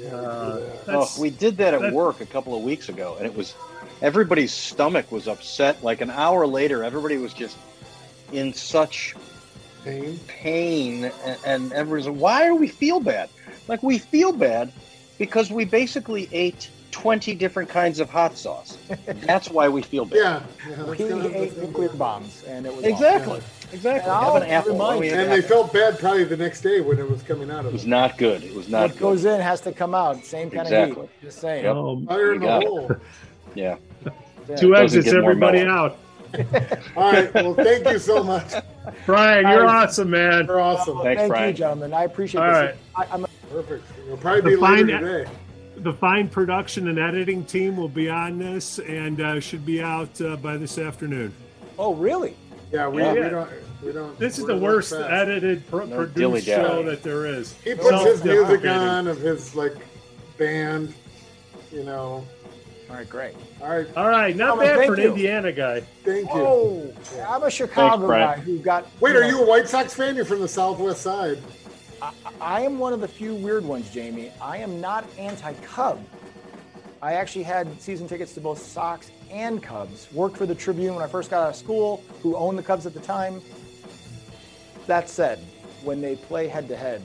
Yeah, 0.00 0.10
Uh, 0.10 0.54
we 0.54 0.60
do 0.60 0.66
that. 0.66 0.86
That's- 0.86 1.18
oh, 1.18 1.20
we 1.20 1.30
did 1.30 1.56
that 1.56 1.74
at 1.74 1.80
that- 1.80 1.92
work 1.92 2.20
a 2.20 2.26
couple 2.26 2.54
of 2.56 2.62
weeks 2.62 2.88
ago, 2.88 3.16
and 3.18 3.26
it 3.26 3.34
was 3.36 3.54
everybody's 4.00 4.52
stomach 4.52 5.10
was 5.10 5.26
upset. 5.26 5.82
Like 5.82 6.00
an 6.00 6.10
hour 6.10 6.46
later, 6.46 6.84
everybody 6.84 7.16
was 7.18 7.32
just 7.34 7.56
in 8.32 8.52
such 8.54 9.16
Pain. 9.84 10.20
pain, 10.28 11.10
and, 11.24 11.36
and 11.44 11.72
everyone's 11.72 12.06
like, 12.06 12.20
"Why 12.20 12.44
do 12.46 12.54
we 12.54 12.68
feel 12.68 13.00
bad?" 13.00 13.28
Like 13.66 13.82
we 13.82 13.98
feel 13.98 14.30
bad 14.32 14.70
because 15.18 15.50
we 15.50 15.64
basically 15.64 16.28
ate 16.30 16.68
twenty 16.92 17.34
different 17.34 17.68
kinds 17.68 17.98
of 17.98 18.08
hot 18.08 18.38
sauce. 18.38 18.78
That's 19.26 19.50
why 19.50 19.68
we 19.68 19.82
feel 19.82 20.04
bad. 20.04 20.16
Yeah. 20.16 20.42
yeah 20.70 20.84
We 20.84 20.98
it's 20.98 21.10
kind 21.10 21.26
of 21.26 21.32
the 21.32 21.42
ate 21.42 21.58
nuclear 21.58 21.88
bombs, 21.88 22.44
and 22.46 22.64
it 22.66 22.74
was 22.76 22.84
Exactly. 22.84 23.40
Exactly. 23.72 24.10
And 24.10 24.22
Have 24.24 24.36
an 24.36 24.42
apple. 24.50 24.72
remind 24.72 24.78
Why 24.78 24.90
don't 24.92 25.00
we 25.00 25.06
you. 25.06 25.12
have 25.14 25.20
And 25.24 25.32
an 25.32 25.40
they 25.40 25.46
felt 25.46 25.72
bad 25.72 25.98
probably 25.98 26.24
the 26.24 26.36
next 26.36 26.60
day 26.62 26.80
when 26.80 26.98
it 26.98 27.08
was 27.08 27.22
coming 27.22 27.50
out 27.50 27.64
It 27.66 27.72
was 27.72 27.82
them. 27.82 27.90
not 27.90 28.18
good. 28.18 28.42
It 28.44 28.54
was 28.54 28.68
not 28.68 28.78
good. 28.78 28.82
what 28.90 28.92
good. 28.94 29.00
goes 29.00 29.24
in 29.24 29.40
has 29.40 29.60
to 29.62 29.72
come 29.72 29.94
out. 29.94 30.24
Same 30.24 30.50
kind 30.50 30.66
of 30.66 30.72
Exactly. 30.72 31.02
heat. 31.02 31.10
Just 31.22 31.40
saying. 31.40 31.64
Yep. 31.64 31.76
Um, 31.76 32.06
Fire 32.06 32.34
in 32.34 32.40
the 32.40 32.60
hole. 32.60 32.90
Yeah. 33.54 33.76
Yeah. 34.48 34.56
two 34.56 34.76
exits, 34.76 35.08
everybody 35.08 35.60
out. 35.62 35.96
All 36.96 37.10
right. 37.12 37.32
Well, 37.32 37.54
thank 37.54 37.88
you 37.88 37.98
so 37.98 38.22
much. 38.22 38.52
Brian, 39.06 39.48
you're 39.48 39.64
Guys. 39.64 39.88
awesome, 39.88 40.10
man. 40.10 40.44
You're 40.46 40.60
awesome. 40.60 40.98
Thanks, 41.02 41.20
Thank 41.20 41.30
Brian. 41.32 41.48
you, 41.48 41.54
gentlemen. 41.54 41.94
I 41.94 42.04
appreciate 42.04 42.42
All 42.42 42.48
this. 42.48 42.76
right. 42.96 43.08
I, 43.10 43.14
I'm 43.14 43.26
Perfect. 43.50 43.84
It'll 44.04 44.18
probably 44.18 44.42
The 44.42 44.48
be 44.50 44.56
later 44.56 44.86
fine- 44.98 45.00
today. 45.00 45.30
The 45.78 45.92
fine 45.94 46.28
production 46.28 46.88
and 46.88 46.98
editing 46.98 47.44
team 47.44 47.76
will 47.76 47.88
be 47.88 48.10
on 48.10 48.38
this 48.38 48.78
and 48.80 49.20
uh, 49.20 49.40
should 49.40 49.64
be 49.64 49.80
out 49.80 50.20
uh, 50.20 50.36
by 50.36 50.56
this 50.58 50.76
afternoon. 50.76 51.32
oh, 51.78 51.94
really? 51.94 52.34
Yeah, 52.72 52.88
we, 52.88 53.02
Yeah. 53.02 53.12
we 53.14 53.20
don't. 53.20 53.50
We 53.82 53.92
don't. 53.92 54.18
This 54.18 54.38
is 54.38 54.44
the 54.46 54.56
worst 54.56 54.90
fast. 54.90 55.10
edited, 55.10 55.66
pro- 55.68 55.86
No 55.86 55.96
produced 55.96 56.16
dilly-dally. 56.16 56.68
show 56.68 56.82
that 56.82 57.02
there 57.02 57.26
is. 57.26 57.54
He 57.64 57.74
puts 57.74 58.02
his 58.04 58.24
music 58.24 58.64
on 58.66 59.06
of 59.06 59.18
his 59.18 59.54
like 59.54 59.74
band. 60.36 60.92
You 61.72 61.84
know. 61.84 62.26
All 62.90 62.96
right, 62.96 63.08
great. 63.08 63.34
All 63.60 63.68
right. 63.68 63.86
All 63.96 64.08
right, 64.08 64.34
not 64.34 64.52
Thomas, 64.54 64.66
bad 64.68 64.76
thank 64.78 64.88
for 64.88 64.94
an 64.94 65.02
you. 65.02 65.08
Indiana 65.10 65.52
guy. 65.52 65.80
Thank 66.04 66.26
you. 66.32 66.40
Oh, 66.40 66.94
I'm 67.28 67.42
a 67.42 67.50
Chicago 67.50 68.06
Brian. 68.06 68.38
guy 68.38 68.44
who 68.44 68.58
got. 68.58 68.86
Wait, 69.00 69.12
you 69.12 69.18
are 69.18 69.20
know, 69.22 69.28
you 69.28 69.42
a 69.42 69.46
White 69.46 69.68
Sox 69.68 69.94
fan? 69.94 70.16
You're 70.16 70.24
from 70.24 70.40
the 70.40 70.48
Southwest 70.48 71.02
side. 71.02 71.38
I 72.40 72.62
am 72.62 72.78
one 72.78 72.92
of 72.92 73.00
the 73.00 73.08
few 73.08 73.34
weird 73.34 73.64
ones, 73.64 73.90
Jamie. 73.90 74.32
I 74.40 74.56
am 74.58 74.80
not 74.80 75.04
anti-Cub. 75.18 76.00
I 77.02 77.14
actually 77.14 77.42
had 77.42 77.80
season 77.80 78.08
tickets 78.08 78.32
to 78.34 78.40
both 78.40 78.60
Sox 78.60 79.10
and 79.30 79.62
Cubs. 79.62 80.08
Worked 80.12 80.36
for 80.36 80.46
the 80.46 80.54
Tribune 80.54 80.94
when 80.94 81.04
I 81.04 81.08
first 81.08 81.30
got 81.30 81.42
out 81.42 81.50
of 81.50 81.56
school, 81.56 82.02
who 82.22 82.36
owned 82.36 82.58
the 82.58 82.62
Cubs 82.62 82.86
at 82.86 82.94
the 82.94 83.00
time. 83.00 83.40
That 84.86 85.08
said, 85.08 85.38
when 85.82 86.00
they 86.00 86.16
play 86.16 86.48
head-to-head, 86.48 87.02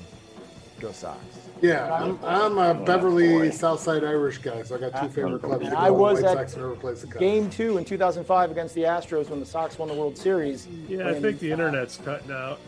go 0.79 0.91
Sox. 0.91 1.19
Yeah, 1.61 1.93
I'm, 1.93 2.19
I'm 2.23 2.57
a 2.57 2.73
Beverly 2.73 3.49
Southside 3.51 4.03
Irish 4.03 4.39
guy, 4.39 4.63
so 4.63 4.75
I 4.75 4.79
got 4.79 5.01
two 5.01 5.07
favorite 5.07 5.41
clubs. 5.41 5.63
And 5.63 5.71
to 5.71 5.79
I 5.79 5.89
was 5.89 6.21
White 6.21 6.31
at 6.31 6.37
Sox 6.37 6.55
whenever 6.55 6.75
plays 6.75 7.01
the 7.01 7.07
Cubs. 7.07 7.19
Game 7.19 7.49
two 7.49 7.77
in 7.77 7.85
2005 7.85 8.51
against 8.51 8.75
the 8.75 8.83
Astros 8.83 9.29
when 9.29 9.39
the 9.39 9.45
Sox 9.45 9.77
won 9.79 9.87
the 9.87 9.93
World 9.93 10.17
Series. 10.17 10.67
Yeah, 10.87 11.07
I 11.07 11.19
think 11.19 11.39
the 11.39 11.51
internet's 11.51 11.97
cutting 11.97 12.31
out. 12.31 12.59